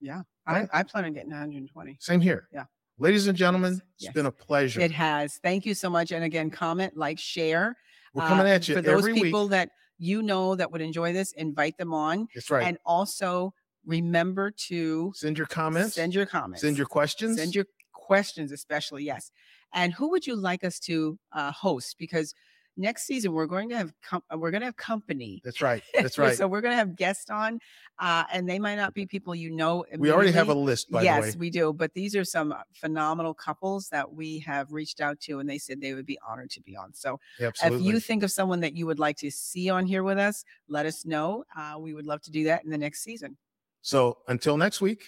yeah, 0.00 0.22
right. 0.48 0.68
I, 0.72 0.80
I 0.80 0.82
plan 0.82 1.04
on 1.04 1.12
getting 1.12 1.30
120. 1.30 1.96
same 2.00 2.20
here 2.20 2.48
Yeah. 2.52 2.64
ladies 2.98 3.28
and 3.28 3.36
gentlemen 3.38 3.74
Yes, 3.74 3.82
it's 3.94 4.04
yes. 4.06 4.12
been 4.14 4.26
a 4.26 4.32
pleasure 4.32 4.80
It 4.80 4.90
has. 4.92 5.38
Thank 5.42 5.64
you 5.64 5.74
so 5.74 5.88
much. 5.90 6.10
And 6.10 6.24
again, 6.24 6.50
comment, 6.50 6.96
like, 6.96 7.18
share. 7.18 7.76
we're 8.14 8.26
coming 8.26 8.46
Uh, 8.46 8.56
at 8.56 8.68
you 8.68 8.74
for 8.74 8.82
those 8.82 9.06
people 9.06 9.42
week 9.44 9.50
that 9.52 9.70
you 9.98 10.22
know 10.22 10.56
that 10.56 10.72
would 10.72 10.80
enjoy 10.80 11.12
this. 11.12 11.32
Invite 11.32 11.76
them 11.78 11.92
on, 11.94 12.26
that's 12.34 12.50
right 12.50 12.66
and 12.66 12.78
also 12.84 13.54
remember 13.86 14.50
to 14.50 15.12
send 15.14 15.38
your 15.38 15.46
comments 15.46 15.94
send 15.94 16.14
your 16.14 16.26
comments, 16.26 16.60
send 16.62 16.76
your 16.76 16.86
questions 16.86 17.36
send 17.38 17.54
your 17.54 17.66
questions, 17.92 18.50
especially 18.52 19.04
yes. 19.04 19.30
And 19.72 19.92
who 19.92 20.10
would 20.10 20.26
you 20.26 20.36
like 20.36 20.64
us 20.64 20.78
to 20.80 21.18
uh, 21.32 21.52
host? 21.52 21.96
Because 21.98 22.34
next 22.76 23.04
season 23.04 23.32
we're 23.32 23.46
going 23.46 23.68
to 23.68 23.76
have 23.76 23.92
com- 24.02 24.22
uh, 24.32 24.38
we're 24.38 24.50
going 24.50 24.60
to 24.60 24.66
have 24.66 24.76
company. 24.76 25.40
that's 25.44 25.60
right 25.60 25.82
that's 25.94 26.18
right 26.18 26.36
so 26.36 26.48
we're 26.48 26.60
going 26.60 26.72
to 26.72 26.76
have 26.76 26.96
guests 26.96 27.30
on, 27.30 27.58
uh, 27.98 28.24
and 28.32 28.48
they 28.48 28.58
might 28.58 28.76
not 28.76 28.94
be 28.94 29.06
people 29.06 29.34
you 29.34 29.50
know. 29.50 29.84
we 29.98 30.10
already 30.10 30.32
have 30.32 30.48
a 30.48 30.54
list 30.54 30.90
by 30.90 31.02
yes, 31.02 31.16
the 31.16 31.20
way 31.20 31.26
Yes, 31.28 31.36
we 31.36 31.50
do. 31.50 31.72
But 31.72 31.92
these 31.94 32.16
are 32.16 32.24
some 32.24 32.54
phenomenal 32.72 33.34
couples 33.34 33.88
that 33.88 34.10
we 34.10 34.38
have 34.40 34.72
reached 34.72 35.00
out 35.00 35.20
to, 35.20 35.40
and 35.40 35.48
they 35.48 35.58
said 35.58 35.80
they 35.80 35.94
would 35.94 36.06
be 36.06 36.18
honored 36.26 36.50
to 36.50 36.62
be 36.62 36.76
on. 36.76 36.94
So 36.94 37.20
absolutely 37.40 37.86
if 37.86 37.94
you 37.94 38.00
think 38.00 38.22
of 38.22 38.30
someone 38.32 38.60
that 38.60 38.74
you 38.74 38.86
would 38.86 38.98
like 38.98 39.16
to 39.18 39.30
see 39.30 39.68
on 39.70 39.86
here 39.86 40.02
with 40.02 40.18
us, 40.18 40.44
let 40.68 40.86
us 40.86 41.04
know. 41.04 41.44
Uh, 41.56 41.76
we 41.78 41.94
would 41.94 42.06
love 42.06 42.22
to 42.22 42.30
do 42.30 42.44
that 42.44 42.64
in 42.64 42.70
the 42.70 42.78
next 42.78 43.02
season. 43.02 43.36
so 43.82 44.18
until 44.28 44.56
next 44.56 44.80
week 44.80 45.04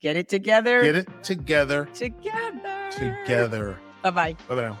Get 0.00 0.16
it 0.16 0.28
together. 0.28 0.82
get 0.82 0.94
it 0.94 1.08
together 1.24 1.88
together. 1.92 2.90
together 2.90 3.78
Bye 4.02 4.10
bye. 4.10 4.36
bye 4.48 4.54
bye 4.54 4.62
now 4.68 4.80